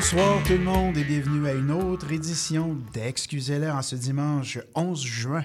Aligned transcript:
Bonsoir 0.00 0.42
tout 0.44 0.54
le 0.54 0.60
monde 0.60 0.96
et 0.96 1.04
bienvenue 1.04 1.46
à 1.46 1.52
une 1.52 1.70
autre 1.70 2.10
édition 2.10 2.78
d'Excusez-la 2.94 3.76
en 3.76 3.82
ce 3.82 3.96
dimanche 3.96 4.58
11 4.74 5.04
juin 5.04 5.44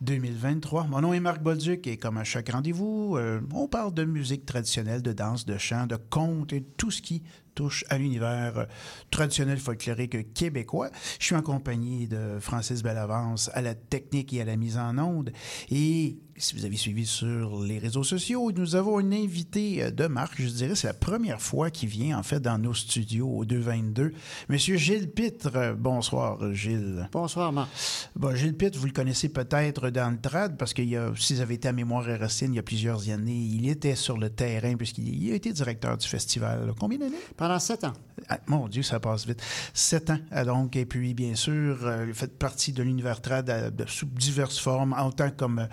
2023. 0.00 0.88
Mon 0.88 1.02
nom 1.02 1.14
est 1.14 1.20
Marc 1.20 1.40
Bolduc 1.40 1.86
et 1.86 1.98
comme 1.98 2.18
à 2.18 2.24
chaque 2.24 2.48
rendez-vous, 2.48 3.16
euh, 3.16 3.40
on 3.54 3.68
parle 3.68 3.94
de 3.94 4.02
musique 4.02 4.44
traditionnelle, 4.44 5.02
de 5.02 5.12
danse, 5.12 5.46
de 5.46 5.56
chant, 5.56 5.86
de 5.86 5.94
contes 5.94 6.52
et 6.52 6.64
tout 6.76 6.90
ce 6.90 7.00
qui 7.00 7.22
touche 7.54 7.84
à 7.88 7.98
l'univers 7.98 8.58
euh, 8.58 8.64
traditionnel 9.10 9.58
folklorique 9.58 10.32
québécois. 10.34 10.90
Je 11.18 11.26
suis 11.26 11.34
en 11.34 11.42
compagnie 11.42 12.08
de 12.08 12.38
Francis 12.40 12.82
Bellavance 12.82 13.50
à 13.54 13.62
la 13.62 13.74
technique 13.74 14.32
et 14.32 14.40
à 14.40 14.44
la 14.44 14.56
mise 14.56 14.78
en 14.78 14.98
onde. 14.98 15.32
Et 15.70 16.18
si 16.36 16.56
vous 16.56 16.64
avez 16.64 16.76
suivi 16.76 17.06
sur 17.06 17.62
les 17.62 17.78
réseaux 17.78 18.04
sociaux, 18.04 18.50
nous 18.52 18.74
avons 18.74 19.00
une 19.00 19.14
invitée 19.14 19.82
euh, 19.82 19.90
de 19.90 20.06
marque, 20.06 20.40
je 20.40 20.48
dirais, 20.48 20.74
c'est 20.74 20.86
la 20.86 20.94
première 20.94 21.40
fois 21.40 21.70
qu'il 21.70 21.88
vient 21.88 22.18
en 22.18 22.22
fait 22.22 22.40
dans 22.40 22.58
nos 22.58 22.74
studios 22.74 23.28
au 23.28 23.44
222. 23.44 24.12
Monsieur 24.48 24.76
Gilles 24.76 25.10
Pitre. 25.10 25.50
Euh, 25.54 25.74
bonsoir, 25.74 26.52
Gilles. 26.52 27.08
Bonsoir, 27.12 27.52
Marc. 27.52 27.70
Bon, 28.16 28.34
Gilles 28.34 28.56
Pitre, 28.56 28.78
vous 28.78 28.86
le 28.86 28.92
connaissez 28.92 29.28
peut-être 29.28 29.90
dans 29.90 30.10
le 30.10 30.20
trad 30.20 30.56
parce 30.56 30.74
que 30.74 30.82
si 31.16 31.34
vous 31.34 31.40
avez 31.40 31.54
été 31.54 31.68
à 31.68 31.72
Mémoire 31.72 32.08
et 32.08 32.16
Racine 32.16 32.52
il 32.52 32.56
y 32.56 32.60
a 32.60 32.62
plusieurs 32.62 33.08
années, 33.10 33.48
il 33.52 33.68
était 33.68 33.94
sur 33.94 34.18
le 34.18 34.30
terrain 34.30 34.74
puisqu'il 34.76 35.30
a 35.32 35.34
été 35.34 35.52
directeur 35.52 35.96
du 35.96 36.06
festival. 36.06 36.72
Combien 36.78 36.98
d'années? 36.98 37.16
Pendant 37.42 37.58
sept 37.58 37.82
ans. 37.82 37.92
Ah, 38.28 38.38
mon 38.46 38.68
Dieu, 38.68 38.84
ça 38.84 39.00
passe 39.00 39.26
vite. 39.26 39.42
Sept 39.74 40.10
ans, 40.10 40.18
ah, 40.30 40.44
donc. 40.44 40.76
Et 40.76 40.86
puis, 40.86 41.12
bien 41.12 41.34
sûr, 41.34 41.76
euh, 41.82 42.12
fait 42.12 42.38
partie 42.38 42.70
de 42.70 42.84
l'univers 42.84 43.20
trad 43.20 43.50
euh, 43.50 43.68
sous 43.88 44.06
diverses 44.06 44.60
formes, 44.60 44.94
en 44.96 45.10
tant. 45.10 45.32
Euh, 45.42 45.66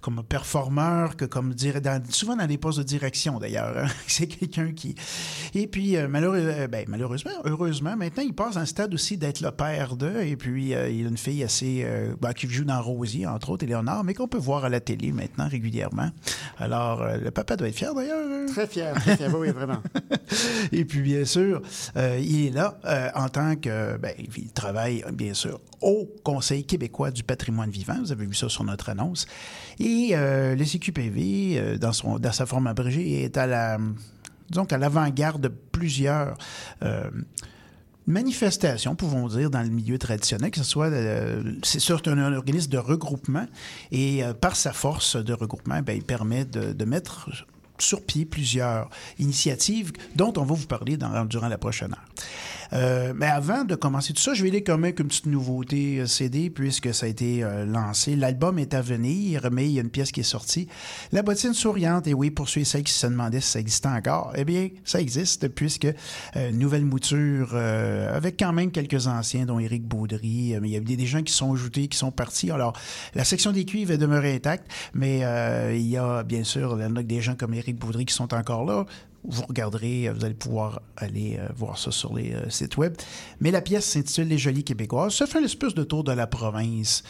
comme 0.00 0.22
performeur 0.22 1.16
que 1.16 1.24
comme 1.24 1.54
dire 1.54 1.76
souvent 2.10 2.36
dans 2.36 2.46
les 2.46 2.58
postes 2.58 2.78
de 2.78 2.84
direction 2.84 3.38
d'ailleurs. 3.38 3.76
Hein. 3.76 3.86
C'est 4.06 4.26
quelqu'un 4.26 4.72
qui 4.72 4.94
et 5.54 5.66
puis 5.66 5.96
euh, 5.96 6.08
euh, 6.12 6.68
ben, 6.68 6.84
malheureusement, 6.88 7.30
heureusement 7.44 7.96
maintenant 7.96 8.22
il 8.22 8.34
passe 8.34 8.56
un 8.56 8.66
stade 8.66 8.92
aussi 8.94 9.16
d'être 9.16 9.40
le 9.40 9.50
père 9.50 9.96
de 9.96 10.20
et 10.20 10.36
puis 10.36 10.74
euh, 10.74 10.88
il 10.88 11.06
a 11.06 11.08
une 11.08 11.16
fille 11.16 11.44
assez 11.44 11.86
ben, 12.20 12.32
qui 12.32 12.48
joue 12.48 12.64
dans 12.64 12.80
Rosie 12.80 13.26
entre 13.26 13.50
autres 13.50 13.64
Éléonore 13.64 14.04
mais 14.04 14.14
qu'on 14.14 14.28
peut 14.28 14.38
voir 14.38 14.64
à 14.64 14.68
la 14.68 14.80
télé 14.80 15.12
maintenant 15.12 15.48
régulièrement. 15.48 16.10
Alors 16.58 17.04
le 17.04 17.30
papa 17.30 17.56
doit 17.56 17.68
être 17.68 17.74
fier 17.74 17.94
d'ailleurs. 17.94 18.26
Hein. 18.30 18.46
Très 18.48 18.66
fier, 18.66 18.94
très 18.94 19.16
fier, 19.16 19.34
oui 19.36 19.50
vraiment. 19.50 19.82
et 20.72 20.84
puis 20.84 21.00
bien 21.00 21.24
sûr 21.24 21.62
il 21.96 22.46
est 22.46 22.50
là 22.50 22.78
en 23.14 23.28
tant 23.28 23.56
que 23.56 23.96
ben, 23.98 24.12
il 24.18 24.52
travaille 24.52 25.04
bien 25.12 25.34
sûr 25.34 25.60
au 25.80 26.08
Conseil 26.22 26.64
québécois 26.64 27.10
du 27.10 27.22
patrimoine 27.22 27.70
vivant. 27.70 27.98
Vous 28.00 28.12
avez 28.12 28.26
vu 28.26 28.34
ça 28.34 28.48
sur 28.48 28.64
notre 28.64 28.90
annonce. 28.90 29.26
Et 29.78 29.89
euh, 30.12 30.54
le 30.54 30.64
CQPV, 30.64 31.58
euh, 31.58 31.78
dans, 31.78 32.32
sa 32.32 32.46
forme 32.46 32.66
abrégée, 32.66 33.24
est 33.24 33.36
à 33.36 33.46
la, 33.46 33.78
l'avant-garde 34.78 35.40
de 35.40 35.48
plusieurs 35.48 36.36
euh, 36.82 37.10
manifestations, 38.06 38.94
pouvons 38.94 39.28
dire, 39.28 39.50
dans 39.50 39.62
le 39.62 39.68
milieu 39.68 39.98
traditionnel, 39.98 40.50
que 40.50 40.58
ce 40.58 40.64
soit, 40.64 40.90
c'est 41.62 41.80
surtout 41.80 42.10
un, 42.10 42.34
organisme 42.34 42.70
de 42.70 42.78
regroupement, 42.78 43.46
et 43.92 44.22
par 44.40 44.56
sa 44.56 44.72
force 44.72 45.16
de 45.16 45.32
regroupement, 45.32 45.80
ben, 45.82 45.96
il 45.96 46.02
permet 46.02 46.44
de, 46.44 46.84
mettre 46.84 47.28
sur 47.78 48.04
pied 48.04 48.24
plusieurs 48.24 48.90
initiatives 49.18 49.92
dont 50.16 50.32
on 50.36 50.42
va 50.42 50.54
vous 50.54 50.66
parler 50.66 50.98
durant 51.28 51.48
la 51.48 51.58
prochaine 51.58 51.92
heure. 51.92 52.04
Euh, 52.72 53.12
mais 53.14 53.26
avant 53.26 53.64
de 53.64 53.74
commencer 53.74 54.12
tout 54.12 54.22
ça, 54.22 54.34
je 54.34 54.42
vais 54.42 54.48
aller 54.48 54.62
quand 54.62 54.78
même 54.78 54.94
une 54.98 55.08
petite 55.08 55.26
nouveauté 55.26 56.00
euh, 56.00 56.06
CD 56.06 56.50
puisque 56.50 56.94
ça 56.94 57.06
a 57.06 57.08
été 57.08 57.42
euh, 57.42 57.64
lancé. 57.64 58.16
L'album 58.16 58.58
est 58.58 58.74
à 58.74 58.82
venir, 58.82 59.48
mais 59.50 59.66
il 59.66 59.72
y 59.72 59.78
a 59.78 59.82
une 59.82 59.90
pièce 59.90 60.12
qui 60.12 60.20
est 60.20 60.24
sortie. 60.24 60.68
La 61.12 61.22
bottine 61.22 61.54
souriante, 61.54 62.06
et 62.06 62.14
oui, 62.14 62.30
pour 62.30 62.48
ceux 62.48 62.60
et 62.60 62.64
celles 62.64 62.84
qui 62.84 62.92
se 62.92 63.06
demandaient 63.06 63.40
si 63.40 63.50
ça 63.50 63.60
existait 63.60 63.88
encore, 63.88 64.32
eh 64.36 64.44
bien, 64.44 64.68
ça 64.84 65.00
existe 65.00 65.48
puisque 65.48 65.88
nouvelle 66.52 66.84
mouture 66.84 67.54
avec 67.54 68.38
quand 68.38 68.52
même 68.52 68.70
quelques 68.70 69.06
anciens, 69.06 69.46
dont 69.46 69.58
Éric 69.58 69.84
Baudry, 69.84 70.54
mais 70.60 70.68
il 70.68 70.72
y 70.72 70.76
a 70.76 70.80
des 70.80 71.06
gens 71.06 71.22
qui 71.22 71.32
sont 71.32 71.52
ajoutés, 71.52 71.88
qui 71.88 71.96
sont 71.96 72.10
partis. 72.10 72.50
Alors, 72.50 72.74
la 73.14 73.24
section 73.24 73.52
des 73.52 73.64
cuivres 73.64 73.92
est 73.92 73.98
demeurée 73.98 74.34
intacte, 74.34 74.70
mais 74.94 75.20
il 75.74 75.88
y 75.88 75.96
a 75.96 76.22
bien 76.22 76.44
sûr 76.44 76.76
des 76.76 77.20
gens 77.20 77.34
comme 77.34 77.54
Éric 77.54 77.78
Baudry 77.78 78.04
qui 78.04 78.14
sont 78.14 78.32
encore 78.34 78.64
là 78.64 78.86
vous 79.24 79.42
regarderez, 79.42 80.08
euh, 80.08 80.12
vous 80.12 80.24
allez 80.24 80.34
pouvoir 80.34 80.82
aller 80.96 81.38
euh, 81.38 81.48
voir 81.54 81.78
ça 81.78 81.90
sur 81.90 82.14
les 82.14 82.32
euh, 82.32 82.48
sites 82.48 82.76
web. 82.76 82.94
Mais 83.40 83.50
la 83.50 83.60
pièce 83.60 83.84
s'intitule 83.84 84.28
Les 84.28 84.38
Jolies 84.38 84.64
Québécoises. 84.64 85.14
Ça 85.14 85.26
fait 85.26 85.38
un 85.38 85.44
espèce 85.44 85.74
de 85.74 85.84
tour 85.84 86.04
de 86.04 86.12
la 86.12 86.26
province, 86.26 87.02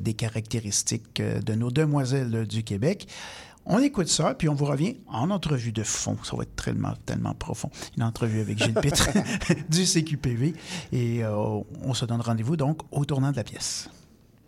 des 0.00 0.14
caractéristiques 0.14 1.20
de 1.22 1.54
nos 1.54 1.70
demoiselles 1.70 2.46
du 2.46 2.62
Québec. 2.62 3.06
On 3.64 3.78
écoute 3.78 4.08
ça, 4.08 4.34
puis 4.34 4.48
on 4.48 4.54
vous 4.54 4.64
revient 4.64 4.96
en 5.06 5.30
entrevue 5.30 5.72
de 5.72 5.82
fond. 5.82 6.16
Ça 6.24 6.36
va 6.36 6.42
être 6.42 6.56
tellement, 6.56 6.94
tellement 7.06 7.34
profond. 7.34 7.70
Une 7.96 8.02
entrevue 8.02 8.40
avec 8.40 8.58
Gilles 8.58 8.74
Pitre 8.74 9.08
du 9.68 9.86
CQPV. 9.86 10.54
Et 10.92 11.22
on 11.24 11.94
se 11.94 12.04
donne 12.04 12.20
rendez-vous 12.20 12.56
donc 12.56 12.80
au 12.90 13.04
tournant 13.04 13.30
de 13.30 13.36
la 13.36 13.44
pièce. 13.44 13.88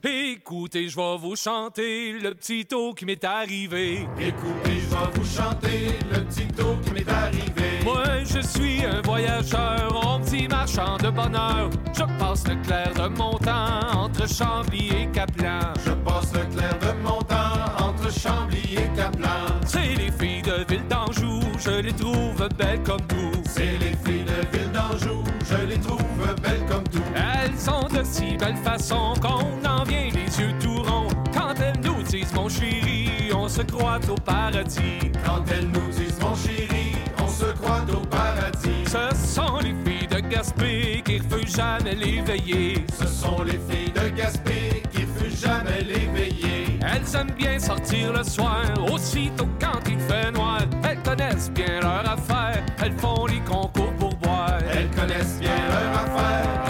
Écoutez, 0.06 0.90
je 0.90 0.96
vais 0.96 1.16
vous 1.16 1.34
chanter 1.34 2.12
le 2.12 2.34
petit 2.34 2.66
taux 2.66 2.92
qui 2.92 3.06
m'est 3.06 3.24
arrivé. 3.24 4.06
Écoutez, 4.20 4.80
je 4.80 4.90
vais 4.90 5.10
vous 5.14 5.24
chanter 5.24 5.98
le 6.12 6.20
petit 6.24 6.46
taux 6.48 6.76
qui 6.84 6.90
m'est 6.90 7.08
arrivé. 7.08 7.82
Moi, 7.82 8.22
je 8.22 8.40
suis 8.40 8.84
un 8.84 9.00
voyageur, 9.00 10.06
un 10.06 10.20
petit 10.20 10.46
marchand 10.46 10.98
de 10.98 11.08
bonheur. 11.08 11.70
Je 11.94 12.02
passe 12.18 12.46
le 12.46 12.56
clair 12.56 12.92
de 12.92 13.08
mon 13.16 13.38
temps 13.38 13.80
entre 13.96 14.28
Chambly 14.28 14.90
et 14.90 15.06
Caplan. 15.10 15.72
Je 15.86 15.92
passe 15.92 16.34
le 16.34 16.54
clair 16.54 16.78
de 16.80 17.02
mon 17.02 17.22
temps 17.22 17.64
entre 17.80 18.12
Chambly 18.12 18.74
et 18.74 18.94
Caplan. 18.94 19.58
C'est 19.64 19.94
les 19.96 20.12
filles 20.12 20.42
de 20.42 20.66
Ville 20.68 20.86
d'Anjou, 20.86 21.40
je 21.58 21.80
les 21.80 21.94
trouve 21.94 22.46
belles 22.58 22.82
comme 22.82 23.00
tout. 23.06 23.32
C'est 23.46 23.78
les 23.78 23.96
filles 24.04 24.24
de 24.24 24.58
Ville 24.58 24.70
d'Anjou, 24.70 25.24
je 25.48 25.66
les 25.66 25.80
trouve 25.80 26.34
belles 26.42 26.66
comme 26.68 26.84
tout. 26.84 27.02
Elles 27.14 27.58
sont 27.58 27.88
de 27.88 28.04
si 28.04 28.36
belle 28.36 28.56
façon 28.56 29.14
qu'on 29.22 29.63
en 29.84 29.88
vient 29.88 30.10
les 30.14 30.40
yeux 30.40 30.52
tout 30.60 30.82
ronds. 30.82 31.08
Quand 31.32 31.54
elles 31.60 31.80
nous 31.82 32.02
disent 32.02 32.32
mon 32.34 32.48
chéri, 32.48 33.30
on 33.34 33.48
se 33.48 33.62
croit 33.62 34.00
au 34.08 34.14
paradis. 34.14 35.12
Quand 35.24 35.44
elles 35.50 35.68
nous 35.68 35.90
disent 35.90 36.18
mon 36.20 36.34
chéri, 36.34 36.96
on 37.22 37.28
se 37.28 37.46
croit 37.60 37.84
au 37.92 38.04
paradis. 38.06 38.84
Ce 38.86 39.34
sont 39.34 39.58
les 39.58 39.74
filles 39.84 40.08
de 40.08 40.20
Gaspé 40.28 41.02
qui 41.04 41.18
refusent 41.18 41.56
jamais 41.56 41.94
l'éveiller. 41.94 42.84
Ce 42.98 43.06
sont 43.06 43.42
les 43.42 43.60
filles 43.68 43.92
de 43.92 44.08
Gaspé 44.16 44.82
qui 44.92 45.04
refusent 45.04 45.42
jamais 45.42 45.80
l'éveiller. 45.82 46.78
Elles 46.80 47.16
aiment 47.16 47.34
bien 47.36 47.58
sortir 47.58 48.12
le 48.12 48.22
soir, 48.22 48.62
aussitôt 48.92 49.48
quand 49.60 49.80
il 49.88 49.98
fait 49.98 50.30
noir. 50.32 50.60
Elles 50.88 51.02
connaissent 51.02 51.50
bien 51.50 51.80
leur 51.80 52.08
affaire, 52.08 52.62
elles 52.82 52.96
font 52.98 53.26
les 53.26 53.40
concours 53.40 53.92
pour 53.98 54.14
boire. 54.16 54.58
Elles 54.70 54.90
connaissent 54.90 55.38
bien 55.40 55.56
leur 55.68 56.02
affaire, 56.02 56.63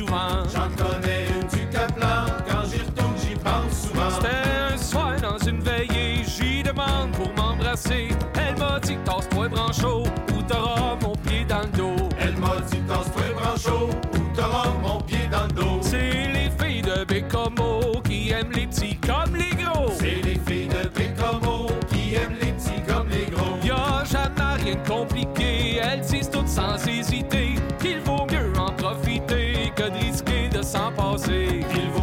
souvent. 0.00 0.44
J'en 0.52 0.70
connais 0.82 1.09
s'en 31.20 31.26
passer. 31.26 31.60
Il 31.74 31.99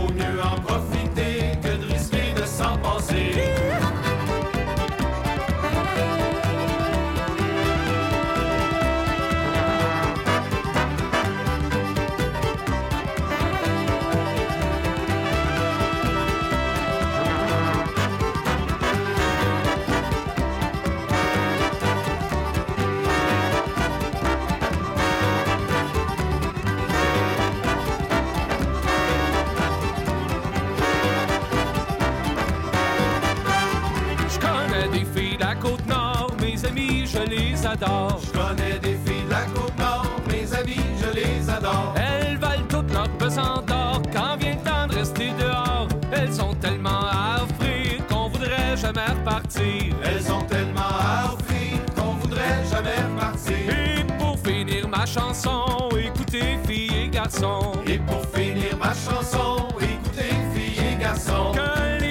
Je 37.70 38.32
connais 38.32 38.80
des 38.80 38.98
filles 39.06 39.26
de 39.26 39.30
la 39.30 39.42
côte 39.54 39.78
nord, 39.78 40.06
mes 40.30 40.54
amis, 40.54 40.80
je 41.02 41.14
les 41.14 41.50
adore. 41.50 41.94
Elles 41.98 42.38
valent 42.38 42.66
toute 42.70 42.94
leur 42.94 43.10
pesant 43.18 43.62
d'or 43.68 44.02
quand 44.14 44.38
vient 44.38 44.56
le 44.56 44.62
temps 44.64 44.88
de 44.88 44.96
rester 44.96 45.32
dehors. 45.38 45.90
Elles 46.14 46.34
sont 46.34 46.54
tellement 46.56 47.02
à 47.12 47.44
offrir 47.44 48.08
qu'on 48.08 48.30
voudrait 48.30 48.78
jamais 48.78 49.06
repartir. 49.06 49.94
Elles 50.02 50.32
ont 50.32 50.44
tellement 50.44 50.80
à 50.80 51.34
offrir 51.34 51.80
qu'on 51.94 52.14
voudrait 52.14 52.64
jamais 52.72 53.02
repartir. 53.14 53.58
Et 53.70 54.04
pour 54.18 54.40
finir 54.40 54.88
ma 54.88 55.06
chanson, 55.06 55.90
écoutez 56.00 56.58
filles 56.66 57.04
et 57.04 57.10
garçons. 57.10 57.74
Et 57.86 57.98
pour 58.00 58.26
finir 58.34 58.78
ma 58.80 58.94
chanson, 58.94 59.68
écoutez 59.82 60.36
filles 60.54 60.94
et 60.94 60.96
garçons. 61.02 61.52
Que 61.54 62.00
les 62.02 62.07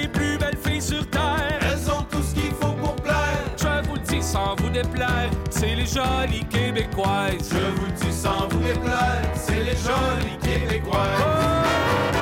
sans 4.47 4.55
vous 4.63 4.69
déplaire, 4.69 5.29
c'est 5.49 5.75
les 5.75 5.85
jolies 5.85 6.45
québécoises. 6.49 7.51
Je 7.51 7.81
vous 7.81 7.91
dis 7.91 8.13
sans 8.13 8.47
vous 8.49 8.59
déplaire, 8.59 9.29
c'est 9.35 9.63
les 9.63 9.75
jolies 9.75 10.37
québécoises. 10.41 11.03
Les 12.13 12.16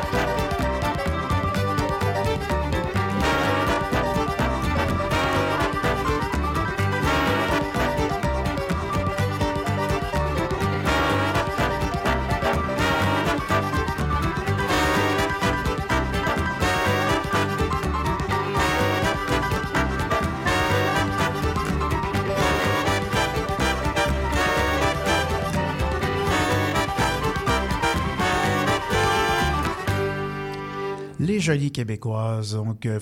Jolies 31.46 31.72
Québécoises. 31.72 32.54
Donc, 32.54 32.86
euh, 32.86 33.00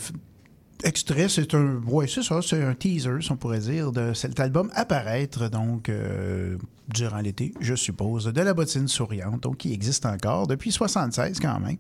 extrait, 0.84 1.30
c'est 1.30 1.54
un. 1.54 1.81
Ouais, 1.88 2.07
c'est 2.07 2.24
ça, 2.24 2.40
c'est 2.42 2.62
un 2.63 2.74
teaser, 2.75 3.22
si 3.22 3.31
on 3.31 3.38
pourrait 3.38 3.60
dire, 3.60 3.92
de 3.92 4.13
cet 4.13 4.40
album 4.40 4.69
apparaître, 4.75 5.50
donc, 5.50 5.90
euh, 5.90 6.57
durant 6.90 7.19
l'été, 7.19 7.54
je 7.62 7.75
suppose, 7.75 8.25
de 8.25 8.42
la 8.42 8.54
bottine 8.54 8.88
souriante, 8.88 9.42
donc, 9.44 9.57
qui 9.57 9.74
existe 9.74 10.06
encore 10.06 10.48
depuis 10.48 10.72
76 10.72 11.40
quand 11.40 11.60
même. 11.60 11.78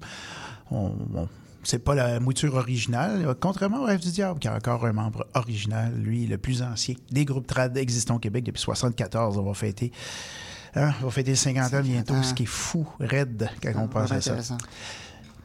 On- 0.71 0.93
on- 1.15 1.27
c'est 1.65 1.79
pas 1.79 1.95
la 1.95 2.19
mouture 2.19 2.55
originale, 2.55 3.25
contrairement 3.39 3.81
au 3.81 3.85
Rêve 3.85 3.99
du 4.01 4.11
Diable, 4.11 4.39
qui 4.39 4.47
a 4.49 4.55
encore 4.55 4.85
un 4.85 4.91
membre 4.93 5.25
original, 5.33 5.93
lui, 5.95 6.25
le 6.27 6.37
plus 6.37 6.61
ancien 6.61 6.95
des 7.11 7.23
groupes 7.25 7.47
trad 7.47 7.77
existants 7.77 8.15
au 8.15 8.19
Québec 8.19 8.43
depuis 8.43 8.59
74. 8.61 9.37
On 9.37 9.43
va 9.43 9.53
fêter. 9.53 9.91
hein, 10.75 10.91
on 11.01 11.05
va 11.05 11.11
fêter 11.11 11.35
50 11.35 11.73
ans 11.73 11.81
bientôt, 11.81 12.15
ce 12.23 12.33
qui 12.33 12.43
est 12.43 12.47
fou, 12.47 12.87
raide, 12.99 13.49
quand 13.61 13.69
on 13.77 13.87
pense 13.87 14.09
Vraiment 14.09 14.15
à 14.15 14.21
ça. 14.21 14.57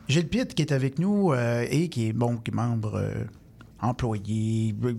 Gilles 0.08 0.28
Pitt 0.28 0.54
qui 0.54 0.62
est 0.62 0.72
avec 0.72 0.98
nous 0.98 1.32
euh, 1.32 1.66
et 1.70 1.88
qui 1.88 2.08
est 2.08 2.12
bon 2.12 2.36
qui 2.38 2.50
est 2.50 2.54
membre 2.54 2.94
euh, 2.96 3.24
employé 3.80 4.74
euh, 4.84 4.94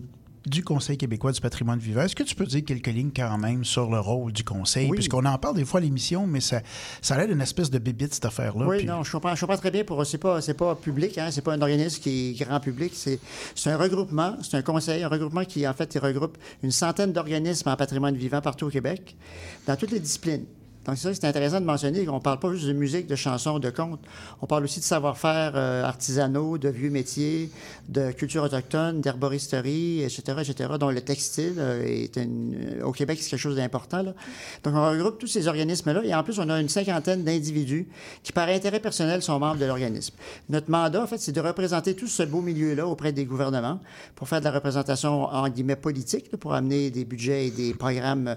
du 0.45 0.63
Conseil 0.63 0.97
québécois 0.97 1.31
du 1.31 1.41
patrimoine 1.41 1.79
vivant. 1.79 2.01
Est-ce 2.01 2.15
que 2.15 2.23
tu 2.23 2.33
peux 2.35 2.45
dire 2.45 2.63
quelques 2.63 2.87
lignes 2.87 3.11
quand 3.13 3.37
même 3.37 3.65
sur 3.65 3.89
le 3.89 3.99
rôle 3.99 4.31
du 4.31 4.43
Conseil? 4.43 4.87
Oui. 4.89 4.95
Puisqu'on 4.95 5.25
en 5.25 5.37
parle 5.37 5.55
des 5.55 5.65
fois 5.65 5.79
à 5.79 5.83
l'émission, 5.83 6.25
mais 6.27 6.39
ça, 6.39 6.61
ça 7.01 7.15
a 7.15 7.17
l'air 7.17 7.27
d'une 7.27 7.41
espèce 7.41 7.69
de 7.69 7.77
bébite, 7.77 8.13
cette 8.13 8.25
affaire-là. 8.25 8.65
Oui, 8.67 8.77
puis- 8.77 8.85
non, 8.85 9.03
je 9.03 9.11
comprends, 9.11 9.35
je 9.35 9.41
comprends 9.41 9.57
très 9.57 9.71
bien. 9.71 9.83
Pour 9.83 10.05
c'est 10.05 10.17
pas, 10.17 10.41
c'est 10.41 10.53
pas 10.53 10.75
public, 10.75 11.17
hein, 11.17 11.29
c'est 11.31 11.41
pas 11.41 11.53
un 11.53 11.61
organisme 11.61 12.01
qui 12.01 12.29
est 12.29 12.45
grand 12.45 12.59
public. 12.59 12.93
C'est, 12.95 13.19
c'est 13.53 13.69
un 13.71 13.77
regroupement, 13.77 14.37
c'est 14.41 14.57
un 14.57 14.61
conseil, 14.61 15.03
un 15.03 15.09
regroupement 15.09 15.43
qui 15.43 15.67
en 15.67 15.73
fait 15.73 15.97
regroupe 15.99 16.37
une 16.63 16.71
centaine 16.71 17.11
d'organismes 17.11 17.69
en 17.69 17.75
patrimoine 17.75 18.15
vivant 18.15 18.41
partout 18.41 18.67
au 18.67 18.69
Québec, 18.69 19.17
dans 19.67 19.75
toutes 19.75 19.91
les 19.91 19.99
disciplines. 19.99 20.45
Donc 20.85 20.97
c'est 20.97 21.09
ça 21.09 21.13
c'est 21.13 21.27
intéressant 21.27 21.59
de 21.59 21.65
mentionner 21.65 22.05
qu'on 22.05 22.15
ne 22.15 22.19
parle 22.19 22.39
pas 22.39 22.51
juste 22.53 22.65
de 22.65 22.73
musique, 22.73 23.05
de 23.05 23.15
chansons, 23.15 23.59
de 23.59 23.69
contes. 23.69 23.99
On 24.41 24.47
parle 24.47 24.63
aussi 24.63 24.79
de 24.79 24.85
savoir-faire 24.85 25.51
euh, 25.55 25.83
artisanaux, 25.83 26.57
de 26.57 26.69
vieux 26.69 26.89
métiers, 26.89 27.51
de 27.89 28.11
culture 28.11 28.43
autochtone, 28.43 29.01
d'herboristerie, 29.01 30.01
etc., 30.03 30.21
etc., 30.39 30.69
dont 30.79 30.89
le 30.89 31.01
textile 31.01 31.55
euh, 31.57 31.83
est 31.83 32.15
une- 32.15 32.81
au 32.83 32.91
Québec, 32.91 33.19
c'est 33.21 33.29
quelque 33.29 33.39
chose 33.39 33.57
d'important. 33.57 34.01
là. 34.03 34.13
Donc 34.63 34.73
on 34.75 34.89
regroupe 34.89 35.19
tous 35.19 35.27
ces 35.27 35.47
organismes-là 35.47 36.01
et 36.05 36.15
en 36.15 36.23
plus 36.23 36.39
on 36.39 36.49
a 36.49 36.59
une 36.59 36.69
cinquantaine 36.69 37.23
d'individus 37.23 37.87
qui, 38.23 38.31
par 38.31 38.47
intérêt 38.47 38.79
personnel, 38.79 39.21
sont 39.21 39.37
membres 39.37 39.59
de 39.59 39.65
l'organisme. 39.65 40.15
Notre 40.49 40.71
mandat, 40.71 41.03
en 41.03 41.07
fait, 41.07 41.17
c'est 41.19 41.31
de 41.33 41.41
représenter 41.41 41.93
tout 41.93 42.07
ce 42.07 42.23
beau 42.23 42.41
milieu-là 42.41 42.87
auprès 42.87 43.11
des 43.11 43.25
gouvernements 43.25 43.79
pour 44.15 44.27
faire 44.29 44.39
de 44.39 44.45
la 44.45 44.51
représentation, 44.51 45.23
en 45.25 45.49
guillemets, 45.49 45.75
politique, 45.75 46.31
pour 46.37 46.53
amener 46.53 46.89
des 46.89 47.05
budgets 47.05 47.47
et 47.47 47.51
des 47.51 47.73
programmes 47.73 48.35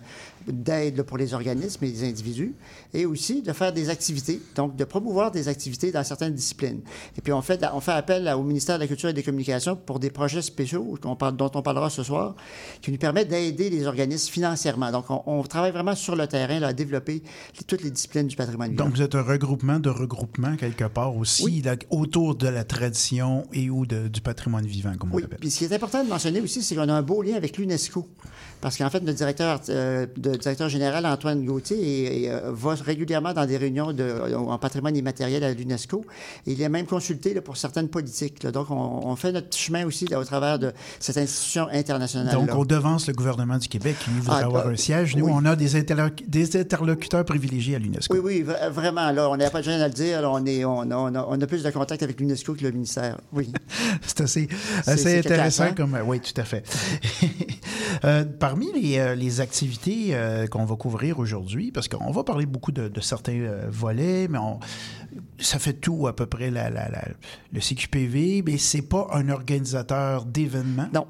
d'aide 0.49 1.03
pour 1.03 1.19
les 1.19 1.35
organismes 1.35 1.85
et 1.85 1.89
les 1.89 2.05
individus, 2.05 2.32
et 2.95 3.07
aussi 3.07 3.43
de 3.43 3.53
faire 3.53 3.73
des 3.73 3.89
activités, 3.89 4.41
donc 4.55 4.77
de 4.77 4.85
promouvoir 4.85 5.31
des 5.31 5.49
activités 5.49 5.93
dans 5.93 6.05
certaines 6.05 6.35
disciplines. 6.35 6.81
Et 7.17 7.21
puis, 7.21 7.33
on 7.33 7.43
fait, 7.43 7.61
on 7.75 7.81
fait 7.81 7.93
appel 7.93 8.29
au 8.37 8.43
ministère 8.43 8.77
de 8.77 8.81
la 8.83 8.87
Culture 8.87 9.09
et 9.09 9.13
des 9.13 9.23
Communications 9.23 9.77
pour 9.77 9.99
des 9.99 10.11
projets 10.11 10.43
spéciaux 10.43 10.99
parle, 11.19 11.37
dont 11.37 11.51
on 11.55 11.63
parlera 11.63 11.91
ce 11.91 12.03
soir, 12.03 12.35
qui 12.81 12.91
nous 12.91 12.99
permettent 12.99 13.29
d'aider 13.29 13.71
les 13.71 13.87
organismes 13.87 14.31
financièrement. 14.31 14.91
Donc, 14.91 15.11
on, 15.11 15.23
on 15.27 15.43
travaille 15.43 15.73
vraiment 15.73 15.95
sur 15.95 16.17
le 16.17 16.27
terrain 16.27 16.59
là, 16.61 16.69
à 16.69 16.73
développer 16.73 17.23
toutes 17.67 17.83
les 17.83 17.91
disciplines 17.91 18.27
du 18.27 18.37
patrimoine 18.37 18.71
vivant. 18.71 18.85
Donc, 18.85 18.95
vous 18.95 19.03
êtes 19.03 19.15
un 19.15 19.23
regroupement 19.23 19.79
de 19.79 19.91
regroupements 19.91 20.57
quelque 20.57 20.85
part 20.85 21.17
aussi, 21.17 21.45
Oui. 21.45 21.63
là, 21.63 21.77
autour 21.91 22.35
de 22.35 22.49
la 22.49 22.65
tradition 22.65 23.47
et 23.53 23.71
ou 23.71 23.87
de- 23.87 24.09
du 24.09 24.21
patrimoine 24.21 24.67
vivant, 24.67 24.95
comme 24.99 25.11
on 25.13 25.17
Oui, 25.17 25.23
l'appelle. 25.23 25.39
puis 25.41 25.51
ce 25.51 25.59
qui 25.59 25.65
est 25.65 25.73
important 25.73 26.03
de 26.05 26.09
mentionner 26.09 26.41
aussi, 26.41 26.63
c'est 26.63 26.75
qu'on 26.75 26.89
a 26.89 26.93
un 26.95 27.03
beau 27.03 27.23
lien 27.23 27.35
avec 27.37 27.57
l'UNESCO. 27.59 28.07
Parce 28.63 28.79
qu'en 28.79 28.89
fait, 28.89 29.01
notre 29.01 29.19
directeur, 29.19 29.61
euh, 29.69 30.07
de- 30.17 30.37
directeur 30.37 30.71
général, 30.71 31.05
Antoine 31.05 31.45
Gauthier, 31.45 31.77
est- 31.77 32.23
est, 32.23 32.31
euh, 32.31 32.51
va 32.53 32.75
régulièrement 32.75 33.35
dans 33.35 33.45
des 33.45 33.57
réunions 33.59 33.93
de, 33.93 34.35
en 34.35 34.57
patrimoine 34.57 34.97
immatériel 34.97 35.45
à 35.45 35.53
l'UNESCO. 35.53 36.05
Il 36.47 36.63
est 36.63 36.69
même 36.71 36.87
consulté 36.87 37.35
là, 37.35 37.43
pour 37.43 37.57
certaines 37.59 37.89
politiques. 37.89 38.43
là. 38.45 38.53
Donc, 38.53 38.71
on, 38.71 38.75
on 39.05 39.17
fait 39.17 39.33
notre 39.33 39.55
chemin 39.55 39.85
aussi 39.85 40.07
là, 40.07 40.19
au 40.21 40.25
travers 40.25 40.59
de 40.59 40.73
cette 41.01 41.19
institution 41.19 41.67
internationale. 41.73 42.33
Donc, 42.33 42.51
on 42.55 42.65
devance 42.65 43.09
le 43.09 43.13
gouvernement 43.15 43.59
du 43.59 43.69
Québec 43.69 43.97
qui 44.03 44.11
voudrait 44.11 44.41
Ah, 44.43 44.47
avoir 44.47 44.65
bah, 44.67 44.71
un 44.71 44.77
siège. 44.77 45.17
Nous, 45.17 45.27
oui. 45.27 45.33
on 45.35 45.45
a 45.45 45.57
des, 45.57 45.75
interloc- 45.77 46.23
des 46.29 46.57
interlocuteurs 46.57 47.25
privilégiés 47.25 47.75
à 47.77 47.79
l'UNESCO. 47.81 48.15
Oui, 48.15 48.21
oui, 48.23 48.45
vra- 48.49 48.71
vraiment. 48.71 49.11
Là, 49.11 49.29
on 49.29 49.37
n'a 49.37 49.51
pas 49.51 49.59
de 49.59 49.65
gêne 49.65 49.81
à 49.81 49.89
le 49.89 49.95
dire. 49.95 50.21
on, 50.25 50.47
est, 50.47 50.65
on, 50.65 50.83
a, 50.83 50.97
on 50.97 51.15
a- 51.17 51.27
on 51.29 51.41
a 51.41 51.47
plus 51.49 51.65
de 51.65 51.71
contact 51.71 52.03
avec 52.05 52.21
l'UNESCO 52.21 52.55
que 52.55 52.63
le 52.63 52.71
ministère. 52.71 53.19
Oui. 53.33 53.53
C'est 54.07 54.21
assez, 54.87 55.19
intéressant 55.19 55.73
comme. 55.75 55.99
Oui, 56.07 56.21
tout 56.21 56.41
à 56.41 56.45
fait. 56.45 56.63
Euh, 58.05 58.25
parmi 58.53 58.71
les, 58.79 58.99
euh, 58.99 59.15
les 59.15 59.41
activités 59.41 60.09
euh, 60.15 60.47
qu'on 60.47 60.67
va 60.67 60.77
couvrir 60.77 61.19
aujourd'hui, 61.19 61.73
parce 61.73 61.89
qu'on 61.89 62.11
va 62.11 62.23
parler 62.23 62.45
beaucoup 62.45 62.71
de, 62.71 62.87
de 62.89 63.01
certains 63.01 63.33
euh, 63.41 63.65
volets, 63.71 64.29
mais 64.29 64.37
on- 64.37 64.61
ça 65.39 65.59
fait 65.59 65.73
tout 65.73 66.07
à 66.07 66.15
peu 66.15 66.27
près 66.27 66.51
la, 66.51 66.69
la- 66.69 66.91
la- 66.91 67.09
le 67.51 67.61
CQPV, 67.61 68.43
mais 68.45 68.59
c'est 68.59 68.83
pas 68.83 69.09
un 69.15 69.31
organisateur 69.31 70.27
d'événements. 70.27 70.89
Non. 70.93 71.07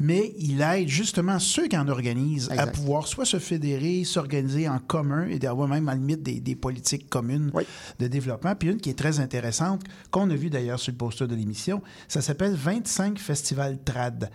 Mais 0.00 0.32
il 0.38 0.62
aide 0.62 0.88
justement 0.88 1.38
ceux 1.38 1.68
qui 1.68 1.76
en 1.76 1.86
organisent 1.88 2.50
à 2.56 2.66
pouvoir 2.66 3.06
soit 3.06 3.26
se 3.26 3.38
fédérer, 3.38 4.04
s'organiser 4.04 4.66
en 4.66 4.78
commun 4.78 5.26
et 5.28 5.38
d'avoir 5.38 5.68
même 5.68 5.88
à 5.90 5.92
la 5.92 5.98
limite 5.98 6.22
des, 6.22 6.40
des 6.40 6.56
politiques 6.56 7.10
communes 7.10 7.50
Oui. 7.52 7.64
de 7.98 8.06
développement. 8.08 8.54
Puis 8.56 8.70
une 8.70 8.78
qui 8.80 8.88
est 8.88 8.98
très 8.98 9.20
intéressante, 9.20 9.82
qu'on 10.10 10.30
a 10.30 10.34
vu 10.34 10.48
d'ailleurs 10.48 10.80
sur 10.80 10.92
le 10.92 10.96
poster 10.96 11.28
de 11.28 11.34
l'émission, 11.34 11.82
ça 12.08 12.22
s'appelle 12.22 12.54
25 12.54 13.18
Festivals 13.18 13.78
Trad. 13.84 14.30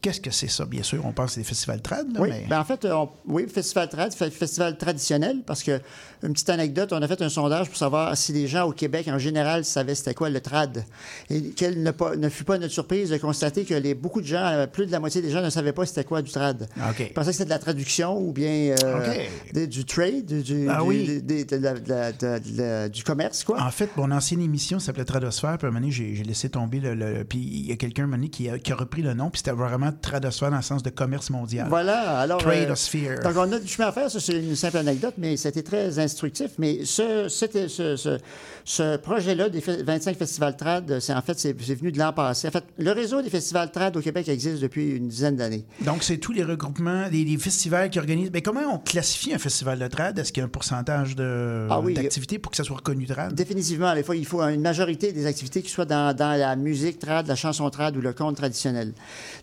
Qu'est-ce 0.00 0.20
que 0.20 0.30
c'est 0.30 0.48
ça? 0.48 0.64
Bien 0.64 0.82
sûr, 0.82 1.04
on 1.04 1.12
pense 1.12 1.26
que 1.26 1.32
c'est 1.34 1.40
des 1.40 1.46
festivals 1.46 1.82
trad, 1.82 2.06
là, 2.12 2.20
Oui, 2.20 2.28
mais... 2.30 2.46
ben 2.48 2.60
en 2.60 2.64
fait, 2.64 2.84
on- 2.86 3.08
oui, 3.26 3.46
festival 3.48 3.88
trad, 3.88 4.12
fe- 4.12 4.30
festival 4.30 4.76
traditionnel, 4.78 5.42
parce 5.46 5.62
que 5.62 5.80
une 6.22 6.32
petite 6.32 6.50
anecdote, 6.50 6.92
on 6.92 7.00
a 7.02 7.06
fait 7.08 7.20
un 7.22 7.28
sondage 7.28 7.68
pour 7.68 7.76
savoir 7.76 8.16
si 8.16 8.32
les 8.32 8.46
gens 8.48 8.64
au 8.66 8.72
Québec 8.72 9.06
en 9.08 9.18
général 9.18 9.64
savaient 9.64 9.94
c'était 9.94 10.14
quoi 10.14 10.30
le 10.30 10.40
trad, 10.40 10.84
et 11.30 11.50
quelle 11.50 11.82
ne, 11.82 11.90
pas- 11.90 12.16
ne 12.16 12.28
fut 12.28 12.44
pas 12.44 12.58
notre 12.58 12.72
surprise 12.72 13.10
de 13.10 13.16
constater 13.18 13.64
que 13.64 13.74
les, 13.74 13.94
beaucoup 13.94 14.20
de 14.20 14.26
gens, 14.26 14.44
euh, 14.44 14.66
plus 14.66 14.86
de 14.86 14.92
la 14.92 15.00
moitié 15.00 15.20
des 15.22 15.30
gens 15.30 15.42
ne 15.42 15.50
savaient 15.50 15.72
pas 15.72 15.86
c'était 15.86 16.04
quoi 16.04 16.22
du 16.22 16.30
trad. 16.30 16.68
OK. 16.90 17.00
Ils 17.00 17.12
pensaient 17.12 17.30
que 17.30 17.32
c'était 17.36 17.44
de 17.46 17.50
la 17.50 17.58
traduction 17.58 18.18
ou 18.18 18.32
bien 18.32 18.74
euh, 18.82 19.14
des- 19.52 19.66
du 19.66 19.84
trade, 19.84 20.26
du, 20.26 20.42
du- 20.42 20.66
du- 20.66 20.70
oui. 20.84 21.06
des- 21.06 21.20
des- 21.22 21.44
de 21.44 21.56
la- 21.56 21.74
de 21.74 21.88
la- 21.88 22.12
de- 22.12 22.38
de 22.38 22.58
la- 22.62 22.88
du 22.88 23.02
commerce, 23.02 23.44
quoi. 23.44 23.60
En 23.62 23.70
fait, 23.70 23.96
mon 23.96 24.10
ancienne 24.10 24.40
émission 24.40 24.78
s'appelait 24.78 25.04
Tradosphère, 25.04 25.58
puis 25.58 25.66
à 25.66 25.68
un 25.68 25.72
moment 25.72 25.80
donné, 25.80 25.92
j'ai 25.92 26.14
j'ai 26.14 26.24
laissé 26.24 26.48
tomber 26.48 26.80
le... 26.80 26.94
le- 26.94 27.24
puis 27.24 27.38
il 27.38 27.66
y 27.66 27.72
a 27.72 27.76
quelqu'un, 27.76 28.04
un 28.04 28.06
moment 28.06 28.16
donné, 28.18 28.28
qui 28.30 28.48
a, 28.48 28.58
qui 28.58 28.72
a 28.72 28.76
repris 28.76 29.02
le 29.02 29.14
nom, 29.14 29.30
puis 29.30 29.38
c'était 29.38 29.52
vraiment 29.52 29.87
Tradosphère 29.92 30.50
dans 30.50 30.56
le 30.56 30.62
sens 30.62 30.82
de 30.82 30.90
commerce 30.90 31.30
mondial. 31.30 31.66
Voilà, 31.68 32.18
alors. 32.20 32.38
Tradosphere. 32.38 33.20
donc, 33.22 33.34
on 33.36 33.52
a 33.52 33.58
du 33.58 33.66
chemin 33.68 33.88
à 33.88 33.92
faire, 33.92 34.10
ça, 34.10 34.20
c'est 34.20 34.38
une 34.38 34.56
simple 34.56 34.76
anecdote, 34.78 35.14
mais 35.18 35.36
c'était 35.36 35.62
très 35.62 35.98
instructif. 35.98 36.50
Mais 36.58 36.84
ce, 36.84 37.28
c'était- 37.28 37.68
ce, 37.68 37.96
ce, 37.96 38.18
ce 38.64 38.96
projet-là 38.96 39.48
des 39.48 39.60
fe- 39.60 39.82
25 39.84 40.16
festivals 40.16 40.56
trad, 40.56 40.98
c'est 41.00 41.12
en 41.14 41.22
fait, 41.22 41.38
c'est 41.38 41.54
c'est 41.60 41.74
venu 41.74 41.92
de 41.92 41.98
l'an 41.98 42.12
passé. 42.12 42.48
En 42.48 42.50
fait, 42.50 42.64
le 42.78 42.92
réseau 42.92 43.22
des 43.22 43.30
festivals 43.30 43.70
trad 43.70 43.96
au 43.96 44.00
Québec 44.00 44.28
existe 44.28 44.60
depuis 44.62 44.90
une 44.90 45.08
dizaine 45.08 45.36
d'années. 45.36 45.64
Donc, 45.84 46.02
c'est 46.02 46.18
tous 46.18 46.32
les 46.32 46.44
regroupements, 46.44 47.06
les, 47.10 47.24
les 47.24 47.38
festivals 47.38 47.90
qui 47.90 47.98
organisent. 47.98 48.30
Mais 48.32 48.42
comment 48.42 48.60
on 48.72 48.78
classifie 48.78 49.32
un 49.34 49.38
festival 49.38 49.78
de 49.78 49.86
trad? 49.86 50.18
Est-ce 50.18 50.32
qu'il 50.32 50.40
y 50.40 50.42
a 50.42 50.46
un 50.46 50.50
pourcentage 50.50 51.16
de- 51.16 51.66
Ah 51.70 51.80
oui. 51.80 51.94
d'activité 51.94 52.38
pour 52.38 52.50
que 52.50 52.56
ça 52.56 52.64
soit 52.64 52.76
reconnu 52.76 53.06
trad? 53.06 53.34
Définitivement, 53.34 53.94
des 53.94 54.02
fois, 54.02 54.16
il 54.16 54.26
faut 54.26 54.42
une 54.42 54.60
majorité 54.60 55.12
des 55.12 55.26
activités 55.26 55.62
qui 55.62 55.70
soient 55.70 55.84
dans, 55.84 56.14
dans 56.14 56.38
la 56.38 56.56
musique 56.56 56.98
trad, 56.98 57.26
la 57.26 57.36
chanson 57.36 57.68
trad 57.70 57.96
ou 57.96 58.00
le 58.00 58.12
conte 58.12 58.36
traditionnel. 58.36 58.92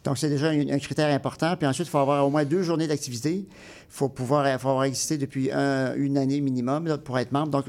Donc, 0.04 0.18
c'est 0.18 0.30
déjà 0.38 0.50
un, 0.50 0.80
critère 0.80 1.14
important. 1.14 1.56
Puis 1.58 1.68
ensuite, 1.68 1.88
il 1.88 1.92
faut 1.92 1.98
avoir 2.00 2.26
au 2.26 2.30
moins 2.30 2.46
deux 2.46 2.64
journées 2.64 2.88
d'activité. 2.88 3.34
Il 3.36 3.46
faut 3.90 4.10
pouvoir 4.10 4.46
faut 4.60 4.70
avoir 4.70 4.84
existé 4.86 5.18
depuis 5.18 5.52
un- 5.52 5.94
une 5.96 6.18
année 6.18 6.42
minimum 6.42 6.98
pour 7.04 7.18
être 7.20 7.32
membre. 7.32 7.50
Donc, 7.50 7.66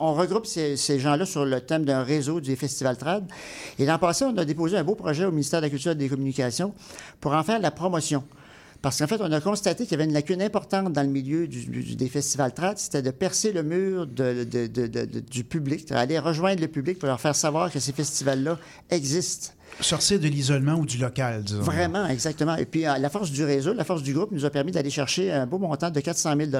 on 0.00 0.14
regroupe 0.14 0.46
ces, 0.46 0.76
gens-là 0.98 1.24
sur 1.26 1.44
le 1.44 1.60
thème 1.60 1.84
d'un 1.84 2.02
réseau 2.02 2.40
du 2.40 2.54
Festival 2.56 2.96
Trad. 2.96 3.24
Et 3.78 3.86
l'an 3.86 3.98
passé, 3.98 4.24
on 4.24 4.36
a 4.36 4.44
déposé 4.44 4.76
un 4.76 4.84
beau 4.84 4.94
projet 4.94 5.24
au 5.24 5.30
ministère 5.30 5.60
de 5.60 5.66
la 5.66 5.70
Culture 5.70 5.92
et 5.92 5.96
des 5.96 6.08
Communications 6.08 6.74
pour 7.20 7.32
en 7.32 7.42
faire 7.42 7.58
la 7.60 7.70
promotion. 7.70 8.24
Parce 8.82 8.98
qu'en 8.98 9.06
fait, 9.06 9.20
on 9.20 9.30
a 9.30 9.40
constaté 9.42 9.84
qu'il 9.84 9.92
y 9.92 9.94
avait 9.96 10.04
une 10.08 10.14
lacune 10.14 10.40
importante 10.40 10.90
dans 10.94 11.02
le 11.02 11.08
milieu 11.08 11.46
des 11.46 12.08
festivals 12.08 12.54
trad, 12.54 12.78
c'était 12.78 13.02
de 13.02 13.10
percer 13.10 13.52
le 13.52 13.62
mur 13.62 14.06
de- 14.06 14.44
de- 14.44 14.66
de- 14.66 15.20
du 15.20 15.44
public, 15.44 15.86
d'aller 15.88 16.18
rejoindre 16.18 16.62
le 16.62 16.68
public 16.68 16.98
pour 16.98 17.06
leur 17.06 17.20
faire 17.20 17.36
savoir 17.36 17.70
que 17.70 17.78
ces 17.78 17.92
festivals-là 17.92 18.58
existent. 18.88 19.50
Sortir 19.80 20.20
de 20.20 20.28
l'isolement 20.28 20.74
ou 20.74 20.84
du 20.84 20.98
local, 20.98 21.42
disons. 21.42 21.62
Vraiment, 21.62 22.06
exactement. 22.06 22.56
Et 22.56 22.66
puis, 22.66 22.86
euh, 22.86 22.98
la 22.98 23.08
force 23.08 23.30
du 23.30 23.44
réseau, 23.44 23.72
la 23.72 23.84
force 23.84 24.02
du 24.02 24.12
groupe 24.12 24.30
nous 24.30 24.44
a 24.44 24.50
permis 24.50 24.72
d'aller 24.72 24.90
chercher 24.90 25.32
un 25.32 25.46
beau 25.46 25.58
montant 25.58 25.90
de 25.90 26.00
400 26.00 26.34
000 26.36 26.50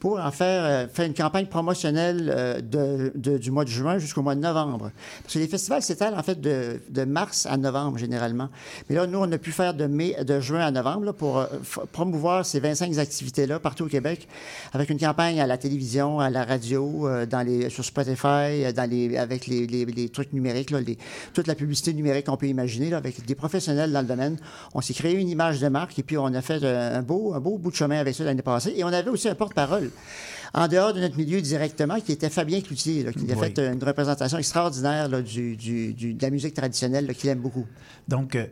pour 0.00 0.18
en 0.18 0.30
faire, 0.30 0.64
euh, 0.64 0.88
faire 0.92 1.06
une 1.06 1.14
campagne 1.14 1.46
promotionnelle 1.46 2.32
euh, 2.34 3.38
du 3.38 3.50
mois 3.50 3.64
de 3.64 3.70
juin 3.70 3.98
jusqu'au 3.98 4.22
mois 4.22 4.34
de 4.34 4.40
novembre. 4.40 4.90
Parce 5.22 5.34
que 5.34 5.38
les 5.38 5.46
festivals 5.46 5.82
s'étalent 5.82 6.18
en 6.18 6.22
fait 6.22 6.40
de, 6.40 7.04
mars 7.04 7.46
à 7.46 7.56
novembre 7.56 7.98
généralement. 7.98 8.48
Mais 8.88 8.96
là, 8.96 9.06
nous, 9.06 9.18
on 9.18 9.30
a 9.30 9.38
pu 9.38 9.52
faire 9.52 9.74
de 9.74 9.86
mai, 9.86 10.16
de 10.24 10.40
juin 10.40 10.60
à 10.60 10.70
novembre 10.70 11.12
pour 11.12 11.46
promouvoir 11.92 12.44
ces 12.44 12.60
25 12.60 12.98
activités-là 12.98 13.58
partout 13.60 13.84
au 13.84 13.88
Québec 13.88 14.26
avec 14.72 14.90
une 14.90 14.98
campagne 14.98 15.40
à 15.40 15.46
la 15.46 15.58
télévision, 15.58 16.18
à 16.18 16.30
la 16.30 16.44
radio, 16.44 17.08
dans 17.30 17.46
les, 17.46 17.70
sur 17.70 17.84
Spotify, 17.84 18.72
dans 18.74 18.90
avec 19.18 19.46
les, 19.46 20.08
trucs 20.12 20.32
numériques, 20.32 20.70
les- 20.70 20.98
toute 21.32 21.46
la 21.46 21.54
publicité 21.54 21.92
numérique 21.92 22.23
qu'on 22.24 22.36
peut 22.36 22.46
imaginer, 22.48 22.90
là, 22.90 22.96
avec 22.96 23.24
des 23.24 23.34
professionnels 23.34 23.92
dans 23.92 24.00
le 24.00 24.06
domaine. 24.06 24.36
On 24.74 24.80
s'est 24.80 24.94
créé 24.94 25.14
une 25.14 25.28
image 25.28 25.60
de 25.60 25.68
marque 25.68 25.98
et 25.98 26.02
puis 26.02 26.16
on 26.18 26.26
a 26.26 26.42
fait 26.42 26.62
euh, 26.62 26.98
un 26.98 27.02
beau, 27.02 27.34
un 27.34 27.40
beau 27.40 27.58
bout 27.58 27.70
de 27.70 27.76
chemin 27.76 27.98
avec 27.98 28.14
ça 28.14 28.24
l'année 28.24 28.42
passée. 28.42 28.72
Et 28.76 28.82
on 28.84 28.88
avait 28.88 29.10
aussi 29.10 29.28
un 29.28 29.34
porte-parole 29.34 29.90
en 30.54 30.68
dehors 30.68 30.92
de 30.92 31.00
notre 31.00 31.16
milieu 31.16 31.40
directement, 31.40 31.98
qui 32.00 32.12
était 32.12 32.30
Fabien 32.30 32.60
Cloutier, 32.60 33.02
là, 33.02 33.12
qui 33.12 33.30
a 33.30 33.34
Oui. 33.36 33.40
fait 33.54 33.58
une 33.72 33.82
représentation 33.82 34.38
extraordinaire 34.38 35.08
là, 35.08 35.20
du, 35.20 35.56
du- 35.56 35.92
du- 35.92 36.14
de 36.14 36.22
la 36.22 36.30
musique 36.30 36.54
traditionnelle 36.54 37.12
qu'il 37.14 37.28
aime 37.30 37.40
beaucoup. 37.40 37.66
Donc, 38.08 38.36
euh, 38.36 38.46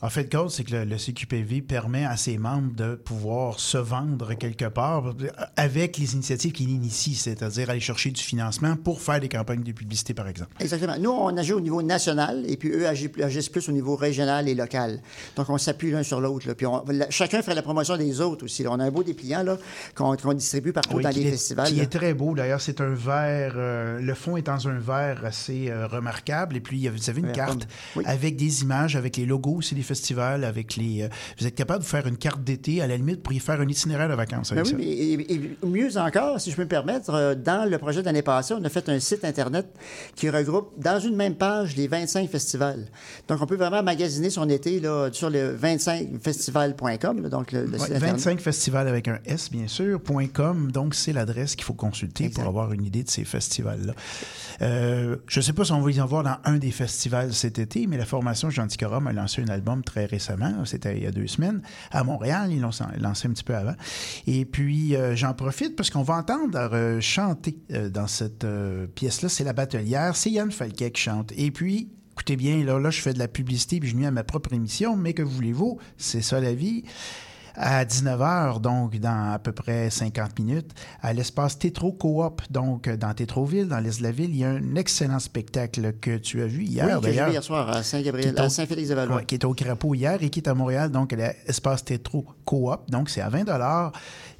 en 0.00 0.10
fait, 0.10 0.32
le 0.32 0.38
cause, 0.38 0.54
c'est 0.54 0.64
que 0.64 0.72
le, 0.76 0.84
le 0.84 0.96
CQPV 0.96 1.62
permet 1.62 2.04
à 2.04 2.16
ses 2.16 2.38
membres 2.38 2.72
de 2.74 2.94
pouvoir 2.94 3.58
se 3.58 3.78
vendre 3.78 4.34
quelque 4.34 4.66
part 4.66 5.14
avec 5.56 5.98
les 5.98 6.14
initiatives 6.14 6.52
qu'il 6.52 6.70
initie, 6.70 7.14
c'est-à-dire 7.14 7.70
aller 7.70 7.80
chercher 7.80 8.10
du 8.10 8.22
financement 8.22 8.76
pour 8.76 9.00
faire 9.00 9.20
des 9.20 9.28
campagnes 9.28 9.62
de 9.62 9.72
publicité, 9.72 10.14
par 10.14 10.28
exemple. 10.28 10.50
Exactement. 10.60 10.94
Nous, 10.98 11.10
on 11.10 11.36
agit 11.36 11.52
au 11.52 11.60
niveau 11.60 11.82
national 11.82 12.44
et 12.48 12.56
puis 12.56 12.70
eux 12.70 12.86
agissent, 12.86 13.48
plus 13.48 13.68
au 13.68 13.72
niveau 13.72 13.96
régional 13.96 14.48
et 14.48 14.54
local. 14.54 15.00
Donc, 15.36 15.50
on 15.50 15.58
s'appuie 15.58 15.90
l'un 15.90 16.02
sur 16.02 16.20
l'autre. 16.20 16.52
Puis, 16.54 16.66
on- 16.66 16.84
la- 16.88 17.10
chacun 17.10 17.42
fait 17.42 17.54
la 17.54 17.62
promotion 17.62 17.96
des 17.96 18.20
autres 18.20 18.44
aussi. 18.44 18.62
là. 18.62 18.70
On 18.72 18.78
a 18.80 18.84
un 18.84 18.90
beau 18.90 19.02
dépliant 19.02 19.42
là, 19.42 19.56
qu'on 19.94 20.16
qu'on 20.16 20.32
distribue 20.34 20.72
partout 20.72 20.96
Oui, 20.96 21.02
dans 21.02 21.10
les 21.10 21.22
est, 21.26 21.30
festivals. 21.30 21.66
qui 21.68 21.76
là. 21.76 21.82
est 21.84 21.86
très 21.86 22.14
beau. 22.14 22.34
D'ailleurs, 22.34 22.60
c'est 22.60 22.80
un 22.80 22.94
verre. 22.94 23.54
euh, 23.56 24.00
le 24.00 24.14
fond 24.14 24.36
est 24.36 24.42
dans 24.46 24.68
un 24.68 24.78
verre 24.78 25.24
assez 25.24 25.70
euh, 25.70 25.86
remarquable. 25.86 26.56
Et 26.56 26.60
puis, 26.60 26.86
vous 26.88 27.10
avez 27.10 27.20
une 27.20 27.32
carte. 27.32 27.66
Oui. 27.96 28.04
avec 28.06 28.36
des 28.36 28.62
images, 28.62 28.96
avec 28.96 29.16
les 29.16 29.26
logos 29.26 29.56
aussi 29.56 29.74
des 29.74 29.82
festivals, 29.88 30.44
avec 30.44 30.76
les. 30.76 31.02
euh, 31.02 31.08
vous 31.40 31.46
êtes 31.46 31.54
capable 31.56 31.80
de 31.82 31.88
faire 31.88 32.06
une 32.06 32.16
carte 32.16 32.44
d'été, 32.44 32.80
à 32.82 32.86
la 32.86 32.96
limite, 32.96 33.22
pour 33.22 33.32
y 33.32 33.40
faire 33.40 33.60
un 33.60 33.66
itinéraire 33.68 34.08
de 34.08 34.14
vacances 34.14 34.50
Ben 34.52 34.58
avec 34.58 34.66
oui, 34.66 34.70
ça? 34.72 34.76
mais- 34.78 34.84
et, 34.86 35.34
et 35.34 35.66
mieux 35.66 35.96
encore, 35.98 36.40
si 36.40 36.50
je 36.50 36.56
peux 36.56 36.62
me 36.62 36.68
permettre, 36.68 37.10
euh, 37.14 37.34
dans 37.34 37.68
le 37.68 37.78
projet 37.78 38.00
de 38.00 38.06
l'année 38.06 38.22
passée, 38.22 38.54
on 38.54 38.64
a 38.64 38.68
fait 38.68 38.88
un 38.88 39.00
site 39.00 39.24
Internet 39.24 39.66
qui 40.14 40.30
regroupe 40.30 40.72
dans 40.78 41.00
une 41.00 41.16
même 41.16 41.34
page 41.34 41.74
les 41.76 41.88
25 41.88 42.28
festivals. 42.30 42.86
Donc, 43.26 43.40
on 43.42 43.46
peut 43.46 43.56
vraiment 43.56 43.82
magasiner 43.82 44.30
son 44.30 44.48
été 44.48 44.78
là, 44.80 45.08
sur 45.12 45.30
le 45.30 45.56
25festivals.com, 45.56 47.22
là, 47.22 47.28
donc 47.28 47.52
le, 47.52 47.64
le 47.64 47.72
Ouais, 47.72 47.78
site 47.78 47.90
Internet. 47.96 48.10
25 48.16 48.40
festivals 48.40 48.88
avec 48.88 49.08
un 49.08 49.18
S, 49.24 49.50
bien 49.50 49.66
sûr, 49.68 50.00
.com. 50.34 50.70
Donc, 50.72 50.94
c'est 50.94 51.12
l'adresse 51.12 51.54
qu'il 51.56 51.64
faut 51.64 51.74
consulter 51.74 52.24
Exact. 52.24 52.40
pour 52.42 52.48
avoir 52.48 52.72
une 52.72 52.84
idée 52.84 53.02
de 53.02 53.08
ces 53.10 53.24
festivals-là. 53.24 53.92
Euh, 54.62 55.16
je 55.28 55.38
ne 55.40 55.44
sais 55.44 55.52
pas 55.52 55.64
si 55.64 55.72
on 55.72 55.80
va 55.80 55.90
y 55.90 56.00
en 56.00 56.06
voir 56.06 56.22
dans 56.24 56.36
un 56.44 56.56
des 56.56 56.70
festivals 56.70 57.32
cet 57.32 57.58
été, 57.58 57.86
mais 57.86 57.96
la 57.96 58.04
formation 58.06 58.50
Gentilcorum 58.50 59.06
a 59.06 59.12
lancé 59.12 59.42
un 59.42 59.48
album 59.48 59.77
très 59.82 60.06
récemment. 60.06 60.64
C'était 60.64 60.96
il 60.96 61.02
y 61.02 61.06
a 61.06 61.10
deux 61.10 61.26
semaines. 61.26 61.62
À 61.90 62.04
Montréal, 62.04 62.52
ils 62.52 62.60
l'ont 62.60 62.70
lancé 62.98 63.28
un 63.28 63.32
petit 63.32 63.44
peu 63.44 63.54
avant. 63.54 63.74
Et 64.26 64.44
puis, 64.44 64.96
euh, 64.96 65.16
j'en 65.16 65.34
profite 65.34 65.76
parce 65.76 65.90
qu'on 65.90 66.02
va 66.02 66.14
entendre 66.14 66.58
euh, 66.58 67.00
chanter 67.00 67.58
euh, 67.72 67.88
dans 67.88 68.06
cette 68.06 68.46
pièce-là. 68.94 69.28
C'est 69.28 69.44
La 69.44 69.52
Batelière. 69.52 70.16
C'est 70.16 70.30
Yann 70.30 70.50
Falquet 70.50 70.90
qui 70.90 71.02
chante. 71.02 71.32
Et 71.36 71.50
puis, 71.50 71.88
Écoutez 72.12 72.34
bien, 72.34 72.64
là, 72.64 72.80
là, 72.80 72.90
je 72.90 73.00
fais 73.00 73.12
de 73.12 73.20
la 73.20 73.28
publicité 73.28 73.78
puis 73.78 73.90
je 73.90 73.94
nuis 73.94 74.04
à 74.04 74.10
ma 74.10 74.24
propre 74.24 74.52
émission, 74.52 74.96
mais 74.96 75.14
que 75.14 75.22
voulez-vous? 75.22 75.78
C'est 75.98 76.20
ça 76.20 76.40
la 76.40 76.52
vie. 76.52 76.82
À 77.60 77.84
19h, 77.84 78.60
donc 78.60 78.96
dans 79.00 79.32
à 79.32 79.38
peu 79.40 79.50
près 79.50 79.90
50 79.90 80.38
minutes, 80.38 80.70
à 81.02 81.12
l'espace 81.12 81.58
Tétro 81.58 81.90
Coop, 81.90 82.40
donc 82.50 82.88
dans 82.88 83.12
Tétroville, 83.14 83.66
dans 83.66 83.80
l'Est 83.80 83.98
de 83.98 84.04
la 84.04 84.12
ville, 84.12 84.30
il 84.30 84.36
y 84.36 84.44
a 84.44 84.50
un 84.50 84.76
excellent 84.76 85.18
spectacle 85.18 85.94
que 86.00 86.18
tu 86.18 86.40
as 86.40 86.46
vu 86.46 86.62
hier, 86.62 86.86
Oui, 86.86 86.94
vu 86.94 87.00
d'ailleurs. 87.16 87.30
hier 87.30 87.42
soir 87.42 87.68
à 87.68 87.82
Saint-Gabriel, 87.82 88.38
à 88.38 88.48
Saint-Félix-de-Valois. 88.48 89.16
Ouais, 89.16 89.24
qui 89.24 89.34
est 89.34 89.44
au 89.44 89.54
Crapaud 89.54 89.96
hier 89.96 90.22
et 90.22 90.30
qui 90.30 90.38
est 90.38 90.48
à 90.48 90.54
Montréal, 90.54 90.92
donc 90.92 91.12
à 91.12 91.16
l'espace 91.16 91.84
Tétro 91.84 92.24
Coop. 92.44 92.88
Donc, 92.90 93.10
c'est 93.10 93.22
à 93.22 93.28
20 93.28 93.44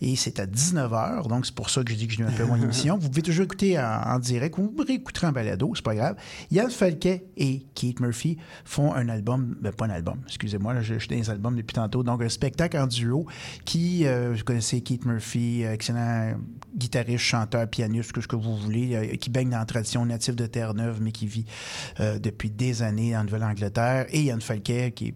et 0.01 0.15
c'est 0.15 0.39
à 0.39 0.47
19h. 0.47 1.27
Donc, 1.27 1.45
c'est 1.45 1.55
pour 1.57 1.71
ça 1.71 1.83
que 1.83 1.91
je 1.91 1.97
dis 1.97 2.07
que 2.07 2.13
je 2.15 2.23
nuis 2.23 2.29
un 2.33 2.37
peu 2.37 2.45
mon 2.45 2.55
émission. 2.63 2.99
Vous 2.99 3.09
pouvez 3.09 3.23
toujours 3.23 3.47
écouter 3.47 3.81
en, 3.81 4.01
en 4.15 4.19
direct 4.21 4.57
ou 4.59 4.73
vous 4.77 4.85
réécouterez 4.87 5.27
en 5.27 5.33
balado, 5.33 5.73
c'est 5.75 5.85
pas 5.85 5.97
grave. 5.97 6.15
Yann 6.53 6.71
Falquet 6.71 7.27
et 7.37 7.67
Keith 7.75 7.99
Murphy 7.99 8.39
font 8.65 8.95
un 8.95 9.09
album, 9.09 9.57
ben, 9.61 9.73
pas 9.73 9.87
un 9.87 9.91
album, 9.91 10.21
excusez-moi, 10.29 10.73
là, 10.73 10.83
je, 10.83 10.95
je 10.95 10.99
suis 11.01 11.09
dans 11.09 11.17
les 11.17 11.31
albums 11.31 11.57
depuis 11.57 11.75
tantôt. 11.75 12.05
Donc, 12.05 12.23
un 12.23 12.29
spectacle 12.29 12.79
en 12.79 12.87
duo 12.87 13.08
qui, 13.65 14.07
euh, 14.07 14.35
vous 14.37 14.45
connaissez 14.45 14.81
Keith 14.81 15.05
Murphy, 15.05 15.65
euh, 15.65 15.73
excellent 15.73 16.35
guitariste, 16.77 17.25
chanteur, 17.25 17.69
pianiste, 17.69 18.13
que 18.13 18.21
ce 18.21 18.29
que 18.29 18.37
vous 18.37 18.57
voulez, 18.57 18.95
euh, 18.95 19.17
qui 19.17 19.31
baigne 19.31 19.51
dans 19.51 19.59
la 19.59 19.65
tradition 19.65 20.05
native 20.05 20.35
de 20.35 20.47
Terre-Neuve, 20.47 21.01
mais 21.01 21.13
qui 21.13 21.27
vit 21.27 21.47
depuis 21.99 22.51
des 22.51 22.83
années 22.83 23.17
en 23.17 23.25
Nouvelle-Angleterre. 23.25 24.07
Et 24.11 24.23
Yann 24.23 24.41
Falquet, 24.41 24.93
qui, 24.93 25.15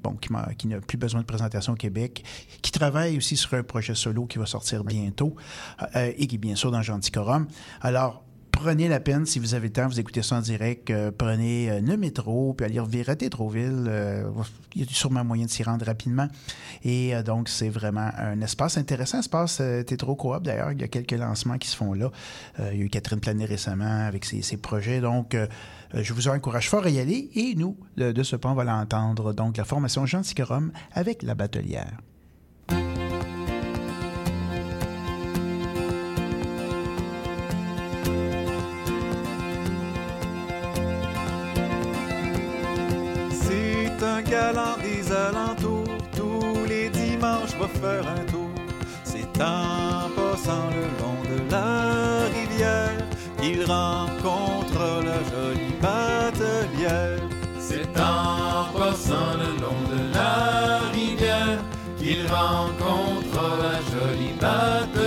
qui, 0.59 0.67
n'a 0.69 0.81
plus 0.81 0.99
besoin 0.99 1.21
de 1.21 1.27
présentation 1.27 1.75
au 1.75 1.77
Québec, 1.77 2.25
qui 2.63 2.73
travaille 2.73 3.17
aussi 3.17 3.37
sur 3.37 3.55
un 3.55 3.63
projet 3.63 3.95
solo 3.95 4.27
qui 4.27 4.39
va 4.39 4.47
sortir 4.47 4.85
bientôt 4.85 5.37
et 5.95 6.27
qui 6.27 6.35
est 6.37 6.39
bien 6.39 6.57
sûr 6.57 6.71
dans 6.71 6.83
Gentilcorum. 6.83 7.47
Alors, 7.81 8.25
prenez 8.53 8.87
la 8.89 9.01
peine, 9.01 9.27
si 9.27 9.39
vous 9.39 9.55
avez 9.55 9.69
le 9.69 9.73
temps, 9.73 9.89
vous 9.89 9.99
écoutez 9.99 10.23
ça 10.23 10.37
en 10.37 10.41
direct, 10.41 10.91
euh, 10.91 11.11
prenez 11.17 11.71
euh, 11.71 11.81
le 11.81 11.97
métro, 11.97 12.55
puis 12.55 12.65
allez 12.65 12.79
revirer 12.79 13.13
à 13.13 13.17
Tétroville. 13.17 13.87
euh, 13.89 14.31
il 14.75 14.83
y 14.83 14.85
a 14.85 14.87
sûrement 14.91 15.25
moyen 15.25 15.47
de 15.47 15.51
s'y 15.51 15.63
rendre 15.63 15.85
rapidement. 15.85 16.29
Et 16.85 17.13
donc, 17.25 17.49
c'est 17.49 17.69
vraiment 17.69 18.11
un 18.17 18.41
espace 18.41 18.79
intéressant, 18.79 19.19
espace 19.19 19.61
Tétro 19.87 20.17
Coop 20.17 20.43
d'ailleurs. 20.43 20.73
Il 20.73 20.81
y 20.81 20.85
a 20.85 20.89
quelques 20.89 21.13
lancements 21.13 21.59
qui 21.59 21.69
se 21.69 21.77
font 21.77 21.93
là. 21.93 22.11
Il 22.59 22.79
y 22.79 22.81
a 22.81 22.85
eu 22.85 22.89
Catherine 22.89 23.21
Planet 23.21 23.49
récemment 23.49 24.07
avec 24.07 24.25
ses, 24.25 24.41
ses 24.41 24.57
projets. 24.57 25.01
Donc, 25.03 25.37
je 25.93 26.13
vous 26.15 26.29
encourage 26.29 26.71
fort 26.71 26.87
à 26.87 26.89
y 26.89 26.99
aller. 26.99 27.31
Et 27.35 27.55
nous, 27.55 27.77
de, 27.99 28.23
ce 28.23 28.35
point, 28.37 28.53
on 28.53 28.55
va 28.55 28.65
l'entendre. 28.65 29.35
Donc, 29.35 29.59
la 29.59 29.65
formation 29.65 30.07
Gentilcorum 30.07 30.73
avec 30.95 31.23
la 31.23 31.35
batelière. 31.35 31.99
Tous 46.17 46.67
les 46.69 46.89
dimanches 46.89 47.55
va 47.61 47.69
faire 47.69 48.07
un 48.09 48.25
tour. 48.31 48.51
C'est 49.05 49.41
en 49.41 50.09
passant 50.17 50.69
le 50.79 50.87
long 51.01 51.21
de 51.31 51.51
la 51.51 52.27
rivière 52.35 53.07
qu'il 53.41 53.65
rencontre 53.65 54.81
la 55.09 55.21
jolie 55.31 55.77
batelière. 55.81 57.21
C'est 57.59 57.89
en 57.99 58.79
passant 58.79 59.35
le 59.39 59.61
long 59.61 59.83
de 59.93 60.15
la 60.15 60.79
rivière 60.93 61.59
qu'il 61.99 62.27
rencontre 62.27 63.43
la 63.63 63.77
jolie 63.93 64.35
batelière. 64.41 65.02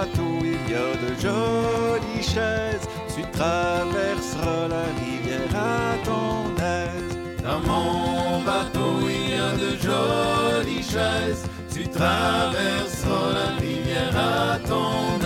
Bateau, 0.00 0.38
il 0.42 0.72
y 0.72 0.74
a 0.74 0.94
de 1.04 1.10
jolies 1.20 2.22
chaises, 2.22 2.86
tu 3.14 3.22
traverseras 3.32 4.68
la 4.68 4.86
rivière 5.00 5.54
à 5.54 5.96
ton 6.04 6.56
aise. 6.62 7.18
Dans 7.42 7.60
mon 7.60 8.40
bateau, 8.42 8.92
il 9.08 9.30
y 9.30 9.38
a 9.48 9.52
de 9.64 9.70
jolies 9.86 10.82
chaises, 10.82 11.44
tu 11.72 11.86
traverseras 11.88 13.32
la 13.34 13.48
rivière 13.60 14.16
à 14.16 14.58
ton 14.66 15.16
aise. 15.16 15.19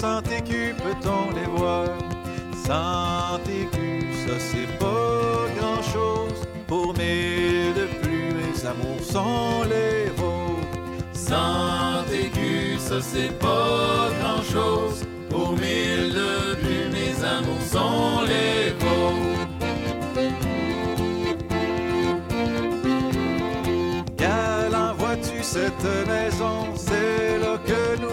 Sans 0.00 0.20
écu, 0.38 0.74
peut-on 0.84 1.34
les 1.34 1.48
voir? 1.58 1.88
Sans 2.66 3.38
écu, 3.60 4.12
ça 4.24 4.34
c'est 4.38 4.78
pas 4.78 5.46
grand-chose. 5.58 6.40
Pour 6.66 6.88
mille 6.98 7.74
de 7.74 7.86
plus, 8.00 8.32
mes 8.38 8.66
amours 8.66 9.02
sont 9.02 9.62
les 9.74 10.10
vôtres. 10.20 10.78
Sans 11.12 12.04
écu, 12.12 12.78
ça 12.78 13.00
c'est 13.00 13.36
pas 13.38 14.10
grand 14.20 14.42
chose. 14.42 15.04
Pour 15.30 15.52
mille 15.52 16.12
de 16.22 16.54
plus, 16.62 16.84
mes 16.96 17.14
amours 17.24 17.66
sont 17.74 18.22
les 18.32 18.70
vôtres. 18.72 19.28
Cette 25.40 25.88
maison? 26.06 26.58
C'est 26.76 27.38
là 27.38 27.56
que 27.64 27.82
nous 28.02 28.07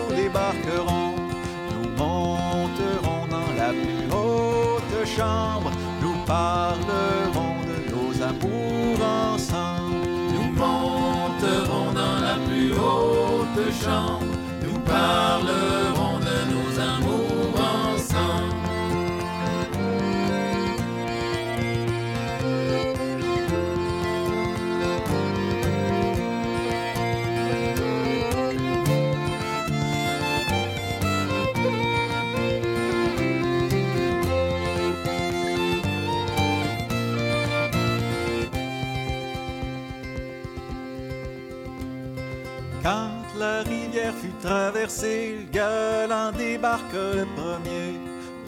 le 44.74 45.52
galant 45.52 46.32
débarque 46.32 46.94
le 46.94 47.26
premier. 47.36 48.00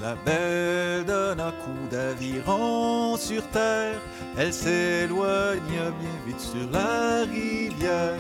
La 0.02 0.16
belle 0.26 1.06
donne 1.06 1.40
un 1.40 1.52
coup 1.52 1.88
d'aviron 1.92 3.18
sur 3.18 3.44
terre. 3.48 4.00
Elle 4.38 4.54
s'éloigna 4.54 5.60
bien 5.68 5.92
vite 6.26 6.40
sur 6.40 6.70
la 6.72 7.24
rivière. 7.24 8.14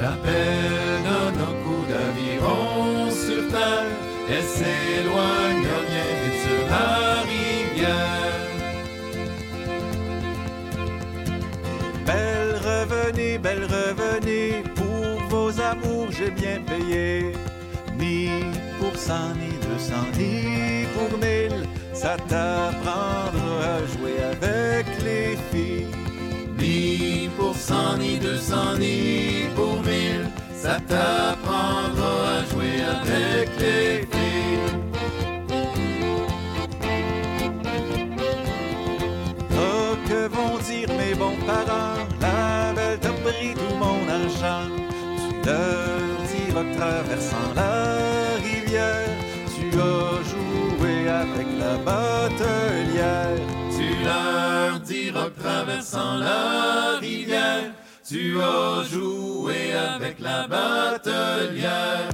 La 0.00 0.12
belle 0.24 1.02
donne 1.04 1.40
un 1.42 1.54
coup 1.64 1.84
d'aviron 1.88 3.10
sur 3.10 3.48
terre. 3.50 3.90
Elle 4.28 4.42
s'éloigne 4.42 5.68
bien 5.90 6.08
vite 6.22 6.40
sur 6.44 6.62
la 6.70 7.22
rivière. 7.22 8.34
Belle 12.06 12.54
revenez, 12.62 13.38
belle 13.38 13.64
revenez, 13.64 14.62
pour 14.74 15.28
vos 15.28 15.60
amours 15.60 16.10
j'ai 16.10 16.30
bien 16.30 16.60
payé. 16.66 16.73
Ni 19.04 19.10
pour 19.10 19.18
cent, 19.18 19.34
ni 19.36 19.52
deux 19.58 19.78
cents, 19.78 20.10
ni 20.16 20.86
pour 20.94 21.18
mille, 21.18 21.68
ça 21.92 22.16
t'apprendra 22.26 23.50
à 23.74 23.78
jouer 23.92 24.18
avec 24.32 24.86
les 25.04 25.36
filles. 25.52 25.88
Ni 26.58 27.28
pour 27.36 27.54
cent, 27.54 27.98
ni 27.98 28.16
deux 28.16 28.38
cents, 28.38 28.78
ni 28.78 29.44
pour 29.54 29.82
mille. 29.82 30.26
Ça 30.56 30.78
t'apprendra 30.88 32.12
à 32.38 32.44
jouer 32.50 32.82
avec 33.02 33.50
les 33.58 34.06
filles. 34.10 34.72
Oh, 39.52 39.96
que 40.08 40.28
vont 40.28 40.56
dire 40.66 40.88
mes 40.96 41.14
bons 41.14 41.36
parents? 41.46 42.06
La 42.22 42.72
belle 42.74 42.98
t'a 43.00 43.10
pris 43.10 43.52
tout 43.52 43.76
mon 43.76 44.08
argent. 44.08 44.70
Tu 45.18 45.46
leur 45.46 46.16
diras 46.32 46.66
traversant 46.78 47.52
la 47.54 47.93
tu 48.74 49.78
as 49.78 50.22
joué 50.30 51.08
avec 51.08 51.46
la 51.58 51.76
batelière. 51.78 53.38
Tu 53.76 54.04
leur 54.04 54.80
diras 54.80 55.30
que 55.30 55.40
traversant 55.40 56.16
la 56.16 56.98
rivière, 57.00 57.72
tu 58.06 58.40
as 58.40 58.82
joué 58.90 59.74
avec 59.74 60.18
la 60.20 60.48
batelière. 60.48 62.08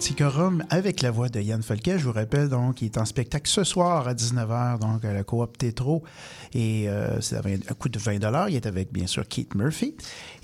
Gentil 0.00 0.14
Corum 0.14 0.64
avec 0.70 1.02
la 1.02 1.10
voix 1.10 1.28
de 1.28 1.42
Yann 1.42 1.62
Folquet. 1.62 1.98
Je 1.98 2.04
vous 2.04 2.12
rappelle 2.12 2.48
donc, 2.48 2.80
il 2.80 2.86
est 2.86 2.96
en 2.96 3.04
spectacle 3.04 3.50
ce 3.50 3.64
soir 3.64 4.08
à 4.08 4.14
19h, 4.14 4.78
donc 4.78 5.04
à 5.04 5.12
la 5.12 5.24
Coop 5.24 5.58
Tétro. 5.58 6.02
Et 6.54 6.88
euh, 6.88 7.20
c'est 7.20 7.36
à 7.36 7.42
20 7.42 7.70
un 7.70 7.74
coût 7.74 7.90
de 7.90 7.98
20 7.98 8.48
Il 8.48 8.56
est 8.56 8.64
avec, 8.64 8.94
bien 8.94 9.06
sûr, 9.06 9.28
Keith 9.28 9.54
Murphy. 9.54 9.94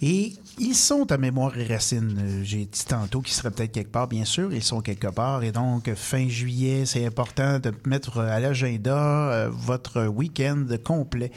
Et 0.03 0.35
ils 0.59 0.75
sont 0.75 1.11
à 1.13 1.19
mémoire 1.19 1.57
et 1.59 1.65
racines. 1.67 2.19
Euh, 2.19 2.41
J'ai 2.43 2.65
dit 2.65 2.85
tantôt 2.87 3.21
qu'ils 3.21 3.35
seraient 3.35 3.51
peut-être 3.51 3.73
quelque 3.73 3.91
part, 3.91 4.09
bien 4.09 4.25
sûr. 4.25 4.53
Ils 4.53 4.63
sont 4.63 4.81
quelque 4.81 5.09
part. 5.09 5.43
Et 5.43 5.53
donc, 5.53 5.93
fin 5.95 6.29
juillet, 6.29 6.87
c'est 6.87 7.05
important 7.05 7.59
de 7.59 7.73
mettre 7.85 8.21
à 8.21 8.41
l'agenda 8.41 8.97
euh, 8.97 9.51
votre 9.51 10.07
week-end 10.07 10.65
complet. 10.83 11.31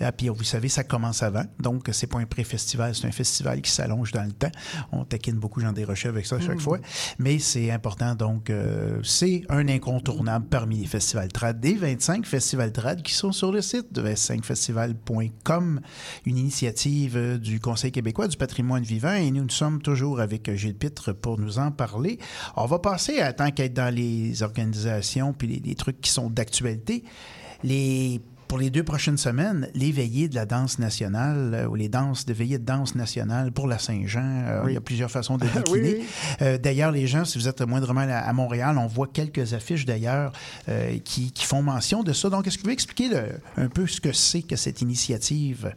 Ah, 0.00 0.12
puis, 0.12 0.28
vous 0.28 0.44
savez, 0.44 0.68
ça 0.68 0.84
commence 0.84 1.22
avant. 1.22 1.44
Donc, 1.58 1.88
c'est 1.92 2.06
pas 2.06 2.18
un 2.18 2.26
pré-festival, 2.26 2.94
c'est 2.94 3.06
un 3.06 3.12
festival 3.12 3.62
qui 3.62 3.70
s'allonge 3.70 4.12
dans 4.12 4.24
le 4.24 4.32
temps. 4.32 4.52
On 4.92 5.04
taquine 5.04 5.36
beaucoup 5.36 5.60
Jean 5.60 5.72
Desrochers 5.72 6.10
avec 6.10 6.26
ça 6.26 6.36
à 6.36 6.40
chaque 6.40 6.60
fois. 6.60 6.78
Mais 7.18 7.38
c'est 7.38 7.70
important. 7.70 8.14
Donc, 8.14 8.50
euh, 8.50 9.00
c'est 9.02 9.44
un 9.48 9.66
incontournable 9.68 10.46
parmi 10.48 10.80
les 10.80 10.86
festivals 10.86 11.32
trad. 11.32 11.58
Des 11.58 11.74
25 11.74 12.26
festivals 12.26 12.72
trad 12.72 13.02
qui 13.02 13.14
sont 13.14 13.32
sur 13.32 13.50
le 13.50 13.62
site 13.62 13.92
de 13.92 14.02
25festival.com, 14.02 15.80
une 16.26 16.36
initiative 16.36 17.16
euh, 17.16 17.38
du 17.38 17.60
Conseil 17.60 17.92
québécois 17.92 18.28
du 18.28 18.36
patrimoine 18.36 18.57
vivant. 18.62 19.14
Et 19.14 19.30
nous, 19.30 19.42
nous 19.42 19.48
sommes 19.50 19.80
toujours 19.80 20.20
avec 20.20 20.54
Gilles 20.54 20.74
Pitre 20.74 21.12
pour 21.12 21.38
nous 21.38 21.58
en 21.58 21.70
parler. 21.70 22.18
On 22.56 22.66
va 22.66 22.78
passer 22.78 23.20
à 23.20 23.32
tant 23.32 23.50
qu'être 23.50 23.74
dans 23.74 23.94
les 23.94 24.42
organisations 24.42 25.32
puis 25.32 25.48
les, 25.48 25.60
les 25.60 25.74
trucs 25.74 26.00
qui 26.00 26.10
sont 26.10 26.30
d'actualité. 26.30 27.04
Les 27.64 28.20
pour 28.46 28.56
les 28.56 28.70
deux 28.70 28.82
prochaines 28.82 29.18
semaines, 29.18 29.68
les 29.74 29.92
veillées 29.92 30.26
de 30.26 30.34
la 30.34 30.46
danse 30.46 30.78
nationale 30.78 31.52
euh, 31.52 31.66
ou 31.66 31.74
les 31.74 31.90
danses 31.90 32.24
de 32.24 32.32
veillées 32.32 32.56
de 32.56 32.64
danse 32.64 32.94
nationale 32.94 33.52
pour 33.52 33.66
la 33.66 33.78
Saint-Jean. 33.78 34.22
euh, 34.24 34.62
Oui. 34.64 34.70
Il 34.70 34.74
y 34.74 34.76
a 34.78 34.80
plusieurs 34.80 35.10
façons 35.10 35.36
de 35.36 35.44
décliner. 35.54 35.68
Oui, 35.70 35.96
oui. 36.00 36.06
Euh, 36.40 36.56
d'ailleurs, 36.56 36.90
les 36.90 37.06
gens, 37.06 37.26
si 37.26 37.36
vous 37.36 37.46
êtes 37.46 37.60
moindrement 37.60 38.00
à, 38.00 38.16
à 38.20 38.32
Montréal, 38.32 38.78
on 38.78 38.86
voit 38.86 39.06
quelques 39.06 39.52
affiches 39.52 39.84
d'ailleurs 39.84 40.32
euh, 40.70 40.96
qui, 41.04 41.30
qui 41.30 41.44
font 41.44 41.60
mention 41.60 42.02
de 42.02 42.14
ça. 42.14 42.30
Donc, 42.30 42.46
est-ce 42.46 42.56
que 42.56 42.60
vous 42.62 42.64
pouvez 42.68 42.72
expliquer 42.72 43.08
le- 43.10 43.38
un 43.62 43.68
peu 43.68 43.86
ce 43.86 44.00
que 44.00 44.14
c'est 44.14 44.40
que 44.40 44.56
cette 44.56 44.80
initiative? 44.80 45.74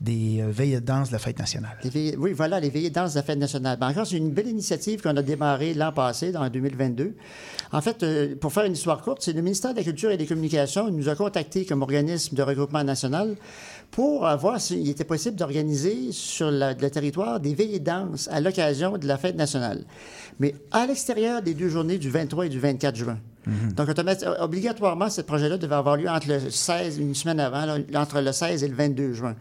Des 0.00 0.40
euh, 0.40 0.50
veillées 0.50 0.80
de 0.80 0.84
danse 0.86 1.08
de 1.08 1.12
la 1.12 1.18
fête 1.18 1.38
nationale? 1.38 1.78
Oui, 2.18 2.32
voilà, 2.32 2.60
les 2.60 2.70
veillées 2.70 2.90
de 2.90 2.94
danse 2.94 3.12
de 3.12 3.18
la 3.18 3.22
fête 3.22 3.38
nationale. 3.38 3.78
Ben, 3.78 3.88
encore, 3.88 4.06
c'est 4.06 4.16
une 4.16 4.30
belle 4.30 4.48
initiative 4.48 5.02
qu'on 5.02 5.16
a 5.16 5.22
démarrée 5.22 5.74
l'an 5.74 5.92
passé, 5.92 6.32
dans 6.32 6.48
2022. 6.48 7.14
En 7.72 7.80
fait, 7.80 8.02
euh, 8.02 8.34
pour 8.36 8.52
faire 8.52 8.64
une 8.64 8.72
histoire 8.72 9.02
courte, 9.02 9.22
c'est 9.22 9.32
le 9.32 9.42
ministère 9.42 9.72
de 9.72 9.78
la 9.78 9.84
Culture 9.84 10.10
et 10.10 10.16
des 10.16 10.26
Communications 10.26 10.90
nous 10.90 11.08
a 11.08 11.14
contactés 11.14 11.64
comme 11.64 11.82
organisme 11.82 12.36
de 12.36 12.42
regroupement 12.42 12.84
national 12.84 13.36
pour 13.90 14.28
voir 14.38 14.60
s'il 14.60 14.88
était 14.88 15.04
possible 15.04 15.36
d'organiser 15.36 16.10
sur 16.10 16.50
le 16.50 16.74
territoire 16.88 17.40
des 17.40 17.54
veillées 17.54 17.78
de 17.78 17.84
danse 17.84 18.28
à 18.32 18.40
l'occasion 18.40 18.98
de 18.98 19.06
la 19.06 19.18
fête 19.18 19.36
nationale. 19.36 19.84
Mais 20.38 20.54
à 20.72 20.86
l'extérieur 20.86 21.42
des 21.42 21.54
deux 21.54 21.68
journées 21.68 21.98
du 21.98 22.10
23 22.10 22.46
et 22.46 22.48
du 22.48 22.58
24 22.58 22.96
juin. 22.96 23.18
Donc, 23.76 23.88
automati- 23.88 24.24
obligatoirement, 24.40 25.10
ce 25.10 25.20
projet-là 25.20 25.58
devait 25.58 25.74
avoir 25.74 25.96
lieu 25.96 26.08
entre 26.08 26.28
le 26.28 26.50
16, 26.50 26.98
une 26.98 27.14
semaine 27.14 27.40
avant, 27.40 27.78
entre 27.94 28.20
le 28.20 28.32
16 28.32 28.62
et 28.64 28.68
le 28.68 28.74
22 28.74 29.12
juin. 29.12 29.34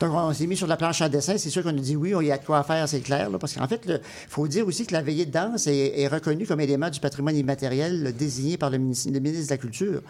Donc, 0.00 0.12
on 0.14 0.32
s'est 0.32 0.46
mis 0.46 0.56
sur 0.56 0.66
la 0.66 0.76
planche 0.76 1.02
à 1.02 1.08
dessin. 1.08 1.36
C'est 1.38 1.50
sûr 1.50 1.62
qu'on 1.62 1.70
a 1.70 1.72
dit 1.72 1.96
oui, 1.96 2.14
il 2.20 2.26
y 2.26 2.32
a 2.32 2.38
de 2.38 2.44
quoi 2.44 2.62
faire, 2.62 2.88
c'est 2.88 3.00
clair. 3.00 3.28
parce 3.38 3.54
qu'en 3.54 3.68
fait, 3.68 3.82
il 3.86 4.00
faut 4.28 4.48
dire 4.48 4.66
aussi 4.66 4.86
que 4.86 4.92
la 4.92 5.02
veillée 5.02 5.26
de 5.26 5.30
danse 5.30 5.66
est, 5.66 6.06
reconnue 6.08 6.46
comme 6.46 6.60
élément 6.60 6.90
du 6.90 7.00
patrimoine 7.00 7.36
immatériel 7.36 8.14
désigné 8.16 8.56
par 8.56 8.70
le 8.70 8.78
ministre, 8.78 9.10
de 9.10 9.50
la 9.50 9.56
Culture. 9.56 10.00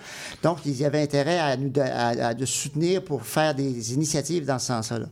Donc, 0.42 0.58
il 0.64 0.76
y 0.76 0.84
avait 0.84 1.02
intérêt 1.02 1.38
à 1.38 1.56
nous 1.56 1.70
de 1.70 2.44
soutenir 2.46 3.02
pour 3.02 3.22
faire 3.22 3.54
des 3.54 3.94
initiatives 3.94 4.44
dans 4.44 4.58
ce 4.58 4.66
sens-là. 4.66 5.06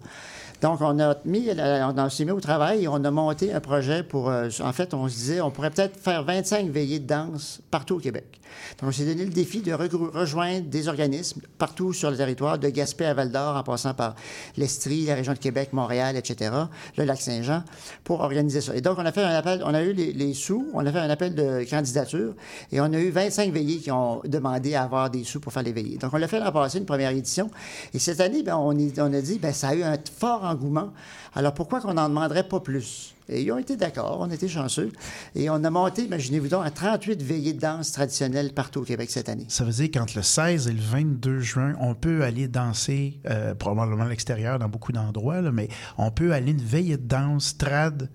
Donc, 0.61 0.81
on 0.83 0.99
a 1.01 1.17
mis, 1.25 1.49
on 1.55 1.59
a- 1.99 2.11
s'est 2.11 2.25
mis 2.25 2.33
au 2.33 2.41
travail 2.41 2.85
et 2.85 2.89
on 2.89 3.03
a 3.05 3.11
monté 3.11 3.53
un 3.53 3.61
projet 3.61 4.03
pour. 4.03 4.29
euh, 4.31 4.49
en 4.63 4.73
fait, 4.73 4.93
on 4.95 5.09
se 5.09 5.15
disait, 5.15 5.41
on 5.41 5.51
pourrait 5.51 5.71
peut-être 5.71 5.99
faire 5.99 6.23
25 6.25 6.69
veillées 6.69 6.99
de 6.99 7.07
danse 7.07 7.61
partout 7.71 7.97
au 7.97 7.99
Québec. 7.99 8.40
Donc, 8.81 8.91
on 8.91 8.93
s'est 8.93 9.05
donné 9.05 9.25
le 9.25 9.31
défi 9.31 9.61
de 9.61 9.73
rejoindre 9.73 10.67
des 10.67 10.89
organismes 10.89 11.41
partout 11.59 11.93
sur 11.93 12.11
le 12.11 12.17
territoire, 12.17 12.59
de 12.59 12.69
Gaspé 12.69 13.05
à 13.05 13.15
Val-d'Or, 13.15 13.57
en 13.57 13.63
passant 13.63 13.95
par 13.95 14.15
l'Estrie, 14.57 15.07
la 15.07 15.15
région 15.15 15.33
de 15.33 15.39
Québec, 15.39 15.73
Montréal, 15.73 16.17
etc., 16.17 16.51
le 16.97 17.05
lac 17.05 17.21
Saint-Jean, 17.21 17.63
pour 18.05 18.21
organiser 18.21 18.61
ça. 18.61 18.75
Et 18.75 18.81
donc, 18.81 18.99
on 18.99 19.07
a 19.07 19.13
fait 19.13 19.23
un 19.23 19.35
appel, 19.35 19.63
on 19.65 19.75
a 19.75 19.83
eu 19.83 19.93
les, 19.93 20.35
sous, 20.35 20.67
on 20.75 20.85
a 20.85 20.93
fait 20.93 20.99
un 20.99 21.11
appel 21.11 21.35
de 21.35 21.65
candidature, 21.69 22.35
et 22.73 22.81
on 22.81 22.93
a 22.93 22.99
eu 22.99 23.11
25 23.11 23.53
veillées 23.53 23.79
qui 23.79 23.91
ont 23.91 24.21
demandé 24.25 24.75
à 24.75 24.83
avoir 24.83 25.11
des 25.11 25.25
sous 25.25 25.41
pour 25.41 25.53
faire 25.53 25.63
les 25.63 25.73
veillées. 25.73 25.99
Donc, 25.99 26.13
on 26.13 26.17
l'a 26.17 26.29
fait 26.29 26.41
l'an 26.41 26.53
passé, 26.53 26.79
une 26.79 26.87
première 26.87 27.11
édition. 27.11 27.51
Et 27.95 27.99
cette 27.99 28.21
année, 28.21 28.43
ben, 28.43 28.57
on, 28.57 28.71
a 28.71 29.21
dit, 29.21 29.39
ben, 29.39 29.53
ça 29.53 29.69
a 29.69 29.75
eu 29.75 29.83
un 29.83 29.97
fort 30.19 30.45
engouement. 30.45 30.93
Alors, 31.35 31.55
pourquoi 31.55 31.81
qu'on 31.81 31.95
n'en 31.95 32.09
demanderait 32.09 32.49
pas 32.49 32.61
plus? 32.61 33.15
Et 33.29 33.43
ils 33.43 33.53
ont 33.53 33.59
été 33.59 33.77
d'accord, 33.77 34.19
on 34.21 34.31
était 34.31 34.49
chanceux. 34.49 34.91
Et 35.37 35.49
on 35.51 35.63
a 35.63 35.71
monté, 35.71 36.05
imaginez-vous 36.05 36.49
donc, 36.49 36.67
à 36.67 36.71
38 36.71 37.23
veillées 37.23 37.53
de 37.53 37.61
danse 37.61 37.93
traditionnelles 37.93 38.53
partout 38.53 38.81
au 38.81 38.85
Québec 38.85 39.09
cette 39.11 39.29
année. 39.29 39.47
Ça 39.49 39.65
veut 39.65 39.71
dire 39.71 39.89
qu'entre 39.93 40.15
le 40.17 40.23
16 40.23 40.67
et 40.67 40.73
le 40.73 40.81
22 40.81 41.39
juin, 41.39 41.75
on 41.81 41.95
peut 41.95 42.25
aller 42.25 42.49
danser, 42.49 43.21
euh, 43.29 43.55
probablement 43.55 44.05
à 44.05 44.09
l'extérieur 44.09 44.59
dans 44.59 44.69
beaucoup 44.69 44.91
d'endroits, 44.91 45.41
mais 45.53 45.69
on 45.97 46.11
peut 46.11 46.33
aller 46.33 46.51
une 46.51 46.59
veillée 46.59 46.97
de 46.97 47.07
danse 47.07 47.57
trad 47.57 48.09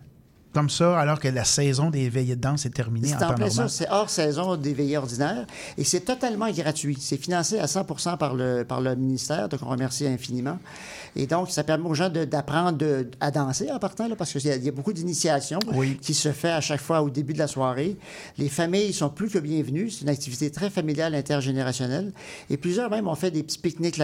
comme 0.56 0.70
ça, 0.70 0.98
alors 0.98 1.20
que 1.20 1.28
la 1.28 1.44
saison 1.44 1.90
des 1.90 2.08
veillées 2.10 2.38
de 2.38 2.42
danse 2.42 2.66
est 2.66 2.70
terminée 2.70 3.14
en 3.14 3.20
C'est 3.20 3.26
en 3.26 3.34
temps 3.34 3.38
normal. 3.38 3.70
c'est 3.70 3.90
hors 3.90 4.10
saison 4.10 4.56
des 4.56 4.74
veillées 4.74 4.98
ordinaires 4.98 5.46
et 5.78 5.84
c'est 5.84 6.00
totalement 6.00 6.50
gratuit. 6.50 6.98
C'est 6.98 7.18
financé 7.18 7.60
à 7.60 7.68
100 7.68 7.84
par 8.18 8.34
le, 8.34 8.64
par 8.64 8.80
le 8.80 8.96
ministère, 8.96 9.50
donc 9.50 9.60
on 9.64 9.68
remercie 9.68 10.08
infiniment. 10.08 10.58
Et 11.16 11.28
donc, 11.28 11.50
ça 11.50 11.64
permet 11.64 11.88
aux 11.88 11.94
gens 11.94 12.10
d'apprendre 12.10 12.86
à 13.22 13.32
danser 13.32 13.72
en 13.72 13.80
partant, 13.80 14.08
là, 14.08 14.16
parce 14.16 14.32
qu'il 14.34 14.46
y, 14.46 14.50
a- 14.52 14.56
il 14.58 14.64
y 14.64 14.70
a 14.70 14.72
beaucoup 14.72 14.92
d'initiation 14.94 15.60
Oui. 15.74 15.98
qui 16.02 16.14
se 16.14 16.32
fait 16.32 16.50
à 16.52 16.62
chaque 16.62 16.82
fois 16.82 17.02
au 17.02 17.10
début 17.10 17.34
de 17.34 17.40
la 17.40 17.48
soirée. 17.48 17.96
Les 18.38 18.50
familles 18.50 18.92
sont 18.94 19.10
plus 19.10 19.30
que 19.30 19.40
bienvenues. 19.40 19.90
C'est 19.90 20.02
une 20.02 20.10
activité 20.10 20.50
très 20.52 20.70
familiale, 20.70 21.16
intergénérationnelle. 21.16 22.12
Et 22.50 22.58
plusieurs 22.58 22.90
même 22.90 23.08
ont 23.08 23.16
fait 23.16 23.32
des 23.32 23.44
petits 23.44 23.60
pique-niques 23.60 23.98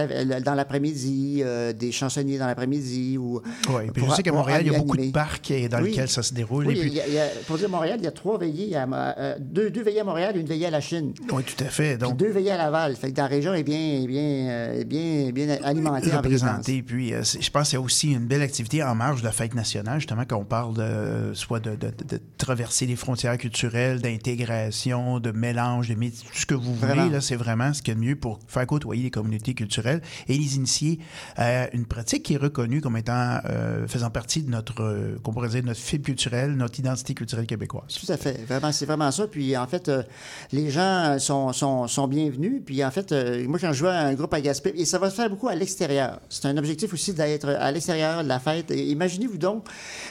dans 0.44 0.54
l'après-midi, 0.54 1.40
euh, 1.42 1.72
des 1.72 1.92
chansonniers 1.92 2.38
dans 2.38 2.46
l'après-midi. 2.46 3.18
ou 3.18 3.40
Oui, 3.68 3.90
puis 3.92 4.02
pour- 4.02 4.10
je 4.10 4.16
sais 4.16 4.22
qu'à 4.22 4.32
Montréal, 4.32 4.62
il 4.64 4.72
y 4.72 4.74
a 4.74 4.78
beaucoup 4.78 4.96
de 4.96 5.10
parcs 5.10 5.52
dans 5.70 5.82
Oui. 5.82 5.90
lesquels 5.90 6.08
ça 6.08 6.22
se 6.22 6.32
déroule. 6.32 6.66
Oui, 6.66 6.76
et 6.76 6.80
puis, 6.80 6.88
il 6.90 6.94
y 6.96 7.00
a- 7.00 7.06
il 7.08 7.14
y 7.14 7.18
a- 7.18 7.28
pour 7.46 7.58
dire 7.58 7.68
Montréal, 7.68 7.96
il 8.00 8.04
y 8.04 8.08
a 8.08 8.10
trois 8.12 8.38
veillées, 8.38 8.74
à, 8.76 8.86
euh, 9.18 9.36
deux, 9.40 9.70
deux 9.70 9.82
veillées 9.82 10.00
à 10.00 10.04
Montréal 10.04 10.34
et 10.36 10.40
une 10.40 10.46
veillée 10.46 10.66
à 10.66 10.70
la 10.70 10.80
Chine. 10.80 11.12
oui, 11.32 11.42
tout 11.44 11.62
à 11.64 11.68
fait. 11.68 11.96
Puis 11.98 12.08
Donc, 12.08 12.16
deux 12.16 12.30
veillées 12.30 12.52
à 12.52 12.56
Laval. 12.56 12.96
Fait 12.96 13.10
que 13.10 13.16
dans 13.16 13.22
la 13.24 13.28
région 13.28 13.52
est 13.54 13.62
bien, 13.62 14.04
bien, 14.06 14.22
euh, 14.22 14.84
bien, 14.84 15.30
bien 15.32 15.48
alimentée 15.62 16.12
en 16.14 16.20
veillées 16.22 16.36
de 16.36 16.40
danse. 16.40 16.50
représenté. 16.52 16.82
Puis, 17.02 17.14
euh, 17.14 17.22
je 17.24 17.50
pense 17.50 17.70
qu'il 17.70 17.78
y 17.80 17.82
a 17.82 17.84
aussi 17.84 18.12
une 18.12 18.26
belle 18.26 18.42
activité 18.42 18.80
en 18.84 18.94
marge 18.94 19.22
de 19.22 19.26
la 19.26 19.32
fête 19.32 19.56
nationale, 19.56 19.98
justement, 19.98 20.22
quand 20.24 20.36
on 20.36 20.44
parle 20.44 20.74
de, 20.74 21.34
soit 21.34 21.58
de, 21.58 21.70
de- 21.74 21.88
de 22.08 22.20
traverser 22.38 22.86
les 22.86 22.94
frontières 22.94 23.36
culturelles, 23.38 24.00
d'intégration, 24.00 25.18
de 25.18 25.32
mélange, 25.32 25.88
de 25.88 25.94
tout 25.94 26.10
ce 26.34 26.46
que 26.46 26.54
vous 26.54 26.74
voulez. 26.76 27.10
Là, 27.10 27.20
c'est 27.20 27.34
vraiment 27.34 27.72
ce 27.72 27.82
qu'il 27.82 27.94
y 27.94 27.96
a 27.96 28.00
de 28.00 28.04
mieux 28.04 28.14
pour 28.14 28.38
faire 28.46 28.64
côtoyer 28.68 29.02
les 29.02 29.10
communautés 29.10 29.54
culturelles 29.54 30.00
et 30.28 30.38
les 30.38 30.54
initier 30.54 31.00
à 31.36 31.74
une 31.74 31.86
pratique 31.86 32.22
qui 32.22 32.34
est 32.34 32.38
reconnue 32.38 32.80
comme 32.80 32.96
étant 32.96 33.38
euh, 33.46 33.88
faisant 33.88 34.10
partie 34.10 34.42
de 34.44 34.50
notre, 34.50 34.80
euh, 34.82 35.18
qu'on 35.24 35.32
pourrait 35.32 35.48
dire, 35.48 35.64
notre 35.64 35.80
fibre 35.80 36.04
culturelle, 36.04 36.52
notre 36.54 36.78
identité 36.78 37.14
culturelle 37.14 37.46
québécoise. 37.46 37.98
Tout 38.04 38.12
à 38.12 38.16
fait. 38.16 38.44
Vraiment, 38.46 38.70
c'est 38.70 38.86
vraiment 38.86 39.10
ça. 39.10 39.26
Puis, 39.26 39.56
en 39.56 39.66
fait, 39.66 39.88
euh, 39.88 40.04
les 40.52 40.70
gens 40.70 41.18
sont, 41.18 41.52
sont, 41.52 41.88
sont 41.88 42.06
bienvenus. 42.06 42.62
Puis, 42.64 42.84
en 42.84 42.92
fait, 42.92 43.10
euh, 43.10 43.44
moi, 43.48 43.58
quand 43.58 43.72
je 43.72 43.78
jouais 43.78 43.90
à 43.90 44.06
un 44.06 44.14
groupe 44.14 44.32
à 44.34 44.40
Gaspé, 44.40 44.72
et 44.76 44.84
ça 44.84 44.98
va 45.00 45.10
se 45.10 45.16
faire 45.16 45.28
beaucoup 45.30 45.48
à 45.48 45.54
l'extérieur. 45.56 46.20
C'est 46.28 46.46
un 46.46 46.56
objectif 46.56 46.91
aussi 46.92 47.12
d'être 47.12 47.48
à 47.48 47.70
l'extérieur 47.72 48.22
de 48.22 48.28
la 48.28 48.38
fête. 48.38 48.70
Imaginez-vous 48.70 49.38
donc 49.38 49.64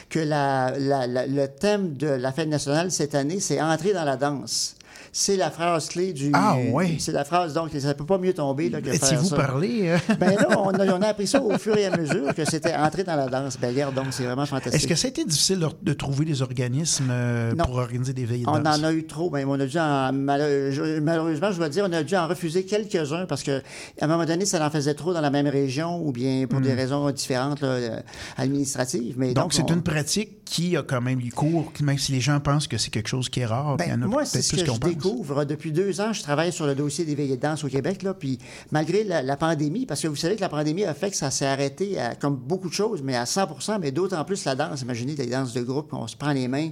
que 0.08 0.20
le 0.20 1.46
thème 1.46 1.94
de 1.94 2.08
la 2.08 2.32
fête 2.32 2.48
nationale 2.48 2.90
cette 2.90 3.14
année, 3.14 3.40
c'est 3.40 3.60
entrer 3.60 3.92
dans 3.92 4.04
la 4.04 4.16
danse. 4.16 4.76
C'est 5.14 5.36
la 5.36 5.50
phrase 5.50 5.88
clé 5.90 6.14
du. 6.14 6.30
Ah, 6.32 6.56
ouais. 6.70 6.96
C'est 6.98 7.12
la 7.12 7.24
phrase, 7.24 7.52
donc, 7.52 7.68
ça 7.78 7.92
peut 7.92 8.06
pas 8.06 8.16
mieux 8.16 8.32
tomber. 8.32 8.70
Là, 8.70 8.80
que 8.80 8.86
faire 8.86 8.94
Étiez-vous 8.94 9.26
ça. 9.26 9.36
parlé? 9.36 9.88
euh? 9.90 9.98
Ben 10.18 10.34
là, 10.36 10.48
on 10.58 10.70
a, 10.70 10.86
on 10.86 11.02
a 11.02 11.08
appris 11.08 11.26
ça 11.26 11.42
au 11.42 11.58
fur 11.58 11.76
et 11.76 11.84
à 11.84 11.94
mesure 11.94 12.34
que 12.34 12.46
c'était 12.46 12.74
entrer 12.74 13.04
dans 13.04 13.16
la 13.16 13.28
danse. 13.28 13.58
Regarde, 13.62 13.94
donc, 13.94 14.06
c'est 14.10 14.24
vraiment 14.24 14.46
fantastique. 14.46 14.74
Est-ce 14.74 14.86
que 14.88 14.94
ça 14.94 15.08
a 15.08 15.10
été 15.10 15.24
difficile 15.26 15.66
de, 15.82 15.92
trouver 15.92 16.24
des 16.24 16.40
organismes 16.40 17.08
euh, 17.10 17.54
pour 17.56 17.76
organiser 17.76 18.14
des 18.14 18.24
veillées 18.24 18.44
de 18.44 18.48
On 18.48 18.58
danse? 18.60 18.78
en 18.78 18.84
a 18.84 18.92
eu 18.94 19.04
trop. 19.06 19.28
Ben, 19.28 19.46
on 19.46 19.60
a 19.60 19.66
dû 19.66 19.78
en- 19.78 20.12
malheureusement, 20.14 21.52
je- 21.52 21.58
dois 21.58 21.68
dire, 21.68 21.84
on 21.86 21.92
a 21.92 22.02
dû 22.02 22.16
en 22.16 22.26
refuser 22.26 22.64
quelques-uns 22.64 23.26
parce 23.26 23.42
que 23.42 23.58
à 24.00 24.04
un 24.04 24.06
moment 24.06 24.24
donné, 24.24 24.46
ça 24.46 24.66
en 24.66 24.70
faisait 24.70 24.94
trop 24.94 25.12
dans 25.12 25.20
la 25.20 25.30
même 25.30 25.46
région 25.46 26.00
ou 26.02 26.12
bien 26.12 26.46
pour 26.48 26.60
des 26.62 26.72
raisons 26.72 27.10
différentes 27.10 27.60
là, 27.60 27.68
euh, 27.68 28.00
administratives. 28.38 29.14
Mais 29.18 29.32
Hmm. 29.32 29.34
Donc, 29.34 29.52
c'est 29.52 29.62
on- 29.70 29.74
une 29.74 29.82
pratique 29.82 30.41
qui 30.52 30.76
a 30.76 30.82
quand 30.82 31.00
même 31.00 31.18
eu 31.20 31.30
cours, 31.30 31.72
même 31.82 31.96
si 31.96 32.12
les 32.12 32.20
gens 32.20 32.38
pensent 32.38 32.66
que 32.66 32.76
c'est 32.76 32.90
quelque 32.90 33.08
chose 33.08 33.30
qui 33.30 33.40
est 33.40 33.46
rare. 33.46 33.78
Ben, 33.78 33.84
il 33.86 33.90
y 33.90 33.94
en 33.94 34.02
a 34.02 34.06
moi, 34.06 34.26
c'est 34.26 34.42
ce 34.42 34.52
que 34.52 34.58
je 34.58 34.64
pense. 34.66 34.80
découvre. 34.80 35.46
Depuis 35.46 35.72
deux 35.72 35.98
ans, 36.02 36.12
je 36.12 36.22
travaille 36.22 36.52
sur 36.52 36.66
le 36.66 36.74
dossier 36.74 37.06
des 37.06 37.14
veillées 37.14 37.36
de 37.36 37.40
danse 37.40 37.64
au 37.64 37.68
Québec. 37.68 38.02
Là, 38.02 38.12
puis 38.12 38.38
malgré 38.70 39.02
la, 39.02 39.22
la 39.22 39.36
pandémie, 39.38 39.86
parce 39.86 40.02
que 40.02 40.08
vous 40.08 40.16
savez 40.16 40.36
que 40.36 40.42
la 40.42 40.50
pandémie 40.50 40.84
a 40.84 40.92
fait 40.92 41.10
que 41.10 41.16
ça 41.16 41.30
s'est 41.30 41.46
arrêté 41.46 41.98
à, 41.98 42.14
comme 42.16 42.36
beaucoup 42.36 42.68
de 42.68 42.74
choses, 42.74 43.00
mais 43.02 43.16
à 43.16 43.24
100 43.24 43.78
mais 43.80 43.92
d'autant 43.92 44.22
plus 44.26 44.44
la 44.44 44.54
danse. 44.54 44.82
Imaginez 44.82 45.14
des 45.14 45.24
danses 45.26 45.54
de 45.54 45.62
groupe, 45.62 45.88
on 45.94 46.06
se 46.06 46.16
prend 46.16 46.32
les 46.32 46.48
mains, 46.48 46.68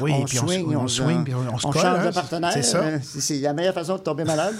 Oui, 0.00 0.12
on 0.14 0.24
puis 0.24 0.38
on 0.40 0.46
se- 0.46 0.54
swing, 0.54 0.76
on 0.76 0.88
swing, 0.88 1.24
on- 1.34 1.54
on 1.54 1.58
se 1.58 1.62
colle, 1.66 1.82
change 1.82 1.98
hein, 1.98 2.06
de 2.06 2.14
partenaire. 2.14 2.52
c'est 2.54 2.62
ça. 2.62 2.78
Euh, 2.78 2.98
C'est 3.02 3.20
c'est 3.20 3.38
la 3.40 3.52
meilleure 3.52 3.74
façon 3.74 3.96
de 3.96 4.00
tomber 4.00 4.24
malade. 4.24 4.54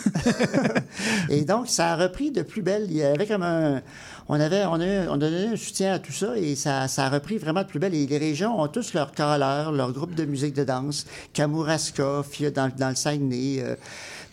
et 1.30 1.42
donc, 1.44 1.68
ça 1.68 1.92
a 1.92 1.96
repris 1.96 2.30
de 2.30 2.42
plus 2.42 2.60
belle. 2.62 2.86
Il 2.90 2.96
y 2.96 3.02
avait 3.02 3.26
comme 3.26 3.42
un... 3.42 3.80
On, 4.30 4.38
avait, 4.38 4.64
on, 4.66 4.74
a, 4.74 4.86
eu- 4.86 5.08
on 5.08 5.20
un 5.22 5.56
soutien 5.56 5.94
à 5.94 5.98
tout 5.98 6.12
ça 6.12 6.36
et 6.36 6.54
ça, 6.54 6.86
ça 6.88 7.06
a 7.06 7.08
repris 7.08 7.38
vraiment 7.38 7.62
de 7.62 7.66
plus 7.66 7.78
belle. 7.78 7.94
Et 7.94 8.06
les 8.06 8.18
régions 8.18 8.60
ont 8.60 8.68
tous 8.68 8.92
leur 8.92 9.12
choreur, 9.12 9.72
leur 9.72 9.92
groupe 9.92 10.14
de 10.14 10.24
musique 10.24 10.54
de 10.54 10.64
danse. 10.64 11.06
Kamouraska, 11.32 12.22
dans, 12.54 12.70
dans 12.76 12.88
le 12.90 12.94
Saguenay, 12.94 13.60
euh, 13.60 13.74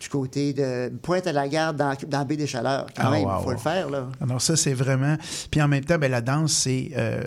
du 0.02 0.10
côté 0.10 0.54
de 0.54 0.92
Pointe-à-la-Garde, 1.02 1.78
dans, 1.78 1.96
dans 2.08 2.26
Baie 2.26 2.36
des 2.36 2.48
Chaleurs. 2.48 2.88
Quand 2.96 3.04
Ah, 3.06 3.12
même, 3.12 3.22
il 3.22 3.26
wow, 3.26 3.40
faut 3.40 3.46
wow. 3.48 3.52
le 3.52 3.58
faire, 3.58 3.90
là. 3.90 4.08
Alors 4.22 4.42
ça, 4.42 4.56
c'est 4.56 4.74
vraiment... 4.74 5.16
Puis 5.50 5.62
en 5.62 5.68
même 5.70 5.86
temps, 5.86 5.98
ben, 5.98 6.12
la 6.12 6.22
danse, 6.22 6.52
c'est... 6.52 6.92
euh, 6.98 7.24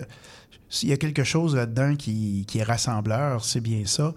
il 0.83 0.89
y 0.89 0.93
a 0.93 0.97
quelque 0.97 1.23
chose 1.23 1.55
là-dedans 1.55 1.95
qui, 1.95 2.45
qui 2.47 2.59
est 2.59 2.63
rassembleur, 2.63 3.43
c'est 3.43 3.59
bien 3.61 3.81
ça. 3.85 4.13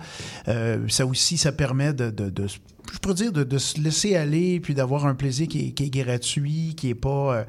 Euh, 0.48 0.86
ça 0.88 1.06
aussi, 1.06 1.38
ça 1.38 1.50
permet 1.50 1.94
de, 1.94 2.10
de- 2.10 2.28
de- 2.28 2.46
je 2.92 2.98
pourrais 2.98 3.14
dire, 3.14 3.32
de, 3.32 3.44
de 3.44 3.58
se 3.58 3.80
laisser 3.80 4.16
aller, 4.16 4.60
puis 4.60 4.74
d'avoir 4.74 5.06
un 5.06 5.14
plaisir 5.14 5.46
qui 5.48 5.68
est, 5.68 5.70
qui 5.72 5.84
est 5.84 5.90
gratuit, 6.04 6.74
qui 6.76 6.88
est 6.90 6.94
pas... 6.94 7.08
euh, 7.36 7.44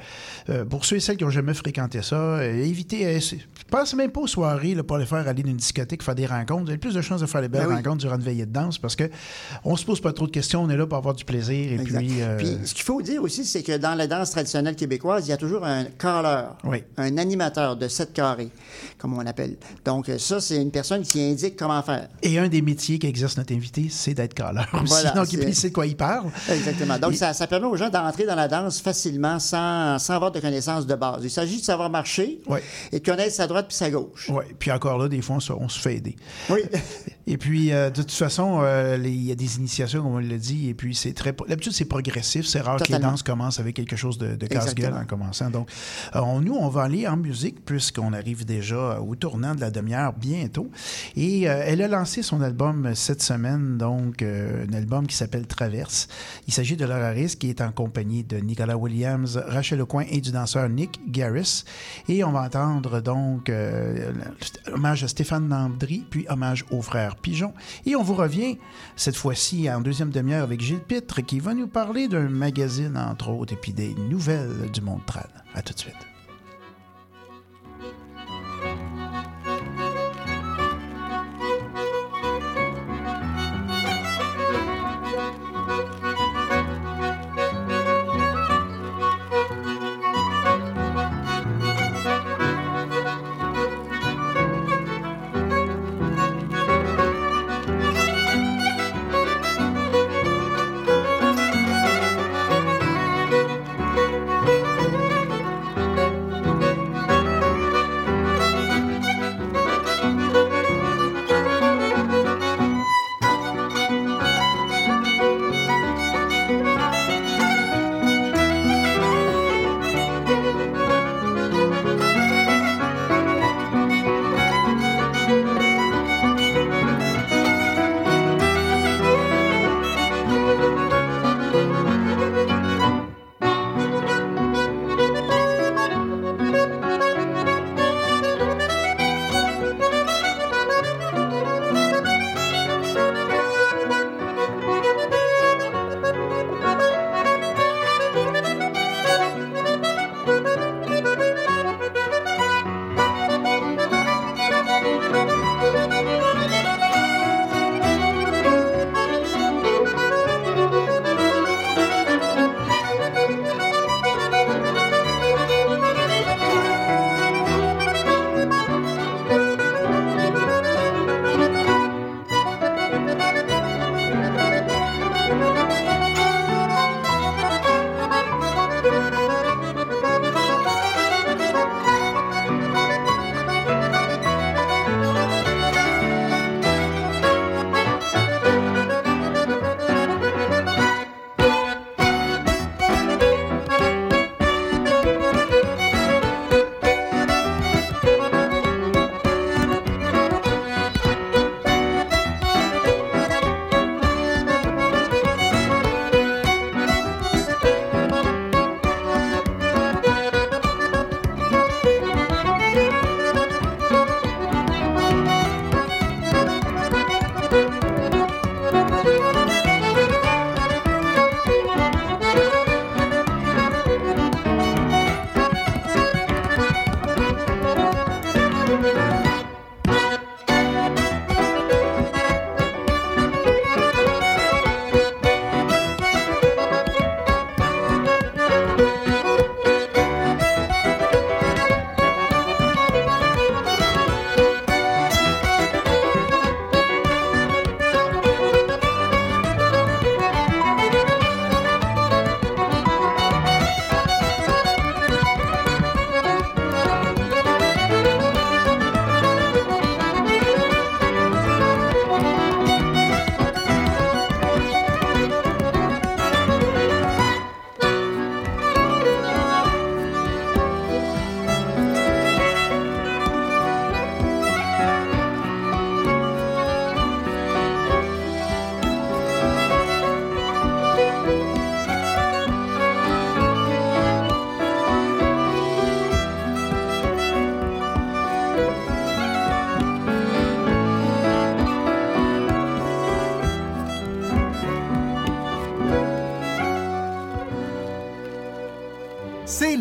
euh, 0.49 0.65
pour 0.65 0.85
ceux 0.85 0.97
et 0.97 0.99
celles 0.99 1.17
qui 1.17 1.23
n'ont 1.23 1.29
jamais 1.29 1.53
fréquenté 1.53 2.01
ça, 2.01 2.15
euh, 2.15 2.63
évitez... 2.63 3.05
euh, 3.05 3.19
c'est- 3.19 3.39
Pensez 3.69 3.95
même 3.95 4.11
pas 4.11 4.21
aux 4.21 4.27
soirées 4.27 4.75
là, 4.75 4.83
pour 4.83 4.97
aller 4.97 5.05
faire 5.07 5.27
aller 5.27 5.41
dans 5.41 5.49
une 5.49 5.57
discothèque, 5.57 6.03
faire 6.03 6.13
des 6.13 6.27
rencontres. 6.27 6.63
Vous 6.65 6.69
avez 6.69 6.77
plus 6.77 6.93
de 6.93 7.01
chances 7.01 7.21
de 7.21 7.25
faire 7.25 7.41
des 7.41 7.47
belles 7.47 7.61
Ben 7.63 7.69
oui. 7.69 7.75
rencontres 7.75 7.97
durant 7.97 8.15
une 8.17 8.21
veillée 8.21 8.45
de 8.45 8.51
danse 8.51 8.77
parce 8.77 8.95
que 8.95 9.09
on 9.63 9.75
se 9.75 9.83
pose 9.83 9.99
pas 9.99 10.13
trop 10.13 10.27
de 10.27 10.31
questions, 10.31 10.61
on 10.61 10.69
est 10.69 10.77
là 10.77 10.85
pour 10.85 10.97
avoir 10.97 11.15
du 11.15 11.25
plaisir. 11.25 11.71
Et 11.71 11.75
Exact. 11.81 11.97
puis... 11.99 12.21
euh, 12.21 12.37
Puis, 12.37 12.57
ce 12.65 12.73
qu'il 12.75 12.83
faut 12.83 13.01
dire 13.01 13.23
aussi, 13.23 13.43
c'est 13.45 13.63
que 13.63 13.75
dans 13.77 13.95
la 13.95 14.05
danse 14.05 14.29
traditionnelle 14.29 14.75
québécoise, 14.75 15.25
il 15.25 15.31
y 15.31 15.33
a 15.33 15.37
toujours 15.37 15.63
un 15.65 15.85
caller, 15.85 16.43
Oui. 16.65 16.83
un 16.97 17.17
animateur 17.17 17.75
de 17.75 17.87
sept 17.87 18.13
carrés, 18.13 18.49
comme 18.99 19.13
on 19.17 19.25
appelle. 19.25 19.55
Donc, 19.85 20.11
ça, 20.19 20.39
c'est 20.39 20.61
une 20.61 20.69
personne 20.71 21.01
qui 21.01 21.19
indique 21.21 21.55
comment 21.55 21.81
faire. 21.81 22.09
Et 22.21 22.37
un 22.37 22.49
des 22.49 22.61
métiers 22.61 22.99
qu'exerce 22.99 23.37
notre 23.37 23.53
invité, 23.55 23.87
c'est 23.89 24.13
d'être 24.13 24.35
aussi. 24.73 24.85
Voilà, 24.85 25.22
Donc, 25.23 25.33
il 25.47 25.55
sait 25.55 25.69
de 25.69 25.73
quoi 25.73 25.85
il 25.85 25.95
parle. 25.95 26.29
Exactement. 26.49 26.97
Donc, 26.97 27.15
ça, 27.15 27.33
ça 27.33 27.47
permet 27.47 27.67
aux 27.67 27.75
gens 27.75 27.89
d'entrer 27.89 28.25
dans 28.25 28.35
la 28.35 28.47
danse 28.47 28.81
facilement 28.81 29.39
sans, 29.39 29.99
sans 29.99 30.13
avoir 30.15 30.31
de 30.31 30.39
connaissances 30.39 30.85
de 30.85 30.95
base. 30.95 31.19
Il 31.23 31.29
s'agit 31.29 31.59
de 31.59 31.65
savoir 31.65 31.89
marcher 31.89 32.41
et 32.91 32.99
de 32.99 33.05
connaître 33.05 33.33
sa 33.33 33.47
droite 33.47 33.67
puis 33.67 33.75
sa 33.75 33.89
gauche. 33.89 34.29
Oui, 34.29 34.43
puis 34.59 34.71
encore 34.71 34.97
là, 34.97 35.07
des 35.07 35.21
fois, 35.21 35.37
on 35.37 35.39
se, 35.39 35.53
on 35.53 35.69
se 35.69 35.79
fait 35.79 35.95
aider. 35.95 36.15
Oui. 36.49 36.59
Et 37.25 37.37
puis, 37.37 37.71
euh, 37.71 37.89
de 37.89 38.01
toute 38.01 38.11
façon, 38.11 38.59
euh, 38.63 38.97
il 39.01 39.23
y 39.23 39.31
a 39.31 39.35
des 39.35 39.57
initiations, 39.57 40.03
comme 40.03 40.15
on 40.15 40.19
l'a 40.19 40.37
dit, 40.37 40.67
et 40.69 40.73
puis 40.73 40.93
c'est 40.93 41.13
très... 41.13 41.33
D'habitude, 41.47 41.71
c'est 41.71 41.85
progressif. 41.85 42.45
C'est 42.45 42.59
rare 42.59 42.77
que 42.77 42.91
les 42.91 42.99
danses 42.99 43.23
commencent 43.23 43.61
avec 43.61 43.75
quelque 43.77 43.95
chose 43.95 44.17
de, 44.17 44.35
de 44.35 44.45
casse-gueule 44.47 44.93
en 44.93 45.05
commençant. 45.05 45.49
Donc, 45.49 45.69
euh, 46.15 46.19
on- 46.19 46.41
nous, 46.41 46.55
on 46.55 46.67
va 46.67 46.83
aller 46.83 47.07
en 47.07 47.15
musique, 47.15 47.63
puisqu'on 47.63 48.11
arrive 48.11 48.43
déjà 48.45 48.99
au 48.99 49.15
tournant 49.15 49.55
de 49.55 49.61
la 49.61 49.71
demi-heure 49.71 50.11
bientôt. 50.13 50.69
Et 51.15 51.49
euh, 51.49 51.63
elle 51.65 51.81
a 51.81 51.87
lancé 51.87 52.23
son 52.23 52.41
album 52.41 52.93
cette 52.93 53.21
semaine, 53.21 53.77
donc 53.77 54.21
un 54.21 54.73
album 54.73 55.07
qui 55.07 55.15
s'appelle 55.15 55.47
Traverse. 55.47 56.09
Il 56.47 56.53
s'agit 56.53 56.75
de 56.75 56.83
Laura 56.85 57.05
Harris, 57.07 57.35
qui 57.39 57.49
est 57.49 57.61
en 57.61 57.71
compagnie 57.71 58.23
de 58.23 58.37
Nicolas 58.37 58.75
Williams, 58.75 59.41
Rachel 59.47 59.79
Lecoin 59.79 60.03
et 60.09 60.19
du 60.19 60.31
danseur 60.31 60.67
Nick 60.67 60.99
Garris. 61.09 61.63
Et 62.09 62.23
on 62.25 62.31
va 62.33 62.41
entendre 62.41 62.99
donc 62.99 63.49
hommage 64.73 65.03
à 65.03 65.07
Stéphane 65.07 65.47
Landry, 65.47 66.05
puis 66.09 66.25
hommage 66.29 66.65
au 66.71 66.81
Pigeon. 67.15 67.53
Et 67.85 67.95
on 67.95 68.03
vous 68.03 68.15
revient 68.15 68.57
cette 68.95 69.15
fois-ci 69.15 69.69
en 69.69 69.81
deuxième 69.81 70.09
demi-heure 70.09 70.43
avec 70.43 70.61
Gilles 70.61 70.79
Pitre, 70.79 71.21
qui 71.21 71.39
va 71.39 71.53
nous 71.53 71.67
parler 71.67 72.07
d'un 72.07 72.29
magazine, 72.29 72.97
entre 72.97 73.29
autres, 73.29 73.53
et 73.53 73.57
puis 73.57 73.73
des 73.73 73.93
nouvelles 74.09 74.69
du 74.71 74.81
monde 74.81 75.05
trad. 75.05 75.29
À 75.53 75.61
tout 75.61 75.73
de 75.73 75.79
suite. 75.79 76.12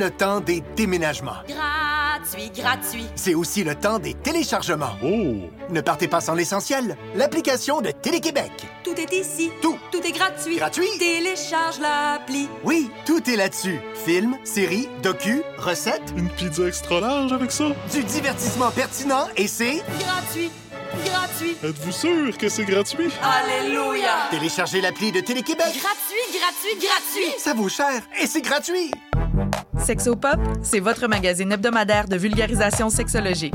Le 0.03 0.11
temps 0.11 0.41
des 0.41 0.63
déménagements. 0.75 1.37
Gratuit, 1.49 2.51
gratuit. 2.51 3.07
C'est 3.15 3.35
aussi 3.37 3.63
le 3.63 3.77
temps 3.77 4.01
des 4.01 4.15
téléchargements. 4.15 4.97
Oh! 5.05 5.49
Ne 5.71 5.81
partez 5.81 6.09
pas 6.09 6.21
sans 6.21 6.35
l'essentiel. 6.35 6.97
L'application 7.15 7.81
de 7.81 7.93
Télé-Québec. 7.93 8.51
Tout 8.83 8.95
est 9.01 9.13
ici. 9.13 9.51
Tout. 9.63 9.79
Tout 9.93 10.01
est 10.05 10.11
gratuit. 10.11 10.57
Gratuit. 10.57 10.89
Télécharge 10.99 11.79
l'appli. 11.79 12.49
Oui, 12.65 12.91
tout 13.07 13.23
est 13.31 13.37
là-dessus. 13.37 13.79
Films, 14.05 14.37
séries, 14.43 14.89
docu, 15.05 15.43
recettes, 15.59 16.13
Une 16.17 16.29
pizza 16.31 16.67
extra 16.67 17.01
large 17.01 17.33
avec 17.33 17.53
ça? 17.53 17.67
du 17.93 18.03
divertissement 18.03 18.73
pertinent 18.73 19.29
et 19.37 19.47
c'est... 19.47 19.83
Gratuit. 20.01 20.51
Gratuit. 21.05 21.57
Êtes-vous 21.63 21.93
sûr 21.93 22.37
que 22.37 22.49
c'est 22.49 22.65
gratuit? 22.65 23.09
Alléluia. 23.23 24.11
Téléchargez 24.31 24.81
l'appli 24.81 25.13
de 25.13 25.21
Télé-Québec. 25.21 25.67
Gratuit, 25.67 26.39
gratuit, 26.41 26.87
gratuit. 26.89 27.35
Ça 27.39 27.55
vaut 27.55 27.69
cher 27.69 28.03
et 28.21 28.27
c'est 28.27 28.43
gratuit. 28.43 28.91
Sexopop, 29.79 30.39
c'est 30.63 30.81
votre 30.81 31.09
magazine 31.09 31.51
hebdomadaire 31.53 32.07
de 32.07 32.17
vulgarisation 32.17 32.91
sexologique. 32.91 33.55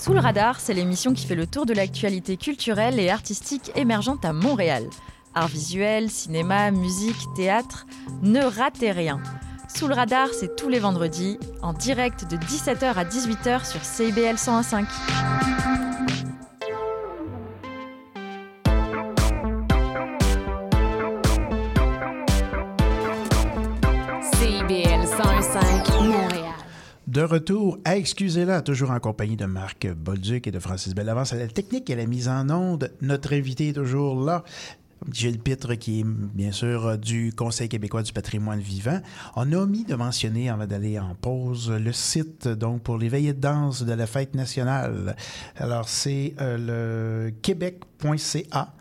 Sous 0.00 0.12
le 0.12 0.20
radar, 0.20 0.60
c'est 0.60 0.74
l'émission 0.74 1.12
qui 1.12 1.26
fait 1.26 1.34
le 1.34 1.48
tour 1.48 1.66
de 1.66 1.74
l'actualité 1.74 2.36
culturelle 2.36 3.00
et 3.00 3.10
artistique 3.10 3.72
émergente 3.74 4.24
à 4.24 4.32
Montréal. 4.32 4.84
Art 5.34 5.48
visuel, 5.48 6.08
cinéma, 6.08 6.70
musique, 6.70 7.16
théâtre, 7.34 7.84
ne 8.22 8.40
ratez 8.40 8.92
rien. 8.92 9.20
Sous 9.74 9.88
le 9.88 9.94
radar, 9.94 10.28
c'est 10.32 10.54
tous 10.54 10.68
les 10.68 10.78
vendredis, 10.78 11.36
en 11.62 11.72
direct 11.72 12.30
de 12.30 12.36
17h 12.36 12.94
à 12.94 13.04
18h 13.04 13.68
sur 13.68 13.84
CIBL 13.84 14.36
101.5. 14.36 14.86
De 27.08 27.22
retour 27.22 27.78
à 27.86 27.96
Excusez-la, 27.96 28.60
toujours 28.60 28.90
en 28.90 29.00
compagnie 29.00 29.38
de 29.38 29.46
Marc 29.46 29.90
Bolduc 29.90 30.46
et 30.46 30.50
de 30.50 30.58
Francis 30.58 30.94
Bellavance 30.94 31.32
à 31.32 31.36
la 31.36 31.46
technique 31.46 31.88
et 31.88 31.94
à 31.94 31.96
la 31.96 32.04
mise 32.04 32.28
en 32.28 32.50
onde. 32.50 32.92
Notre 33.00 33.32
invité 33.32 33.68
est 33.68 33.72
toujours 33.72 34.22
là. 34.22 34.44
Gilles 35.10 35.38
Pitre, 35.38 35.72
qui 35.76 36.00
est 36.00 36.04
bien 36.04 36.52
sûr 36.52 36.98
du 36.98 37.32
Conseil 37.34 37.70
québécois 37.70 38.02
du 38.02 38.12
patrimoine 38.12 38.60
vivant. 38.60 39.00
On 39.36 39.50
a 39.54 39.56
omis 39.56 39.86
de 39.86 39.94
mentionner, 39.94 40.50
avant 40.50 40.66
d'aller 40.66 40.98
en 40.98 41.14
pause, 41.14 41.70
le 41.70 41.92
site 41.94 42.46
donc 42.46 42.82
pour 42.82 42.98
les 42.98 43.08
veillées 43.08 43.32
de 43.32 43.40
danse 43.40 43.84
de 43.84 43.92
la 43.94 44.06
fête 44.06 44.34
nationale. 44.34 45.16
Alors, 45.56 45.88
c'est 45.88 46.34
euh, 46.42 47.30
le 47.30 47.30
québec.ca. 47.40 48.74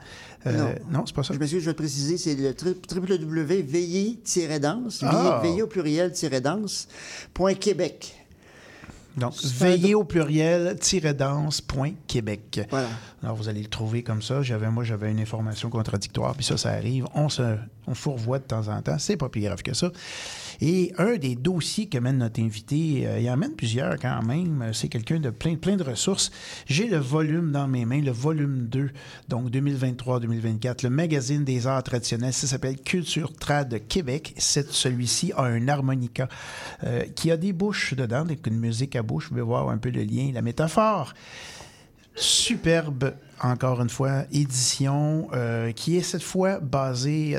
Euh, 0.56 0.74
non, 0.92 1.06
c'est 1.06 1.16
pas 1.16 1.24
ça. 1.24 1.34
Je 1.34 1.40
m'excuse, 1.40 1.62
je 1.64 1.70
vais 1.70 1.74
préciser, 1.76 2.18
c'est 2.18 2.36
le 2.36 2.54
www.veiller-danse, 2.56 5.04
Ah. 5.04 5.40
veiller 5.44 5.62
au 5.62 5.68
pluriel-danse.québec. 5.68 8.14
Donc, 9.18 9.34
veillez 9.44 9.96
au 9.96 10.04
pluriel, 10.04 10.78
danse.québec. 11.18 12.62
Voilà. 12.70 12.88
Alors, 13.24 13.36
vous 13.36 13.50
allez 13.50 13.64
le 13.64 13.68
trouver 13.68 14.04
comme 14.04 14.22
ça. 14.22 14.44
J'avais, 14.44 14.70
moi, 14.70 14.84
j'avais 14.84 15.12
une 15.12 15.20
information 15.20 15.72
contradictoire, 15.72 16.36
puis 16.36 16.46
ça, 16.46 16.56
ça 16.56 16.70
arrive. 16.70 17.08
On 17.16 17.28
se, 17.28 17.42
on 17.88 17.96
fourvoie 17.96 18.38
de 18.38 18.44
temps 18.44 18.68
en 18.68 18.80
temps. 18.84 19.00
C'est 19.00 19.18
pas 19.18 19.30
plus 19.30 19.42
grave 19.42 19.64
que 19.64 19.74
ça. 19.74 19.92
Et 20.62 20.94
un 20.98 21.18
des 21.18 21.36
dossiers 21.36 21.88
que 21.88 21.98
mène 21.98 22.18
notre 22.18 22.42
invité, 22.42 23.08
euh, 23.08 23.20
il 23.20 23.30
en 23.30 23.38
mène 23.38 23.54
plusieurs 23.54 23.98
quand 23.98 24.24
même. 24.24 24.72
C'est 24.74 24.88
quelqu'un 24.88 25.20
de 25.20 25.30
plein, 25.30 25.56
de 25.76 25.84
ressources. 25.84 26.32
J'ai 26.66 26.88
le 26.88 26.98
volume 26.98 27.52
dans 27.52 27.68
mes 27.68 27.86
mains, 27.86 28.02
le 28.02 28.12
volume 28.12 28.68
2, 28.68 28.90
donc 29.28 29.50
2023-2024, 29.52 30.84
le 30.84 30.90
magazine 30.90 31.44
des 31.44 31.68
arts 31.68 31.84
traditionnels. 31.84 32.34
Ça 32.34 32.48
s'appelle 32.48 32.78
Culture 32.78 33.34
Trad 33.34 33.88
Québec. 33.88 34.34
Celui-ci 34.38 35.32
a 35.36 35.44
un 35.44 35.68
harmonica 35.68 36.28
euh, 36.84 37.04
qui 37.16 37.32
a 37.32 37.38
des 37.38 37.54
bouches 37.54 37.94
dedans, 37.94 38.26
une 38.46 38.60
musique 38.60 38.96
à 38.96 39.04
bouche. 39.04 39.26
Vous 39.26 39.30
pouvez 39.30 39.42
voir 39.42 39.70
un 39.70 39.78
peu 39.78 39.90
le 39.90 40.04
lien, 40.04 40.32
la 40.34 40.42
métaphore 40.42 41.14
superbe, 42.18 43.14
encore 43.42 43.82
une 43.82 43.90
fois, 43.90 44.24
édition 44.32 45.30
euh, 45.34 45.72
qui 45.72 45.98
est 45.98 46.02
cette 46.02 46.24
fois 46.24 46.60
basée 46.60 47.38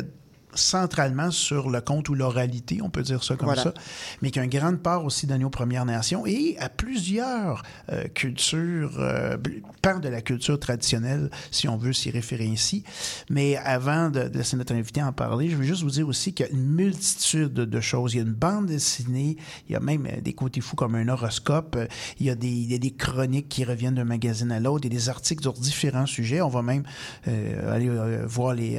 centralement 0.55 1.31
sur 1.31 1.71
le 1.71 1.81
conte 1.81 2.09
ou 2.09 2.15
l'oralité, 2.15 2.81
on 2.83 2.91
peut 2.91 3.03
dire 3.03 3.23
ça 3.23 3.37
comme 3.37 3.47
Voilà. 3.49 3.63
ça, 3.63 3.75
mais 4.23 4.31
qui 4.31 4.39
a 4.39 4.45
une 4.45 4.51
grande 4.51 4.79
part 4.79 5.05
aussi 5.05 5.27
donné 5.27 5.45
aux 5.45 5.51
Premières 5.51 5.85
Nations 5.85 6.27
et 6.27 6.57
à 6.59 6.69
plusieurs 6.69 7.63
euh, 7.93 8.05
cultures, 8.15 8.97
euh, 8.99 9.37
pans 9.83 9.99
de 9.99 10.09
la 10.09 10.21
culture 10.23 10.59
traditionnelle, 10.59 11.31
si 11.51 11.69
on 11.69 11.77
veut 11.77 11.93
s'y 11.93 12.11
référer 12.11 12.47
ici. 12.47 12.85
Mais 13.31 13.57
avant 13.57 14.11
de, 14.11 14.29
de 14.29 14.39
laisser 14.39 14.57
notre 14.57 14.75
invité 14.75 15.03
en 15.03 15.13
parler, 15.13 15.51
je 15.51 15.57
veux 15.57 15.65
juste 15.65 15.83
vous 15.83 15.91
dire 15.91 16.09
aussi 16.09 16.33
qu'il 16.33 16.47
y 16.47 16.49
a 16.49 16.53
une 16.53 16.67
multitude 16.67 17.53
de 17.53 17.81
choses. 17.81 18.15
Il 18.15 18.17
y 18.19 18.21
a 18.21 18.25
une 18.25 18.33
bande 18.33 18.67
dessinée, 18.67 19.37
il 19.69 19.73
y 19.73 19.77
a 19.77 19.81
même 19.81 20.07
euh, 20.07 20.21
des 20.21 20.33
côtés 20.33 20.61
fous 20.61 20.77
comme 20.77 20.95
un 20.95 21.09
horoscope, 21.09 21.77
il 22.21 22.27
y 22.27 22.31
a 22.31 22.35
des, 22.35 22.49
il 22.49 22.71
y 22.71 22.75
a 22.75 22.79
des 22.79 22.93
chroniques 22.93 23.49
qui 23.49 23.65
reviennent 23.65 23.95
d'un 23.97 24.05
magazine 24.05 24.51
à 24.53 24.61
l'autre, 24.61 24.87
il 24.87 24.93
y 24.93 24.97
a 24.97 24.99
des 24.99 25.09
articles 25.09 25.43
sur 25.43 25.53
différents 25.53 26.07
sujets. 26.07 26.41
On 26.41 26.49
va 26.49 26.63
même 26.63 26.85
euh, 27.27 27.75
aller 27.75 27.89
voir 28.27 28.55
les, 28.55 28.79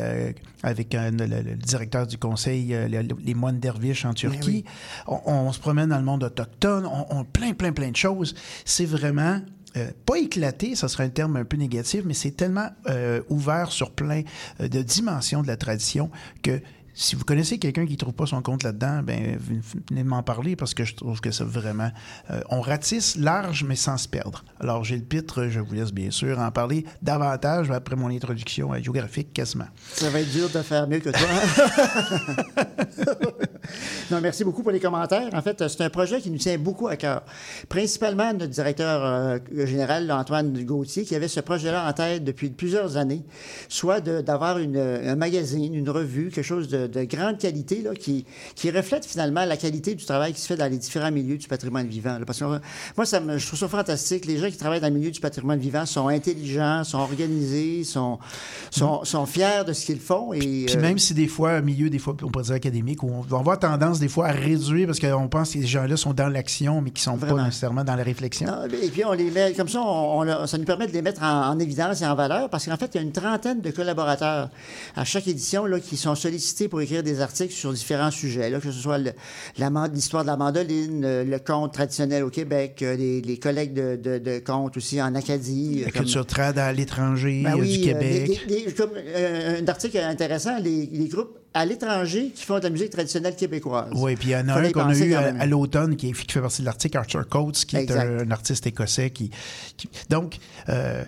avec 0.63 0.93
le 0.93 1.55
directeur 1.59 2.07
du 2.07 2.17
conseil, 2.17 2.73
euh, 2.73 2.87
les, 2.87 3.01
les 3.23 3.33
moines 3.33 3.59
derviches 3.59 4.05
en 4.05 4.13
Turquie. 4.13 4.65
On, 5.07 5.19
on 5.25 5.51
se 5.51 5.59
promène 5.59 5.89
dans 5.89 5.97
le 5.97 6.03
monde 6.03 6.23
autochtone, 6.23 6.85
on, 6.85 7.05
on 7.09 7.23
plein, 7.23 7.53
plein, 7.53 7.71
plein 7.71 7.91
de 7.91 7.95
choses. 7.95 8.35
C'est 8.65 8.85
vraiment 8.85 9.39
euh, 9.77 9.91
pas 10.05 10.17
éclaté, 10.17 10.75
ça 10.75 10.87
serait 10.87 11.03
un 11.05 11.09
terme 11.09 11.35
un 11.35 11.45
peu 11.45 11.57
négatif, 11.57 12.01
mais 12.05 12.13
c'est 12.13 12.31
tellement 12.31 12.69
euh, 12.87 13.21
ouvert 13.29 13.71
sur 13.71 13.91
plein 13.91 14.23
de 14.59 14.81
dimensions 14.81 15.41
de 15.41 15.47
la 15.47 15.57
tradition 15.57 16.09
que 16.41 16.61
si 16.99 17.15
vous 17.15 17.23
connaissez 17.23 17.59
quelqu'un 17.59 17.85
qui 17.85 17.93
ne 17.93 17.97
trouve 17.97 18.13
pas 18.13 18.25
son 18.25 18.41
compte 18.41 18.63
là-dedans, 18.63 18.99
ben 19.01 19.39
venez 19.89 20.03
m'en 20.03 20.21
parler 20.21 20.57
parce 20.57 20.73
que 20.73 20.83
je 20.83 20.95
trouve 20.95 21.21
que 21.21 21.31
c'est 21.31 21.45
vraiment. 21.45 21.91
euh, 22.29 22.41
on 22.49 22.59
ratisse 22.59 23.15
large 23.15 23.63
mais 23.63 23.77
sans 23.77 23.95
se 23.95 24.09
perdre. 24.09 24.43
Alors, 24.59 24.83
Gilles 24.83 25.05
Pitre, 25.05 25.47
je 25.47 25.61
vous 25.61 25.73
laisse 25.73 25.93
bien 25.93 26.11
sûr 26.11 26.39
en 26.39 26.51
parler 26.51 26.83
davantage 27.01 27.71
après 27.71 27.95
mon 27.95 28.09
introduction 28.09 28.73
à 28.73 28.81
géographique 28.81 29.31
quasiment. 29.31 29.67
Ça 29.93 30.09
va 30.09 30.19
être 30.19 30.29
dur 30.29 30.49
de 30.49 30.61
faire 30.61 30.89
mieux 30.89 30.99
que 30.99 31.09
toi. 31.11 31.27
non, 34.11 34.19
merci 34.19 34.43
beaucoup 34.43 34.61
pour 34.61 34.71
les 34.71 34.81
commentaires. 34.81 35.29
En 35.31 35.41
fait, 35.41 35.69
c'est 35.69 35.81
un 35.81 35.89
projet 35.89 36.19
qui 36.19 36.29
nous 36.29 36.37
tient 36.37 36.57
beaucoup 36.57 36.89
à 36.89 36.97
cœur. 36.97 37.23
Principalement 37.69 38.33
notre 38.33 38.47
directeur 38.47 39.05
euh, 39.05 39.37
général, 39.65 40.11
Antoine 40.11 40.65
Gauthier, 40.65 41.05
qui 41.05 41.15
avait 41.15 41.29
ce 41.29 41.39
projet-là 41.39 41.87
en 41.87 41.93
tête 41.93 42.25
depuis 42.25 42.49
plusieurs 42.49 42.97
années, 42.97 43.23
soit 43.69 44.01
d'avoir 44.01 44.57
un 44.57 45.15
magazine, 45.15 45.73
une 45.73 45.89
revue, 45.89 46.29
quelque 46.29 46.43
chose 46.43 46.67
de, 46.67 46.88
de 46.89 47.03
grande 47.03 47.37
qualité 47.37 47.81
là, 47.81 47.91
qui, 47.95 48.25
qui 48.55 48.69
reflète 48.71 49.05
finalement 49.05 49.45
la 49.45 49.57
qualité 49.57 49.95
du 49.95 50.03
travail 50.05 50.33
qui 50.33 50.41
se 50.41 50.47
fait 50.47 50.57
dans 50.57 50.69
les 50.69 50.77
différents 50.77 51.11
milieux 51.11 51.37
du 51.37 51.47
patrimoine 51.47 51.87
vivant. 51.87 52.17
là. 52.19 52.25
Parce 52.25 52.39
que 52.39 52.45
euh, 52.45 52.59
moi, 52.97 53.05
ça 53.05 53.19
me- 53.19 53.37
je 53.37 53.45
trouve 53.47 53.59
ça 53.59 53.67
fantastique. 53.67 54.25
Les 54.25 54.37
gens 54.37 54.49
qui 54.49 54.57
travaillent 54.57 54.81
dans 54.81 54.87
le 54.89 54.93
milieu 54.99 55.11
du 55.11 55.19
patrimoine 55.19 55.59
vivant 55.59 55.85
sont 55.85 56.07
intelligents, 56.07 56.83
sont 56.83 56.97
organisés, 56.99 57.83
sont, 57.83 58.19
sont, 58.71 59.03
sont 59.03 59.25
fiers 59.25 59.63
de 59.67 59.73
ce 59.73 59.85
qu'ils 59.85 59.99
font. 59.99 60.33
Et, 60.33 60.39
Puis 60.39 60.65
euh, 60.75 60.81
même 60.81 60.97
si 60.97 61.13
des 61.13 61.27
fois, 61.27 61.51
un 61.51 61.61
milieu, 61.61 61.89
des 61.89 61.99
fois, 61.99 62.15
on 62.23 62.29
pourrait 62.29 62.45
dire 62.45 62.55
académique, 62.55 63.03
où 63.03 63.09
on 63.11 63.21
va 63.21 63.37
avoir 63.39 63.59
tendance 63.59 63.99
des 63.99 64.07
fois 64.07 64.27
à 64.27 64.31
réduire 64.31 64.87
parce 64.87 64.99
qu'on 64.99 65.27
pense 65.27 65.51
que 65.53 65.59
ces 65.59 65.67
gens-là 65.67 65.97
sont 65.97 66.13
dans 66.13 66.29
l'action, 66.29 66.81
mais 66.81 66.91
qui 66.91 67.01
sont 67.01 67.17
pas 67.17 67.27
Vraiment. 67.27 67.45
nécessairement 67.45 67.83
dans 67.83 67.95
la 67.95 68.03
réflexion. 68.03 68.47
Non, 68.47 68.65
et 68.65 68.87
puis 68.89 69.03
on 69.05 69.13
les 69.13 69.29
met 69.31 69.53
comme 69.53 69.67
ça, 69.69 69.81
on- 69.81 70.19
on 70.19 70.23
leur- 70.23 70.47
ça 70.47 70.57
nous 70.57 70.63
permet 70.65 70.87
de 70.87 70.93
les 70.93 71.01
mettre 71.01 71.21
en, 71.23 71.49
en 71.49 71.59
évidence 71.59 72.01
et 72.01 72.05
en 72.05 72.15
valeur 72.15 72.49
parce 72.49 72.65
qu'en 72.65 72.77
fait, 72.77 72.89
il 72.93 72.97
y 72.97 72.99
a 72.99 73.01
une 73.03 73.11
trentaine 73.11 73.61
de 73.61 73.71
collaborateurs 73.71 74.49
à 74.95 75.03
chaque 75.05 75.27
édition 75.27 75.65
là, 75.65 75.79
qui 75.79 75.97
sont 75.97 76.15
sollicités 76.15 76.67
pour 76.69 76.81
écrire 76.81 77.03
des 77.03 77.19
articles 77.21 77.53
sur 77.53 77.73
différents 77.73 78.11
sujets, 78.11 78.49
là, 78.49 78.59
que 78.59 78.71
ce 78.71 78.79
soit 78.79 78.97
la 78.99 79.69
l'histoire 79.93 80.23
de 80.23 80.27
la 80.27 80.37
mandoline, 80.37 81.03
euh, 81.03 81.23
le 81.23 81.39
conte 81.39 81.73
traditionnel 81.73 82.23
au 82.23 82.29
Québec, 82.29 82.79
euh, 82.81 82.95
les, 82.95 83.21
les 83.21 83.37
collègues 83.39 83.73
de, 83.73 83.95
de, 83.95 84.17
de 84.19 84.39
contes 84.39 84.77
aussi 84.77 85.01
en 85.01 85.13
Acadie. 85.15 85.81
La 85.81 85.87
euh, 85.87 85.91
comme- 85.91 86.03
culture 86.03 86.25
trad 86.25 86.57
à 86.59 86.71
l'étranger, 86.71 87.41
Ben 87.43 87.55
oui, 87.59 87.77
du 87.79 87.83
Québec. 87.85 88.75
comme 88.77 88.91
un 88.95 89.67
article 89.67 89.97
intéressant, 89.97 90.57
les, 90.59 90.87
groupes 91.07 91.37
à 91.53 91.65
l'étranger 91.65 92.31
qui 92.35 92.45
font 92.45 92.59
de 92.59 92.63
la 92.63 92.69
musique 92.69 92.91
traditionnelle 92.91 93.35
québécoise. 93.35 93.89
Oui, 93.95 94.15
puis 94.15 94.29
il 94.29 94.31
y 94.31 94.35
en 94.35 94.47
a 94.49 94.53
un 94.59 94.71
qu'on 94.71 94.81
a 94.87 94.95
eu 94.95 95.13
à, 95.15 95.45
l'automne 95.47 95.95
qui, 95.95 96.11
qui 96.13 96.31
fait 96.33 96.41
partie 96.41 96.61
de 96.61 96.65
l'article, 96.67 96.97
Arthur 96.97 97.27
Coates, 97.27 97.65
qui 97.65 97.75
Exact. 97.77 98.03
est 98.03 98.21
un, 98.21 98.27
un 98.27 98.31
artiste 98.31 98.67
écossais. 98.67 99.09
qui, 99.09 99.31
qui- 99.75 99.89
Donc, 100.09 100.37
euh, 100.69 101.03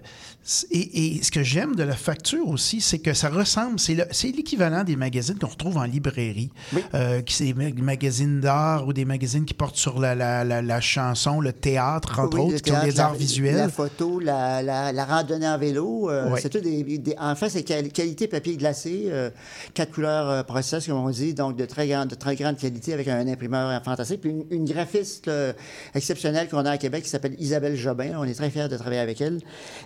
et, 0.71 1.17
et 1.17 1.23
ce 1.23 1.29
que 1.29 1.43
j'aime 1.43 1.75
de 1.75 1.83
la 1.83 1.95
facture 1.95 2.47
aussi, 2.49 2.81
c'est 2.81 2.97
que 2.97 3.13
ça 3.13 3.29
ressemble, 3.29 3.79
c'est 3.79 3.93
le- 3.93 4.05
c'est 4.09 4.29
l'équivalent 4.31 4.83
des 4.83 4.95
magazines 4.95 5.37
qu'on 5.37 5.47
retrouve 5.47 5.77
en 5.77 5.83
librairie, 5.83 6.49
euh, 6.95 7.21
qui 7.21 7.35
c'est 7.35 7.45
des 7.45 7.53
mag- 7.53 7.79
magazines 7.79 8.39
d'art 8.39 8.87
ou 8.87 8.91
des 8.93 9.05
magazines 9.05 9.45
qui 9.45 9.53
portent 9.53 9.75
sur 9.75 9.99
la, 9.99 10.15
la- 10.15 10.43
la- 10.43 10.63
la 10.63 10.81
chanson, 10.81 11.41
le 11.41 11.53
théâtre, 11.53 12.19
entre 12.19 12.39
Oui, 12.39 12.53
autres, 12.55 12.61
qui 12.63 12.71
ont 12.71 12.73
théâtre, 12.73 12.87
des 12.87 12.93
la- 12.97 13.05
arts 13.05 13.13
visuels. 13.13 13.55
La 13.55 13.69
photo, 13.69 14.19
la, 14.19 15.05
randonnée 15.05 15.47
en 15.47 15.57
vélo. 15.59 16.09
euh, 16.09 16.31
Ouais. 16.31 16.41
C'est 16.41 16.49
tout 16.49 16.59
des, 16.59 16.83
des- 16.97 17.15
En 17.19 17.35
fait, 17.35 17.49
c'est 17.49 17.63
quali- 17.63 17.91
qualité 17.91 18.27
papier 18.27 18.57
glacé, 18.57 19.03
euh, 19.09 19.29
quatre 19.75 19.91
couleurs 19.91 20.27
euh, 20.29 20.43
process, 20.43 20.87
comme 20.87 20.97
on 20.97 21.09
dit, 21.11 21.35
donc 21.35 21.55
de 21.55 21.65
très, 21.65 21.87
grande, 21.87 22.07
de 22.09 22.15
très 22.15 22.35
grande 22.35 22.57
qualité 22.57 22.93
avec 22.93 23.07
un 23.07 23.27
imprimeur 23.27 23.79
fantastique. 23.83 24.21
Puis 24.21 24.31
une, 24.31 24.45
une 24.49 24.65
graphiste 24.65 25.27
euh, 25.27 25.53
exceptionnelle 25.93 26.49
qu'on 26.49 26.65
a 26.65 26.71
à 26.71 26.77
Québec 26.79 27.03
qui 27.03 27.09
s'appelle 27.09 27.35
Isabelle 27.37 27.75
Jobin. 27.75 28.13
On 28.17 28.23
est 28.23 28.33
très 28.33 28.49
fiers 28.49 28.67
de 28.69 28.75
travailler 28.77 29.01
avec 29.01 29.21
elle. 29.21 29.39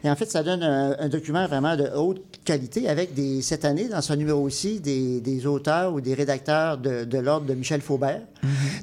Et 0.04 0.10
en 0.10 0.16
fait, 0.16 0.30
ça 0.32 0.44
donne 0.46 0.64
un, 0.64 0.96
un 0.98 1.10
document 1.10 1.46
vraiment 1.48 1.76
de 1.76 1.90
haute 1.96 2.24
qualité 2.46 2.88
avec 2.88 3.14
des, 3.14 3.42
cette 3.42 3.66
année, 3.66 3.90
dans 3.90 4.02
ce 4.02 4.14
numéro 4.14 4.42
aussi, 4.42 4.80
des, 4.80 5.20
des 5.20 5.46
auteurs 5.46 5.94
ou 5.94 6.00
des 6.00 6.14
rédacteurs 6.14 6.78
de, 6.78 7.04
de 7.04 7.18
l'ordre 7.18 7.48
de 7.48 7.54
Michel 7.56 7.82
Faubert. 7.82 8.22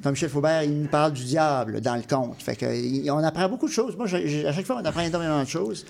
Donc, 0.03 0.13
Michel 0.13 0.29
Faubert, 0.29 0.63
il 0.65 0.83
nous 0.83 0.89
parle 0.89 1.13
du 1.13 1.25
diable 1.25 1.81
dans 1.81 1.95
le 1.95 2.03
conte. 2.03 2.43
Fait 2.43 2.57
que, 2.57 2.67
il- 2.75 3.11
on 3.11 3.19
apprend 3.25 3.49
beaucoup 3.49 3.69
de 3.69 3.73
choses. 3.73 3.97
Moi, 3.97 4.07
à 4.07 4.53
chaque 4.53 4.67
fois, 4.67 4.81
on 4.83 4.85
apprend 4.85 5.01
énormément 5.03 5.43
de 5.43 5.49
choses. 5.49 5.87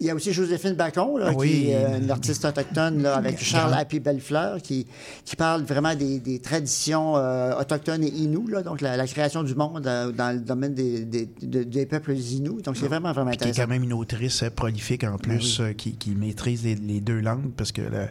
Il 0.00 0.06
y 0.06 0.10
a 0.10 0.14
aussi 0.14 0.32
Joséphine 0.32 0.74
Bacon, 0.74 1.18
là, 1.18 1.32
Oui. 1.34 1.48
qui 1.48 1.70
est 1.70 1.76
euh, 1.76 1.98
une 2.00 2.10
artiste 2.10 2.44
autochtone 2.44 3.02
là, 3.02 3.14
avec 3.16 3.42
Charles 3.42 3.72
Happy 3.72 3.98
Bellefleur, 3.98 4.60
qui, 4.60 4.86
qui 5.24 5.36
parle 5.36 5.62
vraiment 5.62 5.94
des, 5.94 6.20
des 6.20 6.38
traditions 6.38 7.16
euh, 7.16 7.58
autochtones 7.58 8.04
et 8.04 8.08
inues, 8.08 8.50
là, 8.50 8.62
donc 8.62 8.82
la, 8.82 8.96
la 8.98 9.06
création 9.06 9.42
du 9.42 9.54
monde 9.54 9.86
euh, 9.86 10.12
dans 10.12 10.34
le 10.34 10.40
domaine 10.40 10.74
des, 10.74 11.04
des, 11.06 11.26
de- 11.42 11.62
des 11.62 11.86
peuples 11.86 12.12
inues. 12.12 12.60
Donc, 12.62 12.76
c'est 12.76 12.88
vraiment, 12.88 13.12
vraiment 13.12 13.30
Puis 13.30 13.38
qui 13.38 13.44
est 13.44 13.48
intéressant. 13.52 13.62
quand 13.68 13.72
même 13.74 13.84
une 13.84 13.94
autrice 13.94 14.44
prolifique 14.54 15.04
en 15.04 15.16
plus, 15.16 15.60
euh, 15.60 15.72
qui, 15.72 15.92
qui 15.96 16.10
maîtrise 16.14 16.62
les, 16.64 16.74
les 16.74 17.00
deux 17.00 17.20
langues 17.20 17.52
parce 17.56 17.72
qu'elle 17.72 17.94
a, 17.94 18.08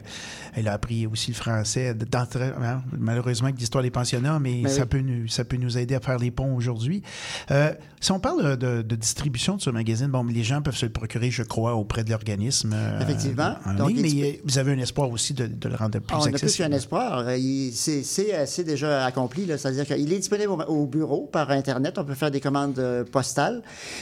elle 0.56 0.68
a 0.68 0.74
appris 0.74 1.06
aussi 1.06 1.32
le 1.32 1.36
français. 1.36 1.94
d'entrée- 1.94 2.52
hein, 2.62 2.82
malheureusement 2.98 3.48
avec 3.50 3.60
l'histoire 3.60 3.84
des 3.84 3.92
pensionnats, 3.92 4.40
mais 4.40 4.62
Ben 4.64 4.70
ça, 4.72 4.82
oui. 4.82 4.88
peut 4.88 5.00
nous, 5.02 5.28
ça 5.28 5.46
peut 5.46 5.58
nous 5.58 5.78
aider 5.78 5.94
à 5.94 6.00
faire 6.00 6.18
les 6.18 6.32
ponts 6.32 6.56
aujourd'hui. 6.56 7.04
Si 8.02 8.12
on 8.12 8.20
parle 8.20 8.58
de, 8.58 8.82
de 8.82 8.96
distribution 8.96 9.56
de 9.56 9.62
ce 9.62 9.70
magazine, 9.70 10.08
bon, 10.08 10.24
les 10.26 10.44
gens 10.44 10.62
peuvent 10.62 10.76
se 10.76 10.86
le 10.86 10.92
procurer, 10.92 11.32
je 11.32 11.42
crois, 11.44 11.75
auprès 11.76 12.04
de 12.04 12.10
l'organisme. 12.10 12.74
euh, 12.74 13.02
Effectivement. 13.02 13.56
en 13.66 13.74
Donc, 13.74 13.90
ligne, 13.92 14.02
mais 14.02 14.42
vous 14.44 14.58
avez 14.58 14.72
un 14.74 14.80
espoir 14.80 15.10
aussi 15.12 15.34
de, 15.34 15.48
de 15.48 15.70
le 15.70 15.76
rendre 15.76 16.00
plus 16.00 16.06
Ah, 16.10 16.18
on 16.20 16.22
a 16.22 16.26
plus 16.28 16.36
accessible. 16.36 16.70
qu'un 16.70 16.76
espoir. 16.76 17.24
Euh, 17.28 17.38
C'est 17.74 18.64
déjà 18.64 19.06
accompli. 19.06 19.46
C'est-à-dire 19.48 19.86
qu'il 19.86 20.12
est 20.12 20.18
disponible 20.18 20.52
au, 20.52 20.62
au 20.64 20.86
bureau 20.86 21.30
par 21.32 21.50
Internet. 21.52 21.98
On 21.98 22.04
peut 22.06 22.16
faire 22.16 22.32
des 22.32 22.40
commandes 22.42 22.80
euh, 22.80 23.04
postales. 23.04 23.62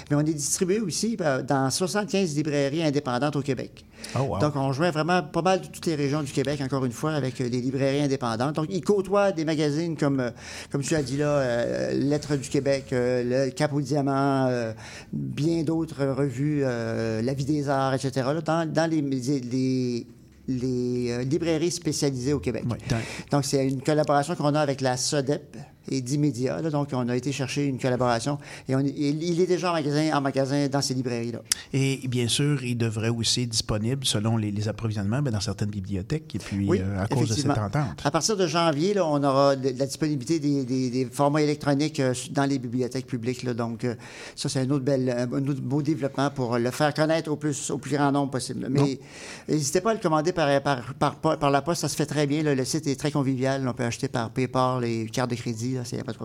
Mais 0.09 0.15
on 0.15 0.21
est 0.21 0.33
distribué 0.33 0.79
aussi 0.79 1.17
dans 1.47 1.69
75 1.69 2.35
librairies 2.35 2.83
indépendantes 2.83 3.35
au 3.35 3.41
Québec. 3.41 3.85
Oh, 4.15 4.19
wow. 4.23 4.39
Donc, 4.39 4.55
on 4.57 4.67
rejoint 4.67 4.91
vraiment 4.91 5.23
pas 5.23 5.41
mal 5.41 5.61
de 5.61 5.67
toutes 5.67 5.85
les 5.85 5.95
régions 5.95 6.21
du 6.23 6.31
Québec, 6.33 6.59
encore 6.61 6.83
une 6.83 6.91
fois, 6.91 7.13
avec 7.13 7.39
les 7.39 7.47
librairies 7.49 8.01
indépendantes. 8.01 8.55
Donc, 8.55 8.65
il 8.69 8.81
côtoie 8.83 9.31
des 9.31 9.45
magazines 9.45 9.95
comme, 9.95 10.31
comme 10.71 10.81
tu 10.81 10.93
as 10.95 11.01
dit 11.01 11.15
là, 11.15 11.27
euh, 11.37 11.93
Lettres 11.93 12.35
du 12.35 12.49
Québec, 12.49 12.87
euh, 12.91 13.45
Le 13.47 13.51
Cap 13.51 13.71
au 13.71 13.79
Diamant, 13.79 14.47
euh, 14.49 14.73
bien 15.13 15.63
d'autres 15.63 16.05
revues, 16.05 16.61
La 16.63 17.33
vie 17.33 17.45
des 17.45 17.62
arts, 17.69 17.93
etc., 17.93 18.11
là, 18.33 18.41
dans, 18.41 18.71
dans 18.71 18.89
les, 18.89 19.01
les, 19.01 20.07
les, 20.47 21.11
euh, 21.11 21.23
librairies 21.23 21.71
spécialisées 21.71 22.33
au 22.33 22.39
Québec. 22.39 22.63
Donc, 23.31 23.45
c'est 23.45 23.67
une 23.67 23.81
collaboration 23.81 24.35
qu'on 24.35 24.55
a 24.55 24.61
avec 24.61 24.81
la 24.81 24.97
SODEP 24.97 25.57
et 25.89 26.01
d'Immédiat. 26.01 26.61
Donc, 26.69 26.89
on 26.93 27.07
a 27.09 27.15
été 27.15 27.31
chercher 27.31 27.65
une 27.65 27.79
collaboration 27.79 28.37
et 28.69 28.75
on, 28.75 28.79
il 28.79 29.23
il 29.23 29.41
est 29.41 29.47
déjà 29.47 29.71
en 29.71 29.73
magasin, 29.73 30.11
en 30.17 30.21
magasin 30.21 30.67
dans 30.67 30.81
ces 30.81 30.93
librairies-là. 30.93 31.39
Et 31.73 31.99
bien 32.07 32.27
sûr, 32.27 32.63
il 32.63 32.77
devrait 32.77 33.09
aussi 33.09 33.41
être 33.43 33.49
disponible 33.49 34.05
selon 34.05 34.37
les, 34.37 34.51
les 34.51 34.67
approvisionnements 34.67 35.21
ben, 35.21 35.31
dans 35.31 35.39
certaines 35.39 35.69
bibliothèques 35.69 36.33
et 36.35 36.39
puis 36.39 36.67
Oui, 36.69 36.79
euh, 36.81 37.03
à 37.03 37.07
cause 37.07 37.29
de 37.29 37.33
cette 37.33 37.49
entente. 37.49 37.99
À 38.03 38.11
partir 38.11 38.37
de 38.37 38.47
janvier, 38.47 38.93
là, 38.93 39.05
on 39.07 39.23
aura 39.23 39.55
de, 39.55 39.69
de 39.71 39.79
la 39.79 39.85
disponibilité 39.85 40.39
des, 40.39 40.63
des- 40.63 40.89
des 40.89 41.05
formats 41.05 41.41
électroniques 41.41 41.99
euh, 41.99 42.13
dans 42.31 42.45
les 42.45 42.59
bibliothèques 42.59 43.07
publiques. 43.07 43.43
là. 43.43 43.53
donc, 43.53 43.83
euh, 43.83 43.95
ça, 44.35 44.49
c'est 44.49 44.59
un 44.59 44.69
autre, 44.69 44.83
bel, 44.85 45.09
un 45.09 45.47
autre 45.47 45.61
beau 45.61 45.81
développement 45.81 46.29
pour 46.29 46.57
le 46.57 46.71
faire 46.71 46.93
connaître 46.93 47.29
au 47.31 47.35
plus, 47.35 47.71
au 47.71 47.77
plus 47.77 47.95
grand 47.95 48.11
nombre 48.11 48.31
possible. 48.31 48.67
Mais 48.69 48.99
n'hésitez 49.47 49.81
pas 49.81 49.91
à 49.91 49.93
le 49.93 49.99
commander 49.99 50.31
par, 50.31 50.61
par, 50.61 50.93
par, 50.93 51.15
par- 51.15 51.37
par 51.39 51.51
la 51.51 51.61
poste, 51.61 51.81
ça 51.81 51.87
se 51.89 51.95
fait 51.95 52.05
très 52.05 52.27
bien. 52.27 52.43
là. 52.43 52.55
Le 52.55 52.65
site 52.65 52.87
est 52.87 52.95
très 52.99 53.11
convivial. 53.11 53.67
On 53.67 53.73
peut 53.73 53.83
acheter 53.83 54.07
par 54.07 54.29
PayPal, 54.29 54.81
les 54.83 55.05
cartes 55.07 55.29
de 55.31 55.35
crédit, 55.35 55.72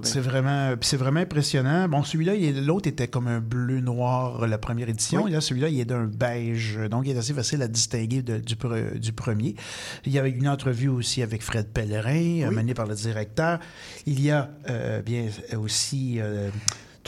pas. 0.00 0.06
C'est 0.08 0.20
vraiment, 0.20 0.76
puis 0.76 0.88
c'est 0.88 0.96
vraiment 0.96 1.20
impressionnant. 1.20 1.88
Bon, 1.88 2.02
celui-là, 2.02 2.34
l'autre 2.60 2.88
était 2.88 3.08
comme 3.08 3.26
un 3.28 3.40
bleu-noir, 3.40 4.46
la 4.46 4.58
première 4.58 4.88
édition. 4.88 5.24
Oui. 5.24 5.30
Et 5.30 5.34
là, 5.34 5.40
celui-là, 5.40 5.68
il 5.68 5.80
est 5.80 5.84
d'un 5.84 6.04
beige. 6.04 6.78
Donc, 6.90 7.06
il 7.06 7.14
est 7.14 7.18
assez 7.18 7.34
facile 7.34 7.62
à 7.62 7.68
distinguer 7.68 8.22
de- 8.22 8.38
du, 8.38 8.54
pre- 8.56 8.98
du 8.98 9.12
premier. 9.12 9.54
Il 10.06 10.12
y 10.12 10.18
avait 10.18 10.30
une 10.30 10.48
entrevue 10.48 10.88
aussi 10.88 11.22
avec 11.22 11.42
Fred 11.42 11.68
Pellerin, 11.68 12.46
euh, 12.46 12.50
menée 12.50 12.74
par 12.74 12.86
le 12.86 12.94
directeur. 12.94 13.58
Il 14.06 14.20
y 14.20 14.30
a 14.30 14.50
euh, 14.68 15.02
bien 15.02 15.26
aussi 15.56 16.16
euh, 16.18 16.50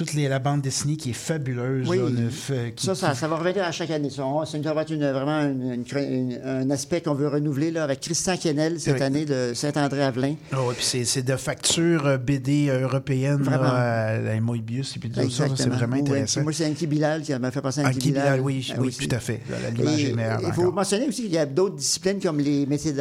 toute 0.00 0.14
les- 0.14 0.28
la 0.28 0.38
bande 0.38 0.62
dessinée 0.62 0.96
qui 0.96 1.10
est 1.10 1.12
fabuleuse. 1.12 1.86
Oui. 1.88 1.98
là, 1.98 2.08
neuf, 2.08 2.50
euh, 2.50 2.70
qui- 2.70 2.86
Ça, 2.86 2.94
ça, 2.94 3.14
ça 3.14 3.28
va 3.28 3.36
revenir 3.36 3.62
à 3.64 3.70
chaque 3.70 3.90
année. 3.90 4.08
Ça, 4.08 4.22
ça 4.46 4.72
va 4.74 4.82
être 4.82 4.90
une- 4.92 5.10
vraiment 5.10 5.40
une- 5.42 5.84
une 5.98 6.40
un 6.42 6.70
aspect 6.70 7.02
qu'on 7.02 7.12
veut 7.14 7.28
renouveler 7.28 7.70
là, 7.70 7.84
avec 7.84 8.00
Christian 8.00 8.36
Kennel 8.38 8.80
cette 8.80 8.94
Oui. 8.96 9.02
année 9.02 9.24
de 9.26 9.52
Saint-André-Avelin. 9.54 10.36
Ah 10.52 10.62
ouais, 10.64 10.74
puis 10.74 10.84
c'est, 11.04 11.22
de 11.22 11.36
facture 11.36 12.06
euh, 12.06 12.16
BD 12.16 12.68
européenne, 12.70 13.42
Vraiment. 13.42 13.62
là, 13.64 14.06
à 14.14 14.18
la 14.18 14.40
Moebius, 14.40 14.96
et 14.96 15.00
puis 15.00 15.10
tout 15.10 15.28
ça, 15.30 15.44
c'est 15.54 15.68
vraiment 15.68 15.96
intéressant. 15.96 16.42
Moi, 16.42 16.52
c'est 16.54 16.66
Anki 16.66 16.86
Bilal 16.86 17.20
qui 17.22 17.34
m'a 17.34 17.50
fait 17.50 17.60
passer 17.60 17.80
à 17.82 17.88
Anki, 17.88 17.96
Anki 17.98 18.08
Bilal, 18.12 18.40
oui, 18.40 18.66
euh, 18.72 18.80
oui, 18.80 18.96
tout 18.98 19.14
à 19.14 19.18
fait. 19.18 19.40
L'image 19.76 20.40
Il 20.46 20.52
faut 20.54 20.72
mentionner 20.72 21.06
aussi 21.08 21.22
qu'il 21.24 21.32
y 21.32 21.38
a 21.38 21.44
d'autres 21.46 21.76
disciplines 21.76 22.20
comme 22.22 22.38
les 22.40 22.64
métiers 22.66 22.92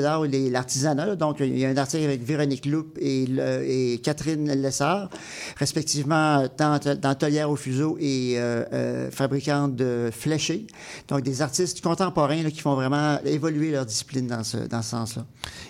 d'art, 0.00 0.20
ou 0.20 0.26
l'artisanat. 0.50 1.16
Donc, 1.16 1.38
il 1.40 1.58
y 1.58 1.64
a 1.64 1.68
un 1.70 1.76
article 1.76 2.04
avec 2.04 2.22
Véronique 2.24 2.66
Loup 2.66 2.86
et 3.00 4.00
Catherine 4.02 4.52
Lessard, 4.62 5.10
respectivement 5.56 6.35
dans, 6.58 6.78
dans 7.00 7.14
Tolière 7.14 7.50
au 7.50 7.56
fuseau 7.56 7.96
et 8.00 8.34
euh, 8.36 8.64
euh, 8.72 9.10
fabricante 9.10 9.76
de 9.76 10.10
fléchés. 10.12 10.66
Donc, 11.08 11.22
des 11.22 11.42
artistes 11.42 11.80
contemporains 11.80 12.42
là, 12.42 12.50
qui 12.50 12.60
font 12.60 12.74
vraiment 12.74 13.18
évoluer 13.24 13.70
leur 13.70 13.86
discipline 13.86 14.26
dans 14.26 14.44
ce, 14.44 14.58
dans 14.58 14.82
ce 14.82 14.90
sens-là. 14.90 15.26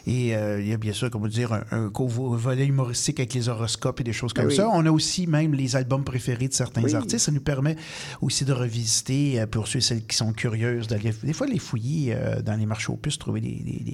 Et 0.07 0.37
euh, 0.37 0.61
il 0.61 0.69
y 0.69 0.73
a 0.73 0.77
bien 0.77 0.93
sûr, 0.93 1.11
comment 1.11 1.27
dire, 1.29 1.53
un, 1.53 1.65
un 1.71 1.91
volet 1.97 2.67
humoristique 2.67 3.19
avec 3.21 3.35
les 3.35 3.49
horoscopes 3.49 4.01
et 4.01 4.05
des 4.05 4.13
choses 4.13 4.33
comme 4.33 4.47
oui. 4.47 4.57
ça. 4.57 4.69
On 4.73 4.85
a 4.87 4.91
aussi 4.91 5.27
même 5.27 5.55
les 5.55 5.77
albums 5.77 6.05
préférés 6.05 6.49
de 6.49 6.55
certains 6.55 6.83
Oui. 6.83 6.95
artistes. 6.95 7.27
Ça 7.27 7.33
nous 7.33 7.41
permet 7.41 7.77
aussi 8.21 8.45
de 8.45 8.53
revisiter, 8.53 9.45
pour 9.51 9.69
ceux 9.69 9.79
et 9.79 9.83
celles 9.83 10.07
qui 10.07 10.17
sont 10.17 10.33
curieuses, 10.33 10.87
d'aller 10.87 11.13
des 11.23 11.33
fois 11.33 11.47
les 11.47 11.59
fouiller 11.59 12.17
dans 12.45 12.55
les 12.59 12.67
marchés 12.67 12.93
aux 12.93 12.97
puces, 12.97 13.19
trouver 13.19 13.41
des, 13.41 13.51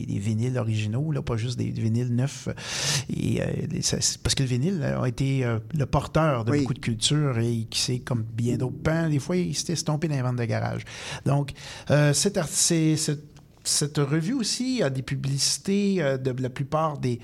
des- 0.07 0.19
vinyles 0.19 0.59
originaux, 0.59 1.11
là, 1.11 1.23
pas 1.23 1.37
juste 1.37 1.59
des, 1.59 1.71
vinyles 1.71 2.15
neufs. 2.15 2.49
Et, 3.11 3.41
parce 4.23 4.35
que 4.35 4.43
le 4.43 4.49
vinyle 4.49 4.83
a 4.83 5.07
été 5.09 5.45
le 5.75 5.87
porteur 5.87 6.45
de 6.45 6.52
Oui. 6.53 6.61
beaucoup 6.61 6.75
de 6.75 6.79
culture 6.79 7.39
et 7.39 7.67
qui 7.71 7.81
s'est, 7.81 7.99
comme 7.99 8.23
bien 8.23 8.57
d'autres 8.57 8.83
pans, 8.83 9.09
des 9.09 9.19
fois, 9.19 9.37
il 9.37 9.55
s'était 9.55 9.73
estompé 9.75 10.09
dans 10.09 10.15
les 10.15 10.23
ventes 10.23 10.37
de 10.37 10.45
garage. 10.45 10.83
Donc, 11.27 11.53
euh, 11.91 12.13
cet 12.13 12.37
art- 12.37 12.49
c'est- 12.49 12.97
cette 12.97 13.25
cette 13.65 13.99
revue 13.99 14.33
aussi 14.33 14.83
a 14.83 14.91
des 14.91 15.03
publicités 15.03 16.03
euh, 16.03 16.19
de 16.19 16.33
la 16.43 16.51
plupart 16.51 16.99
des, 16.99 17.21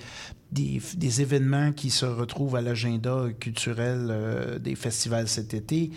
des, 0.52 0.80
des 0.96 1.20
événements 1.20 1.72
qui 1.72 1.90
se 1.90 2.06
retrouvent 2.06 2.54
à 2.54 2.60
l'agenda 2.60 3.24
culturel 3.40 4.06
euh, 4.08 4.58
des 4.60 4.76
festivals 4.76 5.26
cet 5.26 5.52
été. 5.52 5.90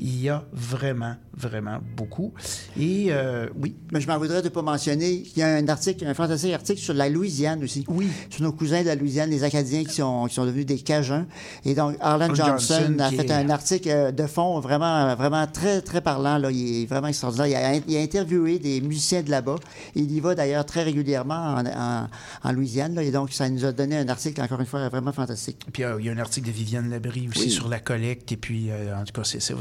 Il 0.00 0.22
y 0.22 0.28
a 0.28 0.44
vraiment, 0.52 1.16
vraiment 1.36 1.78
beaucoup. 1.96 2.32
Et 2.78 3.06
euh, 3.10 3.48
oui. 3.60 3.74
Mais 3.92 4.00
je 4.00 4.06
m'en 4.06 4.16
voudrais 4.18 4.40
de 4.42 4.44
ne 4.48 4.52
pas 4.52 4.62
mentionner 4.62 5.22
qu'il 5.22 5.38
y 5.38 5.42
a 5.42 5.48
un 5.56 5.66
article, 5.68 6.06
un 6.06 6.14
fantastique 6.14 6.52
article 6.54 6.80
sur 6.80 6.94
la 6.94 7.08
Louisiane 7.08 7.64
aussi. 7.64 7.84
Oui. 7.88 8.08
Sur 8.30 8.42
nos 8.44 8.52
cousins 8.52 8.82
de 8.82 8.86
la 8.86 8.94
Louisiane, 8.94 9.28
les 9.30 9.42
Acadiens 9.44 9.84
qui 9.84 9.94
sont, 9.94 10.26
qui 10.28 10.34
sont 10.34 10.46
devenus 10.46 10.66
des 10.66 10.78
Cajuns. 10.78 11.26
Et 11.64 11.74
donc, 11.74 11.96
Harlan 12.00 12.34
Johnson, 12.34 12.76
Johnson, 12.86 12.96
a 13.00 13.10
fait 13.10 13.24
est- 13.26 13.32
un 13.32 13.50
article 13.50 13.88
euh, 13.90 14.12
de 14.12 14.26
fond 14.26 14.60
vraiment, 14.60 15.14
vraiment 15.16 15.46
très, 15.46 15.80
très 15.80 16.00
parlant. 16.00 16.38
Là. 16.38 16.50
Il 16.52 16.82
est 16.82 16.86
vraiment 16.86 17.08
extraordinaire. 17.08 17.46
Il 17.48 17.54
a, 17.56 17.74
il 17.88 17.96
a 17.96 18.00
interviewé 18.00 18.58
des 18.60 18.80
musiciens 18.80 19.22
de 19.22 19.30
là-bas. 19.30 19.56
Il 19.96 20.10
y 20.12 20.20
va 20.20 20.34
d'ailleurs 20.36 20.64
très 20.64 20.84
régulièrement 20.84 21.34
en, 21.56 21.66
en- 21.66 22.08
en 22.44 22.52
Louisiane. 22.52 22.94
Là. 22.94 23.02
Et 23.02 23.10
donc, 23.10 23.32
ça 23.32 23.48
nous 23.48 23.64
a 23.64 23.72
donné 23.72 23.96
un 23.96 24.08
article, 24.08 24.40
encore 24.42 24.60
une 24.60 24.66
fois, 24.66 24.88
vraiment 24.88 25.12
fantastique. 25.12 25.66
Puis 25.72 25.82
euh, 25.82 25.96
il 25.98 26.06
y 26.06 26.08
a 26.08 26.12
un 26.12 26.18
article 26.18 26.46
de 26.46 26.52
Viviane 26.52 26.88
Labrie 26.88 27.28
aussi 27.28 27.46
Oui. 27.46 27.50
sur 27.50 27.68
la 27.68 27.80
collecte. 27.80 28.30
Et 28.32 28.36
puis, 28.36 28.70
euh, 28.70 28.96
en 28.96 29.04
tout 29.04 29.12
cas, 29.12 29.24
c'est 29.24 29.40
c'est 29.40 29.54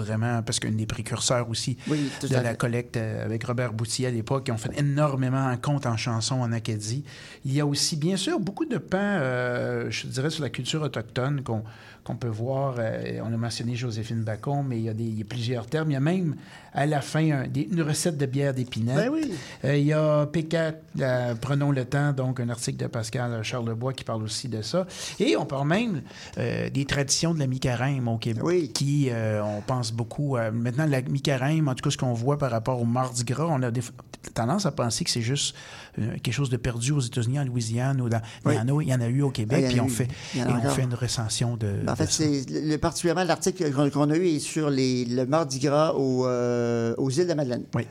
parce 0.46 0.60
qu'une 0.60 0.76
des 0.76 0.86
précurseurs 0.86 1.50
aussi 1.50 1.78
Oui, 1.88 2.10
de 2.22 2.34
la 2.34 2.56
collecte 2.56 2.98
euh, 2.98 3.26
avec 3.26 3.44
Robert 3.44 3.74
Boutier 3.74 4.08
à 4.08 4.12
l'époque, 4.12 4.46
qui 4.46 4.52
ont 4.52 4.58
fait 4.58 4.78
énormément 4.78 5.46
en 5.46 5.58
compte 5.58 5.86
en 5.86 5.98
chansons 5.98 6.42
en 6.42 6.52
Acadie. 6.52 7.04
Il 7.46 7.54
y 7.54 7.60
a 7.60 7.66
aussi, 7.66 7.96
bien 7.96 8.18
sûr, 8.18 8.40
beaucoup 8.40 8.66
de 8.66 8.78
pans, 8.78 8.98
euh, 9.02 9.90
je 9.90 10.08
dirais, 10.08 10.30
sur 10.30 10.44
la 10.44 10.50
culture 10.50 10.82
autochtone 10.82 11.44
qu'on 11.44 11.64
qu'on 12.08 12.16
peut 12.16 12.28
voir. 12.28 12.76
euh, 12.80 13.20
on 13.24 13.34
a 13.34 13.38
mentionné 13.38 13.76
Joséphine 13.76 14.24
Bacon, 14.24 14.64
mais 14.68 14.78
il 14.78 14.84
y 14.84 14.90
a, 14.90 14.94
des, 14.94 15.04
il 15.04 15.20
y 15.20 15.22
a 15.22 15.26
plusieurs 15.26 15.68
termes. 15.68 15.92
Il 15.92 15.94
y 15.94 15.98
a 15.98 16.00
même 16.00 16.36
à 16.74 16.86
la 16.86 17.02
fin 17.02 17.30
un- 17.32 17.48
des- 17.48 17.68
une 17.72 17.82
recette 17.82 18.18
de 18.18 18.26
bière 18.26 18.54
d'épinette. 18.54 18.96
Ben 18.96 19.10
oui. 19.12 19.32
Euh, 19.66 19.78
il 19.78 19.86
y 19.86 19.94
a 19.94 20.26
P4, 20.26 20.74
euh, 21.02 21.36
Prenons 21.40 21.72
le 21.72 21.86
temps, 21.86 22.14
donc 22.14 22.40
un 22.40 22.50
article 22.50 22.78
de 22.78 22.88
Pascal 22.88 23.44
Charlebois 23.44 23.94
qui 23.94 24.04
parle 24.04 24.24
aussi 24.24 24.48
de 24.48 24.62
ça. 24.62 24.88
Et 25.20 25.36
on 25.38 25.46
parle 25.46 25.68
même 25.68 26.02
des 26.38 26.86
traditions 26.86 27.34
de 27.34 27.40
la 27.40 27.48
mi-carême 27.48 28.08
au 28.08 28.18
Québec, 28.18 28.72
qui, 28.74 29.10
euh, 29.12 29.42
on 29.44 29.62
pense 29.62 29.92
beaucoup. 29.92 30.36
à- 30.38 30.52
maintenant, 30.52 30.86
la 30.86 31.02
mi-carême, 31.02 31.68
en 31.68 31.76
tout 31.76 31.84
cas, 31.84 31.90
ce 31.92 31.98
qu'on 31.98 32.14
voit 32.14 32.38
par 32.38 32.52
rapport 32.52 32.82
au 32.82 32.86
Mardi 32.86 33.24
Gras, 33.24 33.48
on 33.50 33.62
a 33.64 33.72
des, 33.72 33.82
tendance 34.34 34.66
à 34.66 34.72
penser 34.72 35.04
que 35.04 35.10
c'est 35.10 35.22
juste 35.22 35.56
quelque 36.24 36.32
chose 36.34 36.50
de 36.50 36.58
perdu 36.58 36.92
aux 36.92 37.00
États-Unis, 37.00 37.40
en 37.40 37.46
Louisiane. 37.46 38.02
Ou 38.02 38.10
dans, 38.10 38.22
il, 38.46 38.54
y 38.54 38.60
en 38.60 38.78
a, 38.78 38.84
il 38.84 38.90
y 38.90 38.94
en 38.94 39.02
a 39.02 39.08
eu 39.08 39.22
au 39.22 39.32
Québec, 39.32 39.64
Ah, 39.66 39.70
puis 39.72 39.80
on 39.82 39.88
eu. 39.88 39.90
fait, 39.90 40.08
et 40.36 40.42
on 40.44 40.70
fait 40.70 40.84
une 40.84 40.94
recension 40.94 41.58
de. 41.58 41.68
Ben, 41.84 41.90
en 41.90 41.94
de 41.94 41.98
fait, 41.98 42.10
c'est 42.12 42.46
le, 42.50 42.78
particulièrement 42.78 43.24
l'article 43.24 43.72
qu'on 43.92 44.10
a 44.10 44.16
eu 44.18 44.26
est 44.28 44.40
sur 44.40 44.70
les, 44.70 45.06
le 45.06 45.26
Mardi 45.26 45.60
Gras 45.60 45.94
au, 45.94 46.26
euh, 46.26 46.94
aux 46.98 47.10
îles 47.10 47.28
de 47.28 47.34
Madeleine. 47.34 47.64
Oui. 47.76 47.84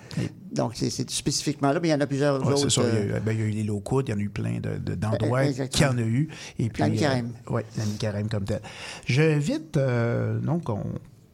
Donc, 0.52 0.72
c'est- 0.74 0.90
spécifiquement 1.11 1.72
là, 1.72 1.80
mais 1.80 1.88
il 1.88 1.90
y 1.90 1.94
en 1.94 2.00
a 2.00 2.07
plusieurs 2.07 2.40
Ouais, 2.46 2.52
autres. 2.54 2.70
c'est 2.70 2.80
ça. 2.80 2.86
Il 2.88 2.94
y, 2.94 2.96
a 2.96 3.04
eu, 3.04 3.12
euh, 3.12 3.20
ben, 3.20 3.32
il 3.32 3.40
y 3.40 3.42
a 3.42 3.46
eu 3.46 3.50
les 3.50 3.62
locaux, 3.64 4.00
il 4.02 4.09
y 4.09 4.12
en 4.12 4.16
a 4.16 4.20
eu 4.20 4.30
plein 4.30 4.59
de- 4.61 4.78
de- 4.78 4.94
d'endroits 4.94 5.40
Euh, 5.40 5.66
qui 5.66 5.84
en 5.84 5.98
a 5.98 6.02
eu. 6.02 6.28
Et 6.59 6.68
puis, 6.70 6.82
La 6.82 6.88
mi-carême. 6.88 7.32
oui, 7.50 7.62
la 7.76 7.84
mi-carême 7.84 8.28
comme 8.28 8.44
telle. 8.44 8.62
Je 9.07 9.22
vite, 9.38 9.76
euh, 9.76 10.38
donc, 10.38 10.68
on- 10.68 10.82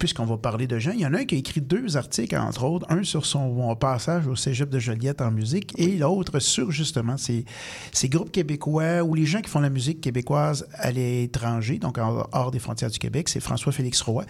puisqu'on 0.03 0.25
va 0.25 0.37
parler 0.37 0.67
de 0.67 0.81
gens, 0.81 0.91
il 0.91 0.99
y 0.99 1.07
en 1.07 1.15
a 1.15 1.19
un 1.19 1.25
qui 1.25 1.37
a 1.37 1.39
écrit 1.39 1.61
deux 1.61 1.97
articles, 1.97 2.37
entre 2.37 2.65
autres, 2.65 2.85
un 2.89 3.05
sur 3.05 3.25
son 3.25 3.77
passage 3.77 4.27
au 4.27 4.35
cégep 4.35 4.69
de 4.69 4.81
Joliette 4.81 5.21
en 5.21 5.31
musique 5.31 5.73
et 5.79 5.97
l'autre 5.97 6.41
sur 6.41 6.73
justement 6.73 7.17
ces, 7.17 7.45
ces 7.93 8.09
groupes 8.09 8.33
québécois 8.33 9.05
ou 9.05 9.15
les 9.15 9.27
gens 9.27 9.41
qui 9.41 9.49
font 9.49 9.61
la 9.61 9.71
musique 9.71 10.01
québécoise 10.01 10.67
à 10.75 10.91
l'étranger, 10.91 11.79
donc 11.79 11.99
hors 11.99 12.51
des 12.51 12.59
frontières 12.59 12.91
du 12.91 12.99
Québec. 12.99 13.29
C'est 13.29 13.39
François-Félix 13.39 14.01
Roy. 14.01 14.25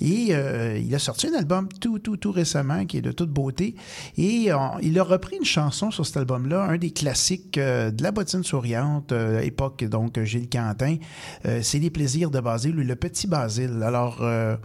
Et 0.00 0.28
euh, 0.30 0.78
il 0.78 0.94
a 0.94 1.00
sorti 1.00 1.26
un 1.26 1.34
album 1.34 1.68
tout, 1.80 1.98
tout, 1.98 2.16
tout 2.16 2.30
récemment 2.30 2.86
qui 2.86 2.98
est 2.98 3.02
de 3.02 3.10
toute 3.10 3.30
beauté. 3.30 3.74
Et 4.16 4.50
il 4.80 4.98
a 5.00 5.02
repris 5.02 5.38
une 5.38 5.44
chanson 5.44 5.90
sur 5.90 6.06
cet 6.06 6.18
album-là, 6.18 6.66
un 6.66 6.78
des 6.78 6.92
classiques 6.92 7.58
euh, 7.58 7.90
de 7.90 8.00
la 8.04 8.12
bottine 8.12 8.44
souriante, 8.44 9.10
euh, 9.10 9.40
époque 9.40 9.82
donc 9.82 10.22
Gilles 10.22 10.48
Quentin. 10.48 10.98
Euh, 11.46 11.58
c'est 11.64 11.80
Les 11.80 11.90
plaisirs 11.90 12.30
de 12.30 12.38
Basile 12.38 12.78
ou 12.78 12.84
Le 12.84 12.94
Petit 12.94 13.26
Basile. 13.26 13.82
Alors, 13.82 14.18
euh, 14.22 14.56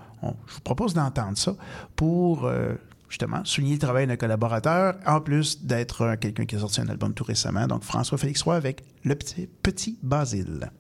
je 0.48 0.54
vous 0.56 0.62
propose 0.62 0.94
d'entendre 0.94 1.38
ça 1.38 1.56
pour. 1.96 2.46
euh, 2.46 2.76
Justement, 3.10 3.44
souligner 3.44 3.74
le 3.74 3.80
travail 3.80 4.08
d'un 4.08 4.16
collaborateur, 4.16 4.96
en 5.06 5.20
plus 5.20 5.66
d'être 5.66 6.16
quelqu'un 6.16 6.46
qui 6.46 6.56
a 6.56 6.60
sorti 6.60 6.80
un 6.80 6.88
album 6.88 7.14
tout 7.14 7.26
récemment. 7.26 7.68
Donc, 7.68 7.84
François-Félix 7.84 8.42
Roy 8.44 8.56
avec 8.56 8.86
Le 9.04 9.16
Petit, 9.16 9.50
Petit 9.62 10.00
Basile. 10.02 10.72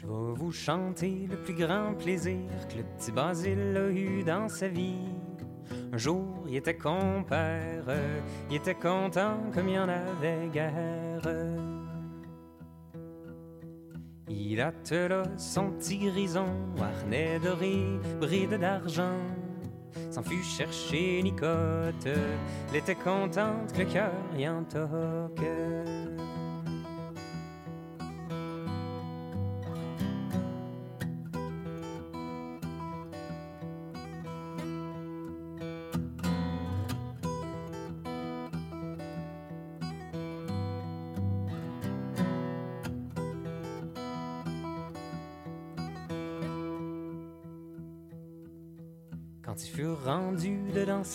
Je 0.00 0.06
vais 0.06 0.32
vous 0.34 0.50
chanter 0.50 1.28
le 1.30 1.36
plus 1.36 1.52
grand 1.52 1.92
plaisir 1.92 2.48
que 2.70 2.78
le 2.78 2.84
petit 2.84 3.12
Basile 3.12 3.76
a 3.76 3.90
eu 3.90 4.22
dans 4.22 4.48
sa 4.48 4.66
vie. 4.68 5.12
Un 5.92 5.98
jour, 5.98 6.46
il 6.48 6.56
était 6.56 6.76
compère, 6.76 7.84
il 8.48 8.56
était 8.56 8.76
content 8.76 9.36
comme 9.52 9.68
il 9.68 9.78
en 9.78 9.88
avait 9.90 10.48
guère. 10.50 11.20
Il 14.26 14.58
attela 14.62 15.24
son 15.36 15.72
petit 15.72 15.98
grison, 15.98 16.46
harnais 16.80 17.38
doré, 17.38 17.84
bride 18.18 18.58
d'argent. 18.58 19.20
S'en 20.10 20.22
fut 20.22 20.42
chercher 20.42 21.22
Nicotte, 21.22 22.06
elle 22.06 22.76
était 22.76 22.94
contente 22.94 23.74
que 23.74 23.80
le 23.80 23.84
cœur 23.84 24.12
y 24.34 24.48
en 24.48 24.64
toque. 24.64 25.44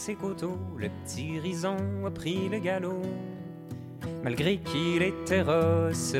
Le 0.08 0.90
petit 1.04 1.40
rison 1.40 1.78
a 2.06 2.12
pris 2.12 2.48
le 2.48 2.60
galop. 2.60 3.02
Malgré 4.24 4.58
qu'il 4.58 5.02
était 5.02 5.42
rosse, 5.42 6.16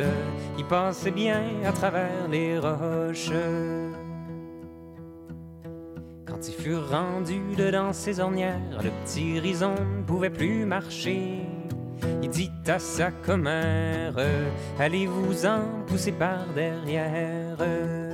il 0.58 0.66
passait 0.66 1.12
bien 1.12 1.44
à 1.64 1.72
travers 1.72 2.28
les 2.28 2.58
roches. 2.58 3.32
Quand 6.26 6.48
ils 6.48 6.54
furent 6.54 6.90
rendus 6.90 7.56
dedans 7.56 7.94
ses 7.94 8.20
ornières, 8.20 8.82
le 8.84 8.90
petit 9.04 9.40
rison 9.40 9.76
ne 9.76 10.04
pouvait 10.04 10.32
plus 10.32 10.66
marcher. 10.66 11.42
Il 12.24 12.30
dit 12.30 12.52
à 12.68 12.80
sa 12.80 13.12
commère, 13.12 14.16
allez-vous-en 14.80 15.86
pousser 15.86 16.12
par 16.12 16.48
derrière. 16.56 18.05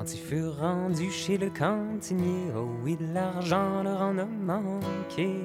Quand 0.00 0.14
ils 0.14 0.18
furent 0.18 0.56
rendus 0.56 1.10
chez 1.10 1.36
le 1.36 1.50
cantinier, 1.50 2.50
oh 2.56 2.70
oui, 2.82 2.96
l'argent 3.12 3.82
leur 3.82 4.00
en 4.00 4.16
a 4.16 4.24
manqué. 4.24 5.44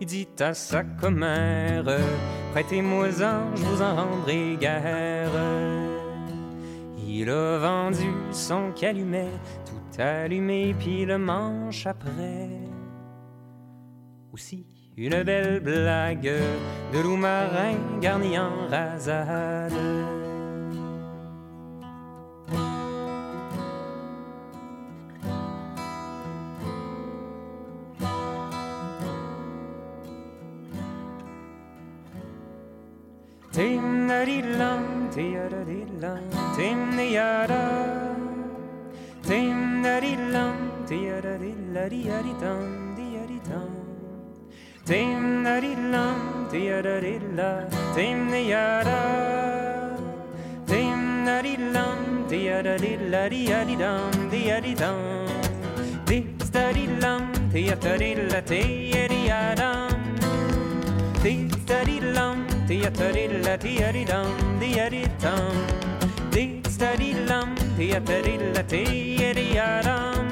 Il 0.00 0.06
dit 0.08 0.26
à 0.40 0.52
sa 0.52 0.82
commère, 0.82 1.84
prêtez-moi-en, 2.50 3.54
je 3.54 3.62
vous 3.62 3.82
en 3.82 3.94
rendrai 3.94 4.56
guère. 4.56 5.30
Il 7.06 7.30
a 7.30 7.58
vendu 7.58 8.10
son 8.32 8.72
calumet, 8.72 9.30
tout 9.64 10.02
allumé, 10.02 10.74
puis 10.76 11.04
le 11.04 11.16
manche 11.16 11.86
après. 11.86 12.50
Aussi 14.32 14.66
une 14.96 15.22
belle 15.22 15.60
blague 15.60 16.32
de 16.92 16.98
loup 16.98 17.16
marin 17.16 17.76
garni 18.00 18.36
en 18.40 18.66
rasade. 18.68 19.72
teeriadam. 58.46 59.94
Tittarillam, 61.24 62.44
teatarilla, 62.68 63.56
tearidam, 63.56 64.28
tearitam 64.60 65.54
Tittarillam, 66.30 67.54
teatarilla, 67.78 68.62
teeriadam 68.72 70.26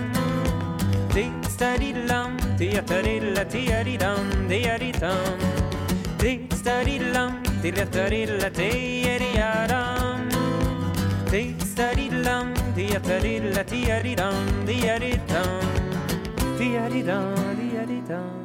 Tittarillam, 1.14 2.36
teatarilla, 2.58 3.44
tearidam, 3.54 4.28
tearitam 4.50 5.38
Tittarillam, 6.18 7.32
teatarilla, 7.62 8.50
teeriadam 8.50 10.28
Tittarillam, 11.32 12.52
teatarilla, 12.76 13.64
tearidam, 13.64 14.44
tearitam 14.66 15.64
Tearidam 16.58 17.51
steady 17.82 18.00
down. 18.02 18.41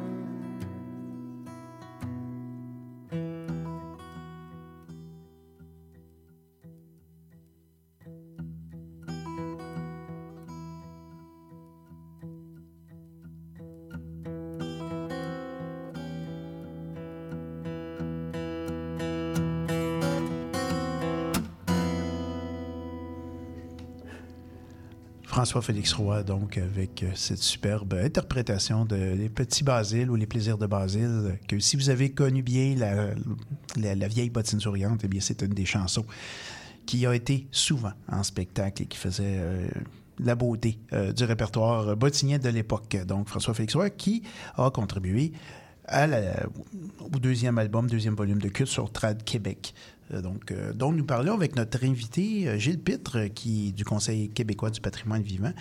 François-Félix 25.38 25.92
Roy, 25.92 26.24
donc, 26.24 26.58
avec 26.58 27.04
euh, 27.04 27.12
cette 27.14 27.38
superbe 27.38 27.94
interprétation 27.94 28.84
de 28.84 28.96
Les 28.96 29.28
Petits 29.28 29.62
Basiles 29.62 30.10
ou 30.10 30.16
Les 30.16 30.26
Plaisirs 30.26 30.58
de 30.58 30.66
Basile, 30.66 31.38
que 31.46 31.60
si 31.60 31.76
vous 31.76 31.90
avez 31.90 32.10
connu 32.10 32.42
bien 32.42 32.74
la, 32.74 33.94
la, 33.94 34.08
vieille 34.08 34.30
bottine 34.30 34.58
souriante, 34.58 35.02
eh 35.04 35.06
bien, 35.06 35.20
c'est 35.20 35.40
une 35.42 35.54
des 35.54 35.64
chansons 35.64 36.04
qui 36.86 37.06
a 37.06 37.14
été 37.14 37.46
souvent 37.52 37.92
en 38.10 38.24
spectacle 38.24 38.82
et 38.82 38.86
qui 38.86 38.98
faisait 38.98 39.36
euh, 39.38 39.68
la 40.18 40.34
beauté 40.34 40.80
euh, 40.92 41.12
du 41.12 41.22
répertoire 41.22 41.96
bottinien 41.96 42.40
de 42.40 42.48
l'époque. 42.48 42.96
Donc, 43.06 43.28
François-Félix 43.28 43.76
Roy, 43.76 43.90
qui 43.90 44.24
a 44.56 44.68
contribué 44.70 45.30
au 47.00 47.18
deuxième 47.20 47.58
album, 47.58 47.88
deuxième 47.88 48.16
volume 48.16 48.40
de 48.40 48.48
Culte 48.48 48.70
sur 48.70 48.90
Trad 48.90 49.22
Québec. 49.22 49.72
Euh, 50.12 50.22
Donc, 50.22 50.50
euh, 50.52 50.72
dont 50.72 50.92
nous 50.92 51.04
parlons 51.04 51.34
avec 51.34 51.56
notre 51.56 51.84
invité 51.84 52.48
euh, 52.48 52.58
Gilles 52.58 52.80
Pitre, 52.80 53.26
qui 53.34 53.72
du 53.72 53.84
Conseil 53.84 54.28
québécois 54.30 54.70
du 54.70 54.80
patrimoine 54.80 55.22
vivant. 55.22 55.52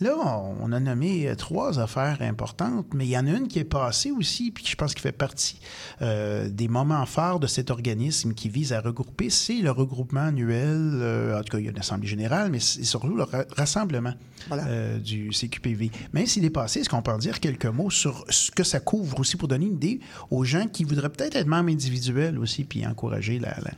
Là, 0.00 0.14
on, 0.60 0.72
a 0.72 0.78
nommé 0.80 1.32
trois 1.38 1.80
affaires 1.80 2.18
importantes, 2.20 2.84
mais 2.92 3.06
il 3.06 3.10
y 3.10 3.16
en 3.16 3.26
a 3.26 3.30
une 3.30 3.48
qui 3.48 3.58
est 3.60 3.64
passée 3.64 4.10
aussi, 4.10 4.50
puis 4.50 4.62
je 4.66 4.76
pense 4.76 4.94
qui 4.94 5.00
fait 5.00 5.10
partie 5.10 5.58
euh, 6.02 6.50
des 6.50 6.68
moments 6.68 7.06
forts 7.06 7.40
de 7.40 7.46
cet 7.46 7.70
organisme 7.70 8.34
qui 8.34 8.50
vise 8.50 8.74
à 8.74 8.82
regrouper. 8.82 9.30
C'est 9.30 9.56
le 9.62 9.70
regroupement 9.70 10.20
annuel, 10.26 10.76
euh, 11.00 11.38
en 11.38 11.42
tout 11.42 11.48
cas, 11.52 11.58
il 11.60 11.64
y 11.64 11.68
a 11.68 11.70
une 11.70 11.78
assemblée 11.78 12.06
générale, 12.08 12.50
mais 12.50 12.60
c'est 12.60 12.84
surtout 12.84 13.16
le 13.16 13.22
ra- 13.22 13.46
rassemblement 13.56 14.12
euh, 14.52 14.98
du 14.98 15.30
CQPV. 15.32 15.90
Même 16.12 16.26
s'il 16.26 16.44
est 16.44 16.50
passé, 16.50 16.80
est-ce 16.80 16.90
qu'on 16.90 17.00
peut 17.00 17.12
en 17.12 17.18
dire 17.18 17.40
quelques 17.40 17.64
mots 17.64 17.88
sur 17.88 18.26
ce 18.28 18.50
que 18.50 18.64
ça 18.64 18.80
couvre 18.80 19.18
aussi 19.18 19.38
pour 19.38 19.48
donner 19.48 19.64
une 19.64 19.76
idée 19.76 20.00
aux 20.30 20.44
gens 20.44 20.66
qui 20.68 20.84
voudraient 20.84 21.08
peut-être 21.08 21.36
être 21.36 21.46
membres 21.48 21.70
individuels 21.70 22.38
aussi, 22.38 22.64
puis 22.64 22.86
encourager 22.86 23.38
la, 23.38 23.56
la, 23.64 23.70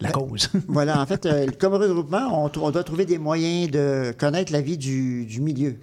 la 0.00 0.10
cause? 0.10 0.50
Voilà, 0.68 1.00
en 1.00 1.06
fait, 1.06 1.24
euh, 1.26 1.46
comme 1.58 1.74
regroupement, 1.74 2.44
on, 2.44 2.50
on 2.60 2.70
doit 2.70 2.84
trouver 2.84 3.04
des 3.06 3.18
moyens 3.18 3.70
de 3.70 4.12
connaître 4.18 4.52
la 4.52 4.60
vie 4.60 4.76
du, 4.76 5.24
du 5.24 5.40
milieu, 5.40 5.76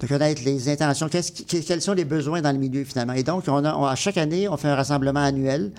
de 0.00 0.06
connaître 0.06 0.42
les 0.44 0.68
intentions, 0.68 1.08
quels 1.08 1.80
sont 1.82 1.92
les 1.92 2.04
besoins 2.04 2.40
dans 2.42 2.52
le 2.52 2.58
milieu 2.58 2.82
finalement. 2.84 3.12
Et 3.12 3.22
donc, 3.22 3.44
on 3.48 3.64
a, 3.64 3.74
on- 3.76 3.84
à 3.84 3.94
chaque 3.94 4.16
année, 4.16 4.48
on 4.48 4.56
fait 4.56 4.68
un 4.68 4.74
rassemblement 4.74 5.20
annuel 5.20 5.70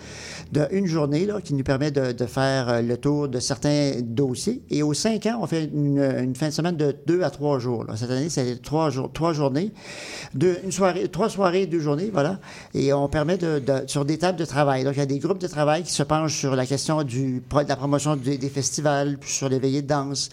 de 0.51 0.67
une 0.71 0.85
journée 0.87 1.25
là, 1.25 1.41
qui 1.41 1.53
nous 1.53 1.63
permet 1.63 1.91
de, 1.91 2.11
de 2.13 2.25
faire 2.25 2.69
euh, 2.69 2.81
le 2.81 2.97
tour 2.97 3.27
de 3.27 3.39
certains 3.39 3.93
dossiers. 4.01 4.61
Et 4.69 4.83
aux 4.83 4.93
cinq 4.93 5.25
ans, 5.25 5.39
on 5.41 5.47
fait 5.47 5.65
une, 5.73 5.99
une 5.99 6.35
fin 6.35 6.47
de 6.47 6.53
semaine 6.53 6.77
de 6.77 6.95
deux 7.07 7.23
à 7.23 7.29
trois 7.29 7.59
jours. 7.59 7.83
là. 7.85 7.95
Cette 7.97 8.11
année, 8.11 8.29
c'est 8.29 8.61
trois, 8.61 8.89
jours, 8.89 9.11
trois 9.13 9.33
journées, 9.33 9.71
deux, 10.33 10.57
une 10.63 10.71
soirée, 10.71 11.07
trois 11.09 11.29
soirées, 11.29 11.65
deux 11.65 11.79
journées, 11.79 12.09
voilà. 12.11 12.39
Et 12.73 12.93
on 12.93 13.07
permet 13.09 13.37
de, 13.37 13.59
de- 13.59 13.83
sur 13.87 14.05
des 14.05 14.17
tables 14.17 14.37
de 14.39 14.45
travail. 14.45 14.83
Donc, 14.83 14.93
il 14.95 14.99
y 14.99 15.03
a 15.03 15.05
des 15.05 15.19
groupes 15.19 15.39
de 15.39 15.47
travail 15.47 15.83
qui 15.83 15.91
se 15.91 16.03
penchent 16.03 16.37
sur 16.37 16.55
la 16.55 16.65
question 16.65 17.03
du, 17.03 17.41
de 17.41 17.67
la 17.67 17.75
promotion 17.81 18.15
des, 18.15 18.37
festivals, 18.49 19.17
puis 19.17 19.31
sur 19.31 19.49
les 19.49 19.59
de 19.59 19.87
danse. 19.87 20.29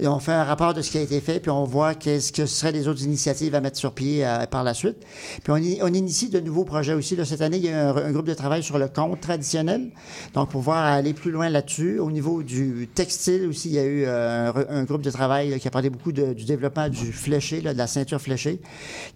Et 0.00 0.06
on 0.06 0.18
fait 0.20 0.32
un 0.32 0.44
rapport 0.44 0.74
de 0.74 0.80
ce 0.80 0.90
qui 0.90 0.98
a 0.98 1.00
été 1.00 1.20
fait, 1.20 1.40
puis 1.40 1.50
on 1.50 1.64
voit 1.64 1.94
qu'est-ce 1.94 2.32
que 2.32 2.46
seraient 2.46 2.72
les 2.72 2.88
autres 2.88 3.02
initiatives 3.02 3.54
à 3.54 3.60
mettre 3.60 3.78
sur 3.78 3.92
pied 3.92 4.24
euh, 4.24 4.46
par 4.46 4.62
la 4.62 4.74
suite. 4.74 4.96
Puis 5.42 5.52
on, 5.52 5.86
on 5.86 5.92
initie 5.92 6.28
de 6.28 6.40
nouveaux 6.40 6.64
projets 6.64 6.94
aussi. 6.94 7.16
Là, 7.16 7.24
cette 7.24 7.40
année, 7.40 7.56
il 7.56 7.64
y 7.64 7.70
a 7.70 7.90
un, 7.90 7.96
un 7.96 8.12
groupe 8.12 8.26
de 8.26 8.34
travail 8.34 8.62
sur 8.62 8.78
le 8.78 8.88
compte 8.88 9.20
traditionnel. 9.20 9.90
Donc, 10.34 10.50
pouvoir 10.50 10.84
aller 10.84 11.14
plus 11.14 11.32
loin 11.32 11.48
là-dessus. 11.48 11.98
Au 11.98 12.10
niveau 12.10 12.44
du 12.44 12.88
textile 12.94 13.46
aussi, 13.48 13.68
il 13.70 13.74
y 13.74 13.78
a 13.78 13.84
eu 13.84 14.04
euh, 14.06 14.52
un, 14.68 14.84
groupe 14.84 15.02
de 15.02 15.10
travail 15.10 15.58
qui 15.58 15.66
a 15.66 15.70
parlé 15.70 15.90
beaucoup 15.90 16.12
du 16.12 16.44
développement 16.44 16.88
du 16.88 17.12
fléché, 17.12 17.60
de 17.60 17.70
la 17.70 17.86
ceinture 17.86 18.20
fléchée, 18.20 18.60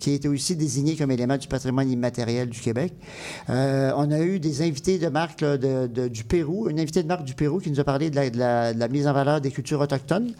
qui 0.00 0.10
a 0.10 0.14
été 0.14 0.26
aussi 0.26 0.56
désigné 0.56 0.96
comme 0.96 1.10
élément 1.10 1.36
du 1.36 1.46
patrimoine 1.46 1.90
immatériel 1.90 2.48
du 2.48 2.60
Québec. 2.60 2.92
Euh, 3.50 3.92
on 3.96 4.10
a 4.10 4.20
eu 4.20 4.40
des 4.40 4.62
invités 4.62 4.98
de 4.98 5.08
marque 5.08 5.44
du 5.44 6.24
Pérou, 6.24 6.68
une 6.68 6.80
invitée 6.80 7.02
de 7.02 7.08
marque 7.08 7.24
du 7.24 7.34
Pérou 7.34 7.60
qui 7.60 7.67
nous 7.70 7.80
a 7.80 7.84
parlé 7.84 8.10
de 8.10 8.16
la, 8.16 8.30
de 8.30 8.38
la- 8.38 8.72
de 8.74 8.78
la 8.78 8.88
mise 8.88 9.06
en 9.06 9.12
valeur 9.12 9.40
des 9.40 9.50
cultures 9.50 9.80
autochtones. 9.80 10.32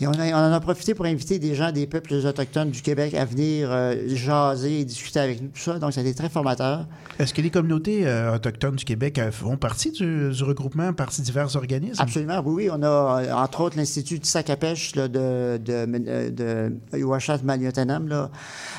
Et 0.00 0.06
on, 0.06 0.12
a- 0.12 0.26
on 0.32 0.50
en 0.50 0.52
a 0.52 0.60
profité 0.60 0.94
pour 0.94 1.06
inviter 1.06 1.38
des 1.38 1.54
gens 1.54 1.72
des 1.72 1.86
peuples 1.86 2.14
autochtones 2.14 2.70
du 2.70 2.82
Québec 2.82 3.14
à 3.14 3.24
venir 3.24 3.68
euh, 3.70 3.94
jaser 4.08 4.80
et 4.80 4.84
discuter 4.84 5.20
avec 5.20 5.40
nous, 5.42 5.48
tout 5.48 5.60
ça. 5.60 5.78
Donc, 5.78 5.92
ça 5.92 6.00
a 6.00 6.04
été 6.04 6.14
très 6.14 6.28
formateur. 6.28 6.86
Est-ce 7.18 7.34
que 7.34 7.40
les 7.42 7.50
communautés 7.50 8.06
euh, 8.06 8.34
autochtones 8.34 8.76
du 8.76 8.84
Québec 8.84 9.18
euh, 9.18 9.30
font 9.30 9.56
partie 9.56 9.90
du, 9.90 10.30
du 10.30 10.44
regroupement, 10.44 10.92
partie 10.92 11.20
de 11.20 11.26
divers 11.26 11.54
organismes? 11.56 12.00
Absolument, 12.02 12.40
oui, 12.44 12.64
oui. 12.66 12.70
On 12.72 12.82
a, 12.82 13.34
entre 13.44 13.60
autres, 13.62 13.76
l'Institut 13.76 14.18
de 14.18 14.26
sac 14.26 14.50
à 14.50 14.56
pêche 14.56 14.94
là, 14.96 15.08
de, 15.08 15.58
de, 15.58 16.72
Uashat 16.94 17.38
Maliotanam, 17.44 18.28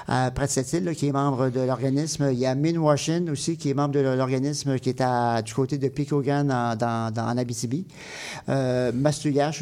près 0.07 0.45
de 0.45 0.51
cette 0.51 0.73
île, 0.73 0.83
là, 0.85 0.93
qui 0.93 1.07
est 1.07 1.11
membre 1.11 1.49
de 1.49 1.61
l'organisme. 1.61 2.29
Il 2.31 2.39
y 2.39 2.45
a 2.45 2.55
Minwashin 2.55 3.25
aussi, 3.31 3.57
qui 3.57 3.69
est 3.69 3.73
membre 3.73 3.93
de 3.95 3.99
l'organisme 3.99 4.79
qui 4.79 4.89
est 4.89 5.01
à, 5.01 5.41
du 5.41 5.53
côté 5.53 5.77
de 5.77 5.87
Picogan 5.87 6.51
en, 6.51 6.75
dans, 6.75 7.13
dans, 7.13 7.23
en 7.27 7.37
Abitibi. 7.37 7.85
Euh, 8.49 8.91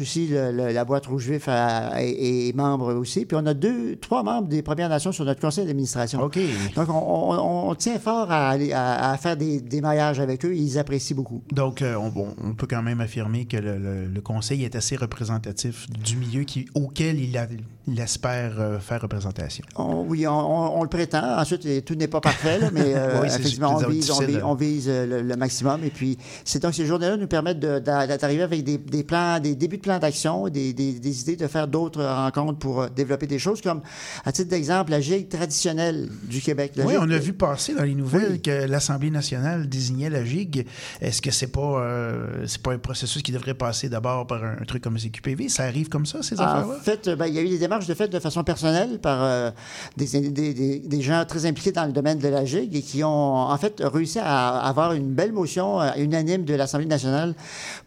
aussi, 0.00 0.26
le- 0.28 0.52
le- 0.52 0.72
la 0.72 0.84
boîte 0.84 1.06
rouge 1.06 1.28
vif 1.28 1.48
est, 1.48 2.56
membre 2.56 2.94
aussi. 2.94 3.26
Puis 3.26 3.36
on 3.40 3.46
a 3.46 3.54
deux, 3.54 3.96
trois 3.96 4.22
membres 4.22 4.48
des 4.48 4.62
Premières 4.62 4.88
Nations 4.88 5.12
sur 5.12 5.24
notre 5.24 5.40
conseil 5.40 5.66
d'administration. 5.66 6.22
OK. 6.22 6.38
Donc, 6.74 6.88
on, 6.88 6.92
on- 6.94 7.68
on 7.70 7.74
tient 7.74 7.98
fort 7.98 8.30
à, 8.30 8.48
aller, 8.50 8.72
à, 8.72 9.10
à 9.10 9.16
faire 9.16 9.36
des, 9.36 9.60
des 9.60 9.80
mariages 9.80 10.20
avec 10.20 10.44
eux. 10.44 10.54
Ils 10.54 10.78
apprécient 10.78 11.16
beaucoup. 11.16 11.42
Donc, 11.52 11.82
euh, 11.82 11.94
on, 11.96 12.54
peut 12.54 12.66
quand 12.68 12.82
même 12.82 13.00
affirmer 13.00 13.44
que 13.44 13.56
le, 13.56 13.78
le- 13.78 14.06
le 14.06 14.20
conseil 14.20 14.64
est 14.64 14.74
assez 14.76 14.96
représentatif 14.96 15.86
du 15.90 16.16
milieu 16.16 16.44
qui, 16.44 16.66
auquel 16.74 17.20
il, 17.20 17.36
a- 17.36 17.46
il 17.90 18.00
espère 18.00 18.52
euh, 18.60 18.78
faire 18.78 19.00
représentation. 19.02 19.64
On- 19.76 20.04
oui, 20.06 20.26
on, 20.26 20.82
le 20.82 20.88
prétend. 20.88 21.38
Ensuite, 21.38 21.64
eh, 21.66 21.82
tout 21.82 21.94
n'est 21.94 22.08
pas 22.08 22.20
parfait, 22.20 22.58
là, 22.58 22.70
mais 22.72 22.82
euh, 22.94 23.20
Oui, 23.20 23.26
effectivement, 23.28 23.74
on 23.74 23.76
vise, 23.76 23.86
on 23.86 23.90
difficile, 24.18 24.26
vise- 24.26 24.36
là. 24.38 24.46
on 24.46 24.54
vise, 24.54 24.86
euh, 24.88 25.06
le, 25.06 25.22
le 25.22 25.36
maximum. 25.36 25.82
Et 25.84 25.90
puis, 25.90 26.16
c'est 26.44 26.62
donc 26.62 26.74
ces 26.74 26.86
journées-là 26.86 27.16
nous 27.16 27.26
permettent 27.26 27.60
d'arriver 27.60 28.42
avec 28.42 28.64
des, 28.64 28.78
des 28.78 29.02
plans, 29.04 29.40
des 29.40 29.54
débuts 29.54 29.76
de 29.78 29.82
plans 29.82 29.98
d'action, 29.98 30.48
des, 30.48 30.72
des- 30.72 30.98
des 30.98 31.20
idées 31.22 31.36
de 31.36 31.46
faire 31.46 31.68
d'autres 31.68 32.04
rencontres 32.04 32.58
pour 32.58 32.82
euh, 32.82 32.88
développer 32.94 33.26
des 33.26 33.38
choses 33.38 33.60
comme, 33.60 33.80
à 34.24 34.32
titre 34.32 34.50
d'exemple, 34.50 34.90
la 34.92 35.00
gigue 35.00 35.28
traditionnelle 35.28 36.08
du 36.24 36.40
Québec. 36.40 36.72
La 36.76 36.84
Oui, 36.86 36.94
gigue- 36.94 37.02
on 37.02 37.10
a 37.10 37.18
vu 37.18 37.32
passer 37.32 37.74
dans 37.74 37.84
les 37.84 37.94
nouvelles 37.94 38.32
Oui. 38.32 38.40
que 38.42 38.66
l'Assemblée 38.66 39.10
nationale 39.10 39.68
désignait 39.68 40.10
la 40.10 40.24
GIG. 40.24 40.66
Est-ce 41.00 41.20
que 41.22 41.30
c'est 41.30 41.48
pas, 41.52 41.80
euh, 41.82 42.44
c'est 42.46 42.62
pas 42.62 42.72
un 42.72 42.78
processus 42.78 43.22
qui 43.22 43.32
devrait 43.32 43.54
passer 43.54 43.88
d'abord 43.88 44.26
par 44.26 44.44
un, 44.44 44.56
un 44.60 44.64
truc 44.64 44.82
comme 44.82 44.94
le 44.94 45.00
CQPV? 45.00 45.48
Ça 45.48 45.64
arrive 45.64 45.88
comme 45.88 46.06
ça, 46.06 46.22
ces 46.22 46.38
En 46.40 46.44
affaires-là? 46.44 46.74
fait, 46.82 47.08
euh, 47.08 47.16
ben, 47.16 47.26
il 47.26 47.34
y 47.34 47.38
a 47.38 47.42
eu 47.42 47.48
des 47.48 47.58
démarches 47.58 47.79
de 47.86 47.94
fait 47.94 48.08
de 48.08 48.18
façon 48.18 48.44
personnelle 48.44 48.98
par 49.00 49.22
euh, 49.22 49.50
des, 49.96 50.06
des- 50.30 50.54
des- 50.54 50.78
des 50.80 51.00
gens 51.02 51.24
très 51.26 51.46
impliqués 51.46 51.72
dans 51.72 51.84
le 51.86 51.92
domaine 51.92 52.18
de 52.18 52.28
la 52.28 52.44
GIG 52.44 52.74
et 52.76 52.82
qui 52.82 53.02
ont 53.04 53.10
en 53.36 53.56
fait 53.58 53.80
réussi 53.84 54.18
à 54.20 54.58
avoir 54.60 54.92
une 54.92 55.08
belle 55.12 55.32
motion 55.32 55.80
euh, 55.80 55.90
unanime 55.96 56.44
de 56.44 56.54
l'Assemblée 56.54 56.86
nationale 56.86 57.34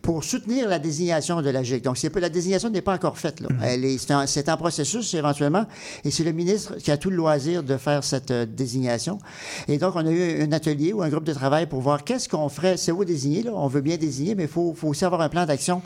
pour 0.01 0.23
soutenir 0.23 0.67
la 0.67 0.79
désignation 0.79 1.41
de 1.41 1.49
la 1.49 1.63
GIG. 1.63 1.83
Donc, 1.83 1.97
c'est 1.97 2.13
la 2.15 2.29
désignation 2.29 2.69
n'est 2.69 2.81
pas 2.81 2.93
encore 2.93 3.17
faite. 3.17 3.39
là. 3.41 3.49
Elle 3.63 3.85
est- 3.85 3.97
c'est, 3.97 4.13
en, 4.13 4.25
c'est 4.27 4.47
en 4.49 4.57
processus 4.57 5.13
éventuellement 5.13 5.65
et 6.03 6.11
c'est 6.11 6.23
le 6.23 6.31
ministre 6.31 6.75
qui 6.77 6.91
a 6.91 6.97
tout 6.97 7.09
le 7.09 7.15
loisir 7.17 7.63
de 7.63 7.77
faire 7.77 8.03
cette 8.03 8.31
euh, 8.31 8.45
désignation. 8.45 9.19
Et 9.67 9.77
donc, 9.77 9.95
on 9.95 10.05
a 10.05 10.11
eu 10.11 10.41
un 10.43 10.51
atelier 10.51 10.93
ou 10.93 11.01
un 11.01 11.09
groupe 11.09 11.23
de 11.25 11.33
travail 11.33 11.65
pour 11.67 11.81
voir 11.81 12.03
qu'est-ce 12.03 12.29
qu'on 12.29 12.49
ferait. 12.49 12.77
C'est 12.77 12.91
où 12.91 13.03
désigner, 13.03 13.43
là? 13.43 13.51
on 13.53 13.67
veut 13.67 13.81
bien 13.81 13.97
désigner, 13.97 14.35
mais 14.35 14.43
il 14.43 14.49
faut, 14.49 14.73
faut 14.73 14.87
aussi 14.89 15.03
avoir 15.05 15.21
un 15.21 15.29
plan 15.29 15.45
d'action 15.45 15.81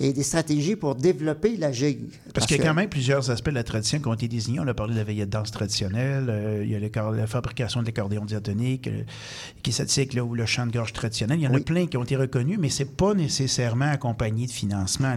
et 0.00 0.12
des 0.12 0.22
stratégies 0.22 0.76
pour 0.76 0.94
développer 0.94 1.56
la 1.56 1.72
GIG. 1.72 1.98
Parce 2.32 2.46
qu'il 2.46 2.56
y 2.56 2.60
a 2.60 2.64
quand 2.64 2.74
même 2.74 2.88
plusieurs 2.88 3.30
aspects 3.34 3.50
de 3.50 3.54
la 3.54 3.64
tradition 3.64 3.98
qui 3.98 4.08
ont 4.08 4.14
été 4.14 4.28
désignés. 4.28 4.60
On 4.60 4.66
a 4.66 4.74
parlé 4.74 4.94
de 4.94 4.98
la 4.98 5.04
veillée 5.04 5.26
de 5.26 5.30
danse 5.30 5.50
traditionnelle, 5.50 6.26
euh, 6.30 6.64
il 6.64 6.70
y 6.70 6.76
a 6.76 6.80
la 7.12 7.26
fabrication 7.26 7.80
de 7.82 7.86
l'accordéon 7.86 8.24
diatonique, 8.24 8.88
euh, 8.88 9.02
qui 9.62 9.72
s'attique 9.72 10.14
là, 10.14 10.24
ou 10.24 10.34
le 10.34 10.46
chant 10.46 10.66
de 10.66 10.72
gorge 10.72 10.92
traditionnel. 10.92 11.38
Il 11.38 11.42
y 11.44 11.48
en 11.48 11.54
a 11.54 11.60
plein 11.60 11.86
qui 11.86 11.96
ont 11.96 12.04
été 12.04 12.16
reconnus, 12.16 12.58
mais 12.58 12.70
c'est 12.70 12.96
pas 12.96 13.12
nécessairement 13.14 13.90
accompagné 13.90 14.46
de 14.46 14.50
financement. 14.52 15.14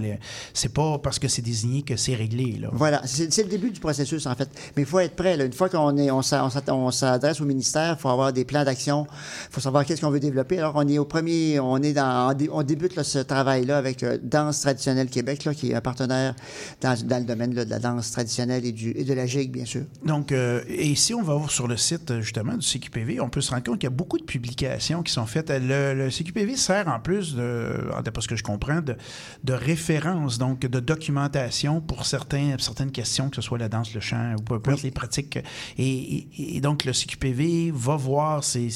C'est 0.54 0.74
pas 0.74 1.00
parce 1.00 1.20
que 1.20 1.28
c'est 1.28 1.42
désigné 1.42 1.84
que 1.84 1.96
c'est 1.96 2.16
réglé. 2.16 2.58
Là. 2.60 2.70
Voilà, 2.74 3.02
c'est 3.06 3.44
le 3.44 3.50
début 3.50 3.72
du 3.72 3.80
processus, 3.80 4.26
en 4.26 4.36
fait. 4.36 4.50
Mais 4.76 4.84
il 4.84 4.86
faut 4.86 5.00
être 5.00 5.16
prêt. 5.16 5.38
là. 5.38 5.46
Une 5.46 5.54
fois 5.54 5.70
qu'on 5.70 5.96
est, 5.98 6.12
on 6.12 6.22
s'adresse 6.22 7.40
au 7.42 7.46
ministère, 7.46 7.96
il 7.98 8.02
faut 8.02 8.10
avoir 8.10 8.34
des 8.34 8.44
plans 8.46 8.64
d'action. 8.64 9.06
Il 9.50 9.54
faut 9.54 9.62
savoir 9.62 9.86
qu'est-ce 9.86 10.02
qu'on 10.02 10.10
veut 10.12 10.20
développer. 10.20 10.58
Alors, 10.60 10.74
on 10.76 10.88
est 10.88 10.98
au 10.98 11.06
premier, 11.06 11.60
on 11.60 11.78
est 11.78 11.94
dans, 11.94 12.32
on 12.32 12.34
dé- 12.34 12.50
on 12.52 12.64
débute 12.64 12.96
là, 12.96 13.04
ce 13.04 13.20
travail-là 13.20 13.78
avec 13.78 14.04
euh, 14.04 14.18
Danse 14.22 14.62
traditionnelle 14.62 15.10
Québec, 15.10 15.46
là, 15.46 15.54
qui 15.54 15.72
est 15.72 15.76
un 15.76 15.82
partenaire 15.82 16.34
dans, 16.82 16.96
dans 17.06 17.20
le 17.20 17.26
domaine 17.26 17.54
là, 17.54 17.66
de 17.66 17.70
la 17.70 17.80
danse 17.80 18.07
traditionnelle 18.12 18.66
et, 18.66 18.72
du, 18.72 18.92
et 18.92 19.04
de 19.04 19.14
la 19.14 19.26
gigue, 19.26 19.52
bien 19.52 19.66
sûr. 19.66 19.84
Donc, 20.06 20.32
euh, 20.32 20.62
et 20.68 20.96
si 20.96 21.14
on 21.14 21.22
va 21.22 21.36
voir 21.36 21.52
sur 21.52 21.68
le 21.68 21.78
site 21.78 22.12
euh, 22.12 22.22
justement 22.22 22.56
du 22.56 22.66
CQPV, 22.66 23.20
on 23.22 23.30
peut 23.30 23.42
se 23.42 23.52
rendre 23.52 23.64
compte 23.64 23.80
qu'il 23.80 23.86
y 23.90 23.94
a 23.94 23.96
beaucoup 23.96 24.18
de 24.18 24.24
publications 24.24 25.04
qui 25.04 25.12
sont 25.14 25.26
faites. 25.26 25.50
Le, 25.50 25.94
le 25.94 26.10
CQPV 26.10 26.56
sert 26.58 26.88
en 26.88 27.00
plus, 27.00 27.36
de, 27.36 27.90
en 27.96 28.02
d'après 28.02 28.22
ce 28.22 28.28
que 28.28 28.36
je 28.36 28.44
comprends, 28.44 28.82
de, 28.82 28.96
de 29.44 29.54
référence, 29.54 30.38
donc 30.38 30.60
de 30.62 30.80
documentation 30.80 31.82
pour 31.82 32.06
certains, 32.06 32.56
certaines 32.60 32.92
questions, 32.92 33.30
que 33.30 33.36
ce 33.36 33.42
soit 33.42 33.58
la 33.58 33.70
danse, 33.70 33.94
le 33.94 34.00
chant 34.00 34.36
ou 34.40 34.44
peu 34.44 34.56
importe 34.56 34.84
les 34.84 34.92
pratiques. 34.92 35.38
Et, 35.78 35.84
et- 35.88 36.58
et 36.58 36.62
donc, 36.62 36.86
le 36.86 36.94
CQPV 36.94 37.72
va 37.74 37.96
voir 37.96 38.44
ces, 38.44 38.70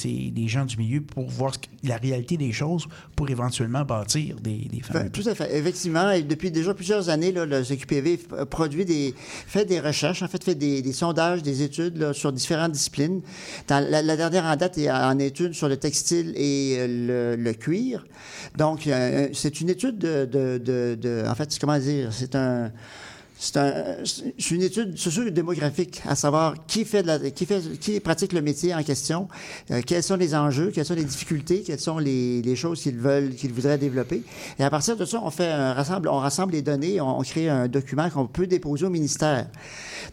gens 0.48 0.66
du 0.66 0.78
milieu 0.78 1.02
pour 1.02 1.30
voir 1.30 1.54
la 1.84 1.98
réalité 1.98 2.38
des 2.38 2.52
choses 2.52 2.88
pour 3.16 3.30
éventuellement 3.30 3.84
bâtir 3.86 4.36
des, 4.42 4.68
des 4.72 4.82
Ben, 4.92 5.10
tout 5.10 5.24
à 5.28 5.36
fait. 5.36 5.56
Effectivement, 5.58 6.12
et 6.12 6.22
depuis 6.24 6.52
déjà 6.52 6.74
plusieurs 6.74 7.10
années, 7.10 7.32
là, 7.32 7.46
le 7.46 7.64
CQPV 7.64 8.18
f- 8.18 8.46
produit 8.46 8.86
des, 8.86 9.14
fait 9.48 9.66
des 9.66 9.80
recherches, 9.80 10.22
en 10.22 10.28
fait, 10.28 10.44
fait 10.44 10.56
des, 10.56 10.94
sondages, 10.94 11.42
des 11.42 11.62
études 11.64 12.14
sur 12.14 12.32
différentes 12.32 12.72
disciplines. 12.72 13.22
La, 13.70 14.16
dernière 14.16 14.46
en 14.46 14.56
date 14.56 14.78
est 14.78 14.92
en 14.92 15.18
étude 15.20 15.54
sur 15.54 15.68
le 15.68 15.78
textile 15.78 16.34
et 16.36 16.78
euh, 16.80 17.36
le, 17.38 17.54
cuir. 17.54 18.06
Donc, 18.58 18.90
c'est 19.34 19.62
une 19.62 19.70
étude 19.70 19.98
de, 19.98 20.26
de, 20.26 20.58
de- 20.58 20.98
de- 21.00 21.24
en 21.28 21.36
fait, 21.36 21.58
comment 21.60 21.78
dire, 21.78 22.10
c'est 22.12 22.36
un 22.36 22.72
c'est 23.44 23.58
un- 23.58 23.96
une 24.52 24.62
étude 24.62 24.96
socio-démographique, 25.00 26.00
à 26.08 26.16
savoir 26.16 26.54
qui 26.68 26.86
fait, 26.86 27.02
de 27.02 27.08
la- 27.08 27.32
qui 27.32 27.48
fait, 27.48 27.60
qui 27.80 28.00
pratique 28.00 28.34
le 28.34 28.42
métier 28.44 28.76
en 28.76 28.84
question, 28.84 29.28
euh, 29.72 29.82
quels 29.84 30.04
sont 30.04 30.16
les 30.16 30.36
enjeux, 30.36 30.70
quelles 30.72 30.86
sont 30.86 30.94
les 30.94 31.04
difficultés, 31.04 31.64
quelles 31.64 31.80
sont 31.80 31.98
les, 31.98 32.44
les 32.44 32.56
choses 32.56 32.82
qu'ils 32.84 32.98
veulent, 33.00 33.34
qu'ils 33.34 33.52
voudraient 33.52 33.80
développer. 33.80 34.22
Et 34.60 34.64
à 34.64 34.70
partir 34.70 34.96
de 34.96 35.06
ça, 35.06 35.20
on 35.24 35.32
fait 35.32 35.48
un 35.48 35.74
rassemble, 35.74 36.08
on 36.08 36.18
rassemble 36.20 36.54
les 36.54 36.62
données, 36.62 37.02
on, 37.02 37.18
on 37.20 37.24
crée 37.24 37.50
un 37.50 37.68
document 37.68 38.08
qu'on 38.12 38.28
peut 38.28 38.46
déposer 38.46 38.86
au 38.86 38.92
ministère. 38.92 39.48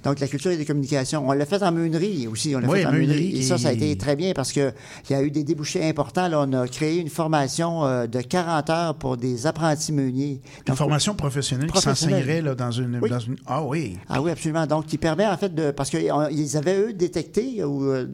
Donc, 0.05 0.21
la 0.21 0.27
culture 0.29 0.51
et 0.51 0.57
des 0.57 0.65
communications. 0.65 1.29
On 1.29 1.33
l'a 1.33 1.47
fait 1.47 1.63
en 1.63 1.73
meunerie 1.73 2.27
aussi. 2.27 2.55
On 2.57 2.61
l'a 2.61 2.69
Oui, 2.69 2.81
fait 2.81 2.87
en 2.87 2.93
meunerie. 2.93 3.39
Et 3.39 3.43
ça, 3.43 3.59
ça 3.59 3.69
a 3.69 3.73
été 3.73 3.97
très 3.97 4.17
bien 4.17 4.33
parce 4.33 4.53
qu'il 4.53 4.73
y 5.11 5.15
a 5.15 5.23
eu 5.23 5.31
des 5.31 5.45
débouchés 5.45 5.85
importants. 5.89 6.29
Là, 6.29 6.45
on 6.47 6.53
a 6.53 6.67
créé 6.69 6.99
une 7.01 7.09
formation 7.09 7.85
euh, 7.85 8.07
de 8.07 8.21
40 8.21 8.71
heures 8.71 8.95
pour 8.95 9.17
des 9.17 9.47
apprentis 9.47 9.93
meuniers. 9.93 10.41
Une 10.59 10.65
Donc, 10.67 10.77
formation 10.77 11.15
professionnelle, 11.15 11.71
qui 11.71 11.81
s'enseignerait 11.81 12.43
dans, 12.43 12.71
une, 12.71 12.99
Oui. 13.03 13.11
dans 13.11 13.19
une... 13.19 13.37
Ah 13.47 13.63
oui. 13.65 13.97
Ah 14.09 14.21
oui, 14.23 14.31
absolument. 14.31 14.67
Donc, 14.67 14.87
qui 14.87 14.99
permet 14.99 15.27
en 15.27 15.37
fait 15.37 15.55
de. 15.55 15.71
Parce 15.71 15.91
qu'ils 15.91 16.11
avaient, 16.57 16.79
eux, 16.79 16.93
détecté 16.93 17.63
ou 17.65 17.85
euh, 17.91 18.07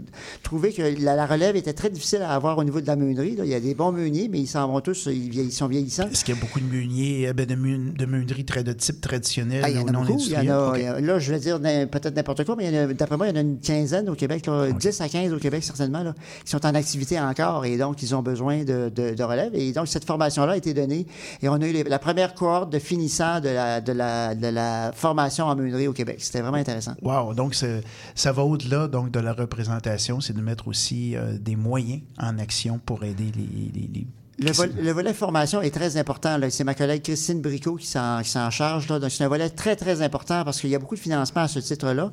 trouvé 0.43 0.72
que 0.72 0.83
la, 1.01 1.16
la 1.16 1.27
relève 1.27 1.57
était 1.57 1.72
très 1.72 1.91
difficile 1.91 2.22
à 2.22 2.31
avoir 2.35 2.59
au 2.59 2.64
niveau 2.64 2.81
de 2.81 2.87
la 2.87 2.97
meunerie. 2.97 3.37
là. 3.37 3.45
Il 3.45 3.51
y 3.51 3.55
a 3.55 3.61
des 3.61 3.75
bons 3.75 3.93
meuniers, 3.93 4.29
mais 4.31 4.41
ils 4.41 4.47
s'en 4.47 4.68
vont 4.68 4.81
tous, 4.81 5.09
ils, 5.11 5.53
sont 5.53 5.66
vieillissants. 5.66 6.09
Est-ce 6.11 6.25
qu'il 6.25 6.35
y 6.35 6.39
a 6.39 6.41
beaucoup 6.41 6.61
de 6.61 6.64
meuniers, 6.66 7.29
euh, 7.29 7.33
ben, 7.33 7.47
de, 7.47 7.55
meun- 7.55 7.93
de 7.93 8.07
meuneries 8.07 8.45
de 8.45 8.72
type 8.72 9.01
traditionnel 9.01 9.62
Ah, 9.64 9.70
il 9.70 9.77
y 9.77 9.79
en 9.79 9.87
a 9.87 9.93
non 9.93 10.05
beaucoup. 10.05 10.20
Il 10.25 10.33
y 10.33 10.37
en 10.53 10.72
a, 10.72 10.75
a- 10.77 11.01
là, 11.01 11.18
je 11.18 11.33
vais 11.33 11.39
dire 11.41 11.59
peut-être 11.90 12.14
n'importe 12.16 12.44
quoi, 12.44 12.56
mais 12.56 12.94
d'après 12.94 13.16
moi, 13.16 13.26
il 13.28 13.30
y 13.30 13.32
en 13.32 13.36
a 13.36 13.40
une 13.40 13.58
quinzaine 13.58 14.08
au 14.08 14.14
Québec, 14.14 14.46
là, 14.46 14.70
10 14.72 15.00
à 15.00 15.08
15 15.08 15.32
au 15.32 15.38
Québec, 15.38 15.64
certainement, 15.64 16.02
là, 16.02 16.14
qui 16.44 16.50
sont 16.50 16.64
en 16.64 16.74
activité 16.74 17.18
encore 17.20 17.64
et 17.64 17.76
donc 17.76 18.02
ils 18.02 18.14
ont 18.14 18.22
besoin 18.22 18.64
de, 18.64 18.90
de- 18.94 19.14
de 19.14 19.22
relève. 19.22 19.54
Et 19.54 19.72
donc, 19.72 19.88
cette 19.88 20.04
formation-là 20.04 20.52
a 20.52 20.56
été 20.56 20.74
donnée 20.74 21.06
et 21.42 21.48
on 21.48 21.54
a 21.54 21.66
eu 21.66 21.72
les- 21.72 21.84
la 21.84 21.98
première 21.98 22.34
cohorte 22.34 22.70
de 22.72 22.78
finissants 22.78 23.40
de 23.40 23.48
la, 23.48 23.80
de 23.80 23.92
la, 23.92 24.34
de 24.34 24.46
la 24.48 24.92
formation 24.94 25.46
en 25.46 25.56
meunerie 25.56 25.88
au 25.88 25.92
Québec. 25.92 26.16
C'était 26.20 26.40
vraiment 26.40 26.56
intéressant. 26.58 26.94
Wow, 27.02 27.34
donc 27.34 27.54
ça 27.54 28.32
va 28.32 28.42
au-delà 28.44 28.88
donc 28.88 29.10
de 29.10 29.20
la 29.20 29.32
représentation, 29.32 30.20
c'est 30.20 30.32
de 30.34 30.40
mettre 30.42 30.68
aussi 30.68 31.16
euh, 31.16 31.36
des 31.38 31.56
moyens 31.56 32.00
en 32.18 32.38
action 32.38 32.78
pour 32.84 33.04
aider 33.04 33.30
les, 33.36 33.70
les- 33.80 33.88
les- 33.94 34.06
Le, 34.39 34.51
vol- 34.51 34.72
le 34.80 34.91
volet 34.91 35.14
formation 35.14 35.62
est 35.62 35.70
très 35.70 35.97
important. 35.97 36.39
C'est 36.51 36.64
ma 36.64 36.74
collègue 36.74 37.03
Christine 37.03 37.41
Bricot 37.41 37.76
qui 37.76 37.87
s'en, 37.87 38.22
charge. 38.51 38.89
Là. 38.89 38.99
Donc, 38.99 39.11
c'est 39.11 39.22
un 39.22 39.28
volet 39.28 39.49
très, 39.49 39.76
très 39.76 40.03
important 40.03 40.45
parce 40.45 40.61
qu'il 40.61 40.70
y 40.70 40.74
a 40.74 40.78
beaucoup 40.78 40.97
de 40.97 41.01
financement 41.01 41.43
à 41.43 41.49
ce 41.49 41.61
titre-là. 41.61 42.11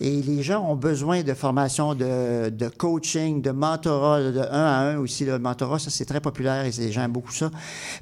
Et 0.00 0.22
les 0.22 0.42
gens 0.42 0.64
ont 0.64 0.76
besoin 0.76 1.22
de 1.22 1.34
formation, 1.34 1.94
de, 1.94 2.50
de 2.50 2.68
coaching, 2.68 3.42
de 3.42 3.50
mentorat, 3.50 4.30
de 4.30 4.38
un 4.38 4.64
à 4.64 4.78
un 4.92 4.98
aussi. 4.98 5.24
Le 5.24 5.38
mentorat, 5.40 5.80
ça, 5.80 5.90
c'est 5.90 6.04
très 6.04 6.20
populaire 6.20 6.64
et 6.64 6.70
les 6.70 6.92
gens 6.92 7.02
aiment 7.02 7.12
beaucoup 7.12 7.32
ça. 7.32 7.50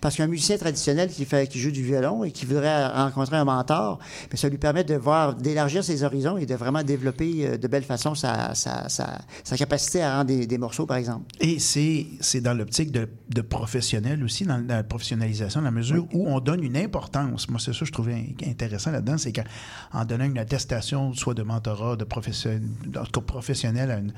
Parce 0.01 0.17
qu'un 0.17 0.27
musicien 0.27 0.59
traditionnel 0.59 1.09
qui, 1.09 1.25
fait, 1.25 1.47
qui 1.49 1.59
joue 1.59 1.71
du 1.71 1.83
violon 1.83 2.25
et 2.25 2.33
qui 2.33 2.45
voudrait 2.45 2.87
rencontrer 2.89 3.37
un 3.37 3.45
mentor, 3.45 3.99
bien, 4.31 4.37
ça 4.37 4.49
lui 4.51 4.59
permet 4.59 4.85
de 4.85 4.95
voir, 4.95 5.35
d'élargir 5.35 5.83
ses 5.83 6.03
horizons 6.03 6.37
et 6.37 6.45
de 6.45 6.55
vraiment 6.55 6.83
développer 6.83 7.47
euh, 7.47 7.57
de 7.57 7.67
belle 7.69 7.85
façon 7.85 8.15
sa, 8.15 8.55
sa, 8.55 8.89
sa, 8.91 9.19
sa 9.43 9.57
capacité 9.57 10.03
à 10.03 10.17
rendre 10.17 10.27
des, 10.27 10.47
des 10.47 10.59
morceaux, 10.59 10.85
par 10.85 10.99
exemple. 10.99 11.25
Et 11.41 11.59
c'est, 11.59 12.07
c'est 12.21 12.43
dans 12.43 12.53
l'optique 12.53 12.93
de, 12.93 13.09
de 13.31 13.41
professionnel 13.59 14.23
aussi, 14.25 14.45
dans 14.45 14.59
la 14.67 14.83
professionnalisation, 14.83 15.61
dans 15.61 15.65
la 15.67 15.71
mesure 15.71 16.07
où 16.13 16.29
on 16.29 16.41
donne 16.41 16.63
une 16.63 16.77
importance. 16.77 17.49
Moi, 17.49 17.59
c'est 17.61 17.73
ça 17.73 17.81
que 17.81 17.85
je 17.87 17.93
trouvais 17.93 18.15
in- 18.15 18.51
intéressant 18.51 18.91
là-dedans, 18.91 19.17
c'est 19.19 19.33
qu'en 19.33 20.05
donnant 20.05 20.25
une 20.25 20.39
attestation, 20.39 21.13
soit 21.15 21.35
de 21.35 21.43
mentorat, 21.43 21.97
de 21.97 22.05
profession, 22.05 22.61
en 22.99 23.05
tout 23.05 23.21
cas 23.21 23.27
professionnel 23.27 23.91
à, 23.91 23.99
une- 23.99 24.13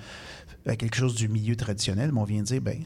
à 0.66 0.76
quelque 0.76 0.96
chose 0.96 1.14
du 1.14 1.28
milieu 1.28 1.54
traditionnel, 1.56 2.10
mais 2.12 2.20
on 2.20 2.24
vient 2.24 2.42
dire, 2.42 2.60
ben 2.60 2.78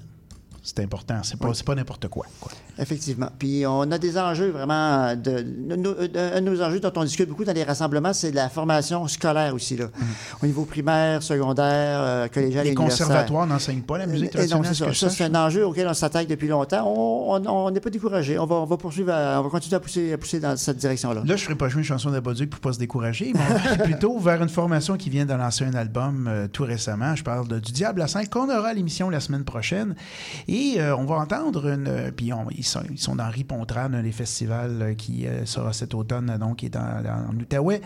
c'est 0.63 0.81
important, 0.81 1.17
c'est 1.23 1.39
pas, 1.39 1.51
pas 1.65 1.75
n'importe 1.75 2.09
quoi. 2.09 2.27
quoi. 2.41 2.53
Effectivement. 2.79 3.29
Puis 3.39 3.65
on 3.67 3.83
a 3.91 3.99
des 3.99 4.19
enjeux 4.19 4.51
vraiment 4.51 5.15
de, 5.15 5.41
de- 5.43 5.77
de- 5.77 6.07
de- 6.07 6.19
un 6.19 6.41
de 6.41 6.51
nos 6.51 6.63
enjeux 6.63 6.81
dont 6.81 6.93
on 6.97 7.05
discute 7.05 7.29
beaucoup 7.29 7.45
dans 7.45 7.53
les 7.53 7.65
rassemblements, 7.65 8.13
c'est 8.13 8.31
de 8.31 8.37
la 8.37 8.49
formation 8.49 9.07
scolaire 9.09 9.55
aussi 9.55 9.77
là. 9.77 9.87
Au 10.43 10.47
niveau 10.47 10.65
primaire, 10.65 11.23
secondaire, 11.23 12.01
euh, 12.01 12.29
collégial 12.29 12.65
Les 12.65 12.73
et 12.73 12.75
conservatoires 12.75 13.47
n'enseignent 13.47 13.83
pas 13.83 13.99
la 13.99 14.07
musique 14.07 14.35
Et 14.35 14.47
non, 14.49 14.61
traditionnelle. 14.61 14.95
c'est 14.95 15.01
ce 15.01 15.09
ça. 15.09 15.17
c'est 15.17 15.25
un 15.25 15.35
enjeu 15.35 15.67
auquel 15.67 15.89
on 15.89 15.95
s'attaque 15.95 16.27
depuis 16.29 16.49
longtemps. 16.49 16.87
On 16.87 17.71
n'est 17.71 17.81
pas 17.81 17.91
découragé. 17.91 18.39
On 18.39 18.47
va, 18.47 18.57
on 18.57 18.65
va 18.67 18.77
poursuivre, 18.77 19.13
à- 19.13 19.41
on 19.41 19.45
va 19.45 19.49
continuer 19.51 19.77
à 19.77 19.81
pousser, 19.81 20.13
à 20.13 20.19
pousser 20.19 20.41
dans 20.41 20.57
cette 20.57 20.77
direction-là. 20.79 21.21
Là, 21.21 21.27
je 21.27 21.33
ne 21.33 21.39
ferai 21.39 21.55
pas 21.55 21.69
jouer 21.69 21.81
une 21.81 21.87
chanson 21.87 22.11
d'Aboduc 22.11 22.51
pour 22.51 22.61
pas 22.61 22.73
se 22.73 22.79
décourager, 22.79 23.33
mais 23.35 23.41
on 23.51 23.55
va 23.55 23.71
aller 23.71 23.83
plutôt 23.85 24.19
vers 24.19 24.43
une 24.43 24.49
formation 24.49 24.97
qui 24.97 25.11
vient 25.11 25.27
de 25.27 25.35
lancer 25.35 25.65
un 25.65 25.75
album 25.75 26.27
euh, 26.29 26.49
tout 26.49 26.65
récemment. 26.65 27.15
Je 27.17 27.25
parle 27.25 27.49
de- 27.49 27.59
du 27.59 27.73
Diable 27.73 28.03
à 28.03 28.07
5 28.09 28.29
qu'on 28.31 28.49
aura 28.49 28.69
à 28.69 28.75
l'émission 28.75 29.11
la 29.11 29.21
semaine 29.21 29.45
prochaine. 29.45 29.95
Et 30.53 30.81
euh, 30.81 30.97
on 30.97 31.05
va 31.05 31.15
entendre 31.15 31.69
une. 31.69 31.87
euh, 31.87 32.11
puis 32.11 32.33
ils, 32.51 32.65
sont, 32.65 32.83
ils 32.91 32.99
sont 32.99 33.15
dans 33.15 33.29
Ripontran, 33.31 33.93
un 33.95 34.03
des 34.03 34.11
festivals 34.11 34.83
euh, 34.83 34.95
qui 34.95 35.25
sera 35.45 35.73
cet 35.73 35.95
automne, 35.95 36.37
donc 36.39 36.57
qui 36.57 36.67
est 36.67 36.71
dans- 36.71 36.81
en 37.31 37.37
Outaouais. 37.37 37.81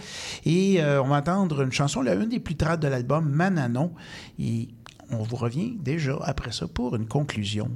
Et 0.46 0.80
on 0.82 1.04
va 1.08 1.18
entendre 1.18 1.60
une 1.62 1.72
chanson, 1.72 2.00
la 2.00 2.14
une 2.14 2.30
des 2.30 2.40
plus 2.40 2.56
trades 2.56 2.80
de 2.80 2.88
l'album, 2.88 3.28
Mananon. 3.28 3.92
Et 4.38 4.68
on 5.10 5.22
vous 5.22 5.36
revient 5.36 5.76
déjà 5.78 6.16
après 6.22 6.52
ça 6.52 6.66
pour 6.66 6.96
une 6.96 7.06
conclusion 7.06 7.68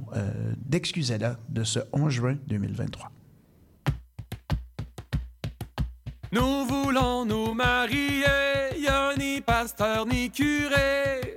d'Excusez-la 0.65 1.37
de 1.49 1.63
ce 1.63 1.79
11 1.93 2.11
juin 2.11 2.35
2023. 2.47 3.11
Nous 6.31 6.65
voulons 6.65 7.25
nous 7.25 7.53
marier, 7.53 8.23
y 8.77 8.87
a 8.87 9.15
ni 9.17 9.41
pasteur 9.41 10.05
ni 10.07 10.29
curé. 10.31 11.35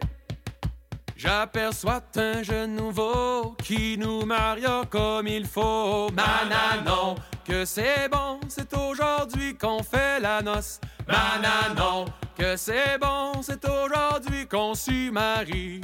J'aperçois 1.22 2.00
un 2.16 2.42
jeune 2.42 2.74
nouveau 2.74 3.54
qui 3.62 3.96
nous 3.96 4.26
maria 4.26 4.82
comme 4.90 5.28
il 5.28 5.46
faut. 5.46 6.10
Mananon, 6.10 7.14
que 7.44 7.64
c'est 7.64 8.08
bon, 8.10 8.40
c'est 8.48 8.76
aujourd'hui 8.76 9.56
qu'on 9.56 9.84
fait 9.84 10.18
la 10.18 10.42
noce. 10.42 10.80
Mananon, 11.06 12.06
que 12.36 12.56
c'est 12.56 12.98
bon, 13.00 13.40
c'est 13.40 13.64
aujourd'hui 13.68 14.48
qu'on 14.48 14.74
s'y 14.74 15.12
marie. 15.12 15.82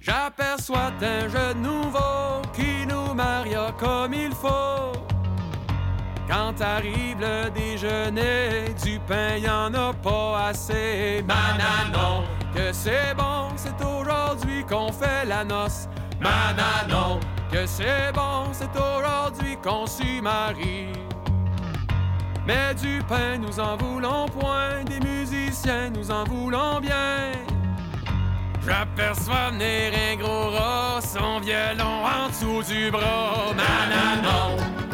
J'aperçois 0.00 0.92
un 1.02 1.28
jeune 1.28 1.60
nouveau 1.60 2.42
qui 2.54 2.86
nous 2.86 3.12
maria 3.12 3.74
comme 3.76 4.14
il 4.14 4.30
faut. 4.30 4.92
Quand 6.28 6.60
arrive 6.60 7.18
le 7.18 7.50
déjeuner, 7.50 8.72
du 8.84 9.00
pain 9.00 9.36
y 9.38 9.50
en 9.50 9.74
a 9.74 9.92
pas 9.94 10.46
assez. 10.46 11.24
Mananon, 11.26 12.22
que 12.54 12.72
c'est 12.72 13.14
bon, 13.16 13.48
c'est 13.56 13.84
aujourd'hui 13.84 14.64
qu'on 14.68 14.92
fait 14.92 15.24
la 15.26 15.44
noce. 15.44 15.88
Mananon, 16.20 17.20
que 17.50 17.66
c'est 17.66 18.12
bon, 18.14 18.52
c'est 18.52 18.70
aujourd'hui 18.76 19.56
qu'on 19.62 19.86
s'y 19.86 20.20
marie. 20.20 20.92
Mais 22.46 22.74
du 22.74 23.00
pain, 23.08 23.38
nous 23.38 23.60
en 23.60 23.76
voulons 23.76 24.26
point, 24.26 24.84
des 24.84 25.00
musiciens, 25.00 25.90
nous 25.90 26.10
en 26.10 26.24
voulons 26.24 26.80
bien. 26.80 27.32
J'aperçois 28.66 29.50
venir 29.50 29.92
un 30.12 30.16
gros 30.16 30.50
rat, 30.50 31.00
son 31.00 31.40
violon 31.40 32.04
en 32.04 32.28
dessous 32.28 32.62
du 32.72 32.90
bras. 32.90 33.54
Mananon. 33.56 34.89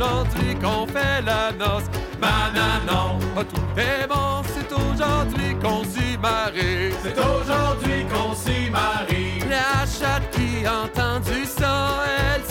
Aujourd'hui 0.00 0.54
qu'on 0.54 0.86
fait 0.86 1.22
la 1.24 1.52
noce. 1.52 1.84
Mananon, 2.20 3.18
oh 3.36 3.42
tout 3.44 3.80
est 3.80 4.06
bon, 4.06 4.42
c'est 4.46 4.72
aujourd'hui 4.72 5.54
qu'on 5.62 5.84
s'y 5.84 6.18
marie. 6.18 6.92
C'est 7.02 7.18
aujourd'hui 7.18 8.06
qu'on 8.12 8.34
s'y 8.34 8.70
marie. 8.70 9.40
La 9.48 9.86
chatte 9.86 10.30
qui 10.30 10.64
a 10.66 10.84
entendu 10.84 11.44
ça, 11.44 12.04
elle 12.34 12.49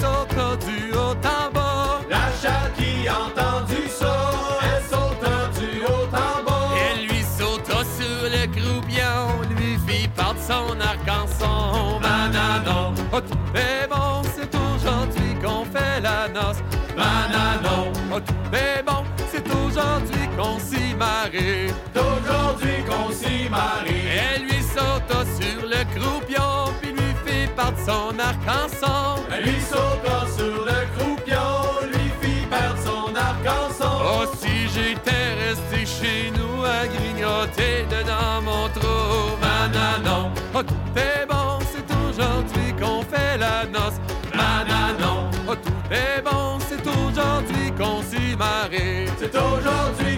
s'y 21.20 21.32
marie. 21.32 21.74
C'est 21.94 22.00
aujourd'hui 22.00 22.84
qu'on 22.88 23.12
s'y 23.12 23.50
marie. 23.50 24.08
Elle 24.08 24.44
lui 24.44 24.62
sauta 24.62 25.26
sur 25.40 25.62
le 25.68 26.00
croupion, 26.00 26.74
puis 26.82 26.92
lui 26.92 27.14
fit 27.26 27.48
part 27.56 27.72
de 27.72 27.78
son 27.86 28.20
arc-en-son. 28.20 29.24
Elle 29.32 29.44
lui 29.44 29.62
sauta 29.62 30.26
sur 30.38 30.66
le 30.66 30.98
croupion, 30.98 31.88
lui 31.92 32.10
fit 32.22 32.46
perdre 32.48 32.80
son 32.84 33.16
arc-en-son. 33.16 33.96
Oh, 34.02 34.26
si 34.38 34.68
j'étais 34.70 35.34
resté 35.48 35.86
chez 35.86 36.32
nous 36.32 36.64
à 36.64 36.88
grignoter 36.88 37.86
dedans 37.90 38.42
mon 38.44 38.70
trou, 38.70 39.38
mananon. 39.42 40.32
Oh, 40.56 40.64
tout 40.64 41.00
est 41.00 41.26
bon, 41.26 41.60
c'est 41.72 41.90
aujourd'hui 42.08 42.74
qu'on 42.80 43.02
fait 43.04 43.38
la 43.38 43.66
noce. 43.66 44.00
Mananon. 44.34 45.30
Oh, 45.48 45.56
tout 45.56 45.94
est 45.94 46.22
bon, 46.22 46.60
c'est 46.68 46.86
aujourd'hui 46.88 47.72
qu'on 47.78 48.02
s'y 48.04 48.36
marie. 48.38 49.10
C'est 49.18 49.36
aujourd'hui 49.36 50.09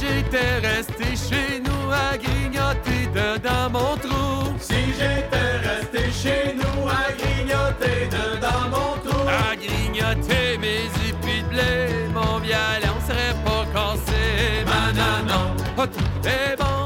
j'étais 0.00 0.58
resté 0.66 1.04
chez 1.16 1.60
nous 1.60 1.90
à 1.92 2.16
grignoter 2.16 3.06
dedans 3.14 3.70
mon 3.70 3.96
trou. 3.96 4.54
Si 4.60 4.92
j'étais 4.98 5.58
resté 5.68 6.10
chez 6.10 6.54
nous 6.54 6.88
à 6.88 7.12
grignoter 7.12 8.08
dedans 8.10 8.68
mon 8.70 9.10
trou. 9.10 9.28
À 9.28 9.54
grignoter 9.56 10.58
mes 10.58 10.84
épis 11.08 11.42
de 11.42 11.48
blé, 11.48 12.08
mon 12.12 12.38
violon 12.38 12.98
serait 13.06 13.36
pas 13.44 13.64
cassé. 13.74 14.64
Mananon, 14.66 15.54
oh 15.78 15.86
tout 15.86 16.28
est 16.28 16.56
bon, 16.56 16.83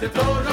C'est 0.00 0.08
aujourd'hui 0.18 0.49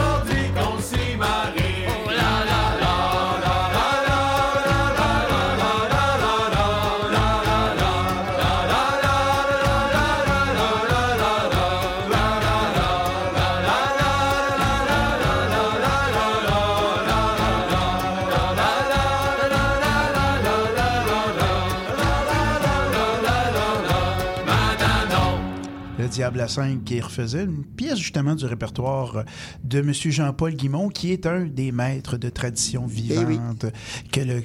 Le 26.37 26.41
Diable 26.41 26.41
à 26.41 26.47
5 26.47 26.83
qui 26.83 27.01
refaisait 27.01 27.45
une 27.45 27.65
pièce 27.65 27.97
justement 27.97 28.35
du 28.35 28.45
répertoire 28.45 29.23
de 29.63 29.79
M. 29.79 29.91
Jean-Paul 29.91 30.53
Guimont, 30.53 30.89
qui 30.89 31.11
est 31.11 31.25
un 31.25 31.45
des 31.45 31.71
maîtres 31.71 32.17
de 32.17 32.29
tradition 32.29 32.85
vivante 32.85 33.65
que 34.11 34.21
le 34.21 34.43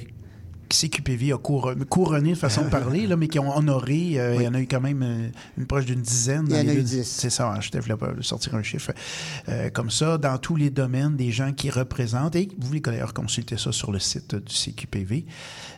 CQPV 0.69 1.33
a 1.33 1.37
cour- 1.37 1.73
couronné 1.89 2.31
de 2.31 2.37
façon 2.37 2.63
de 2.63 2.69
parler, 2.69 3.07
là, 3.07 3.15
mais 3.15 3.27
qui 3.27 3.39
ont 3.39 3.55
honoré. 3.55 4.13
euh, 4.19 4.35
Il 4.37 4.43
y 4.43 4.47
en 4.47 4.53
a 4.53 4.59
eu 4.59 4.67
quand 4.67 4.81
même 4.81 5.01
euh, 5.03 5.27
une 5.57 5.65
proche 5.65 5.85
d'une 5.85 6.01
dizaine. 6.01 6.45
Il 6.49 6.55
y 6.55 6.59
en 6.59 6.67
a 6.67 6.73
eu. 6.73 6.81
10. 6.83 7.03
C'est 7.07 7.29
ça, 7.29 7.53
je 7.59 7.69
développe 7.71 8.05
sortir 8.23 8.55
un 8.55 8.63
chiffre 8.63 8.91
euh, 9.49 9.69
comme 9.69 9.89
ça, 9.91 10.17
dans 10.17 10.37
tous 10.37 10.55
les 10.55 10.69
domaines, 10.69 11.15
des 11.15 11.31
gens 11.31 11.51
qui 11.53 11.69
représentent. 11.69 12.35
Et 12.35 12.49
vous 12.57 12.67
pouvez 12.67 12.79
d'ailleurs 12.79 13.13
consulter 13.13 13.57
ça 13.57 13.71
sur 13.71 13.91
le 13.91 13.99
site 13.99 14.35
du 14.35 14.53
CQPV. 14.53 15.25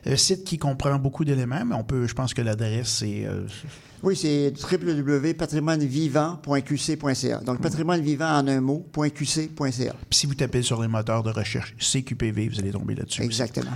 Euh, 0.08 0.16
site 0.16 0.44
qui 0.44 0.58
comprend 0.58 0.98
beaucoup 1.00 1.26
d'éléments, 1.26 1.66
mais 1.66 1.76
on 1.76 1.84
peut, 1.84 2.08
je 2.08 2.14
pense 2.14 2.34
que 2.34 2.42
l'adresse, 2.42 3.04
euh, 3.06 3.46
Oui, 4.04 4.16
c'est 4.16 4.54
www.patrimoinevivant.qc.ca. 4.72 7.38
Donc, 7.40 7.62
patrimoine 7.62 8.02
vivant 8.02 8.38
en 8.40 8.48
un 8.48 8.62
mot, 8.62 8.86
.qc.ca. 8.94 9.94
Puis 10.10 10.20
si 10.20 10.28
vous 10.28 10.36
tapez 10.36 10.62
sur 10.62 10.82
les 10.82 10.88
moteurs 10.88 11.24
de 11.24 11.32
recherche 11.32 11.76
CQPV, 11.80 12.50
vous 12.50 12.60
allez 12.60 12.72
tomber 12.72 12.96
là-dessus. 12.96 13.24
Exactement. 13.24 13.72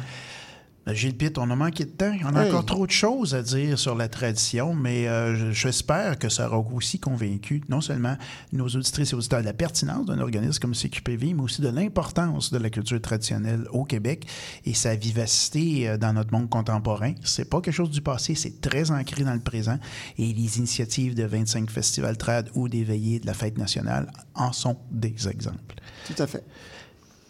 Gilles 0.88 1.16
Pitt, 1.16 1.38
on 1.38 1.52
a 1.52 1.56
manqué 1.56 1.86
de 1.86 1.90
temps. 1.92 2.14
On 2.24 2.36
a 2.36 2.44
Hey. 2.44 2.50
encore 2.50 2.66
trop 2.66 2.88
de 2.88 2.92
choses 2.92 3.36
à 3.36 3.44
dire 3.44 3.78
sur 3.78 3.94
la 3.96 4.08
tradition, 4.08 4.74
mais 4.74 5.08
euh, 5.08 5.36
je- 5.36 5.52
j'espère 5.52 6.18
que 6.18 6.30
ça 6.30 6.48
aura 6.48 6.58
aussi 6.74 7.00
convaincu 7.00 7.62
non 7.70 7.80
seulement 7.80 8.18
nos 8.54 8.66
auditrices 8.66 9.12
et 9.12 9.16
auditeurs 9.16 9.42
de 9.42 9.46
la 9.46 9.54
pertinence 9.54 10.08
d'un 10.08 10.20
organisme 10.20 10.60
comme 10.60 10.74
CQPV, 10.74 11.34
mais 11.36 11.44
aussi 11.44 11.62
de 11.62 11.68
l'importance 11.70 12.52
de 12.52 12.58
la 12.58 12.72
culture 12.72 13.00
traditionnelle 13.02 13.66
au 13.72 13.84
Québec 13.86 14.26
et 14.66 14.74
sa 14.74 14.96
vivacité 14.96 15.88
euh, 15.90 15.98
dans 15.98 16.14
notre 16.14 16.34
monde 16.34 16.50
contemporain. 16.50 17.14
C'est 17.24 17.50
pas 17.50 17.62
quelque 17.62 17.76
chose 17.76 17.92
du 17.92 18.02
passé, 18.02 18.34
c'est 18.34 18.60
très 18.60 18.90
ancré 18.90 19.24
dans 19.24 19.34
le 19.34 19.42
présent 19.42 19.78
et 20.18 20.34
les 20.34 20.58
initiatives 20.58 21.14
de 21.14 21.24
25 21.24 21.70
festivals 21.70 22.18
trad 22.18 22.50
ou 22.56 22.68
des 22.68 22.84
veillées 22.84 23.20
de 23.20 23.28
la 23.28 23.36
fête 23.36 23.58
nationale 23.60 24.12
en 24.34 24.52
sont 24.54 24.78
des 24.90 25.28
exemples. 25.28 25.76
Tout 26.08 26.22
à 26.24 26.26
fait. 26.26 26.44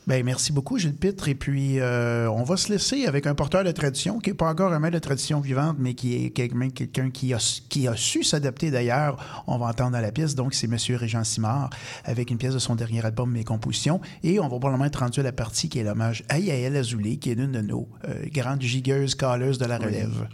Ben, 0.10 0.26
merci 0.26 0.51
beaucoup, 0.51 0.80
Gilles 0.80 0.95
Pitre. 0.95 1.28
Et 1.28 1.36
puis, 1.36 1.80
euh, 1.80 2.28
on 2.32 2.41
va 2.41 2.57
se 2.57 2.72
laisser 2.72 3.05
avec 3.05 3.28
un 3.28 3.36
porteur 3.36 3.64
de 3.64 3.70
tradition 3.70 4.18
qui 4.18 4.32
n'est 4.32 4.36
pas 4.36 4.49
encore 4.49 4.74
un 4.74 4.80
maître 4.80 4.95
de 4.95 4.99
tradition 4.99 5.39
vivante, 5.39 5.76
mais 5.78 5.93
qui 5.93 6.26
est 6.26 6.32
quelqu'un 6.32 6.70
quelqu'un 6.70 7.12
qui 7.12 7.32
a, 7.32 7.60
qui 7.70 7.88
a 7.88 7.95
su 7.95 8.24
s'adapter 8.24 8.72
d'ailleurs. 8.72 9.43
On 9.45 9.60
va 9.60 9.68
entendre 9.68 9.91
dans 9.91 10.01
la 10.01 10.12
pièce. 10.12 10.34
Donc, 10.34 10.55
c'est 10.55 10.66
M. 10.66 10.78
Régent 10.97 11.24
Simard 11.24 11.70
avec 12.05 12.32
une 12.32 12.39
pièce 12.39 12.55
de 12.55 12.60
son 12.60 12.74
dernier 12.74 13.05
album, 13.05 13.30
Mes 13.30 13.43
compositions. 13.43 14.01
Et 14.24 14.39
on 14.39 14.47
va 14.47 14.57
probablement 14.57 14.86
être 14.86 14.97
rendu 14.97 15.20
à 15.20 15.24
la 15.24 15.32
partie 15.32 15.70
qui 15.70 15.78
est 15.78 15.84
l'hommage 15.84 16.24
à 16.28 16.39
Yael 16.39 16.76
Azoulay, 16.76 17.18
qui 17.18 17.30
est 17.30 17.36
l'une 17.36 17.51
de 17.51 17.62
nos 17.62 17.88
euh, 18.07 18.26
grandes 18.34 18.64
gigueuses 18.64 19.14
calleuses 19.14 19.60
de 19.60 19.66
la 19.66 19.78
relève. 19.78 20.28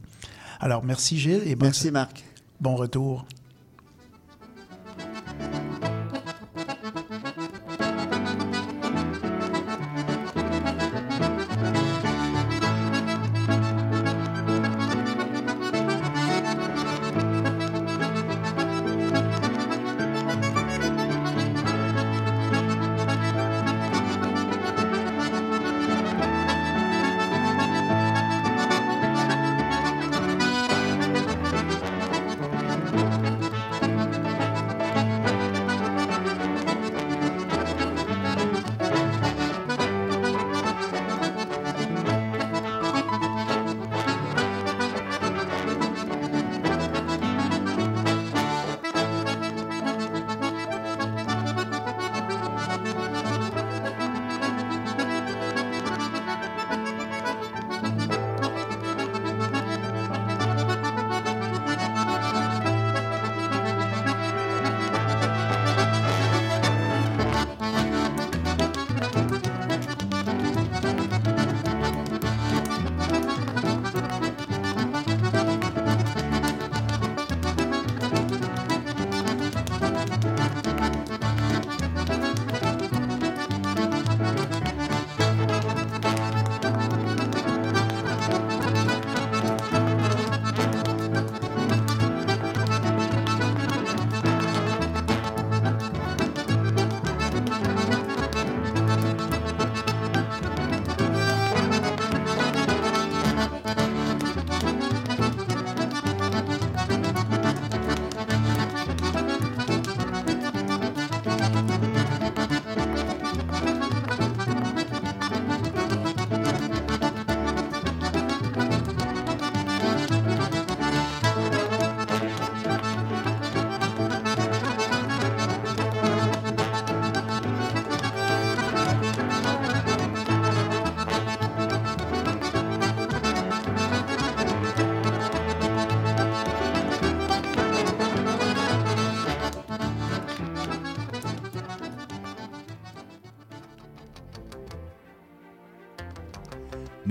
Alors, 0.61 0.85
merci, 0.85 1.19
Gilles. 1.19 1.43
Et 1.45 1.55
bon, 1.55 1.65
Merci, 1.65 1.91
Marc. 1.91 2.23
Bon 2.61 2.77
retour. 2.77 3.25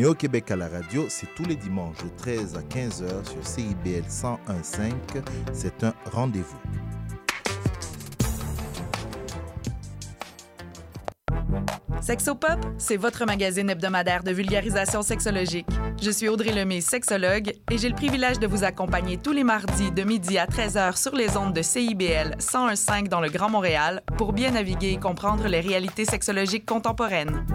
Néo-Québec 0.04 0.50
à 0.50 0.56
la 0.56 0.68
radio, 0.68 1.06
c'est 1.08 1.34
tous 1.34 1.46
les 1.46 1.56
dimanches 1.56 1.96
de 1.96 2.10
13 2.18 2.56
à 2.56 2.60
15h 2.60 3.24
sur 3.24 3.46
CIBL 3.46 4.04
101.5. 4.06 4.92
C'est 5.54 5.82
un 5.82 5.94
rendez-vous. 6.12 6.58
Sexopop, 12.02 12.60
c'est 12.76 12.98
votre 12.98 13.24
magazine 13.24 13.70
hebdomadaire 13.70 14.22
de 14.22 14.30
vulgarisation 14.30 15.00
sexologique. 15.00 15.68
Je 16.02 16.10
suis 16.10 16.28
Audrey 16.28 16.52
Lemay, 16.52 16.82
sexologue, 16.82 17.54
et 17.70 17.78
j'ai 17.78 17.88
le 17.88 17.94
privilège 17.94 18.38
de 18.38 18.46
vous 18.46 18.62
accompagner 18.62 19.16
tous 19.16 19.32
les 19.32 19.42
mardis 19.42 19.90
de 19.90 20.02
midi 20.02 20.36
à 20.36 20.44
13h 20.44 20.98
sur 20.98 21.16
les 21.16 21.34
ondes 21.38 21.54
de 21.54 21.62
CIBL 21.62 22.36
101.5 22.40 23.08
dans 23.08 23.22
le 23.22 23.30
Grand 23.30 23.48
Montréal 23.48 24.02
pour 24.18 24.34
bien 24.34 24.50
naviguer 24.50 24.90
et 24.90 25.00
comprendre 25.00 25.48
les 25.48 25.60
réalités 25.60 26.04
sexologiques 26.04 26.66
contemporaines. 26.66 27.46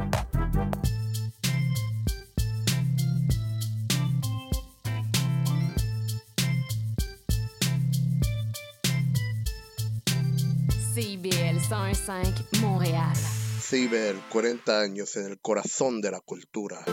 101.5 11.69 12.61
Montréal. 12.61 13.15
CIBEL, 13.61 14.19
40 14.29 14.79
años 14.81 15.15
en 15.17 15.27
el 15.27 15.39
corazón 15.39 16.01
de 16.01 16.09
la 16.09 16.19
cultura. 16.19 16.83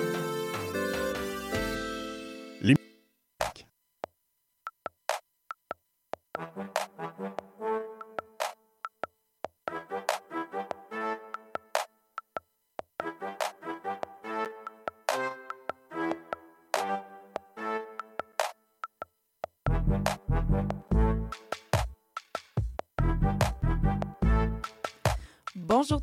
Bonjour 6.36 6.85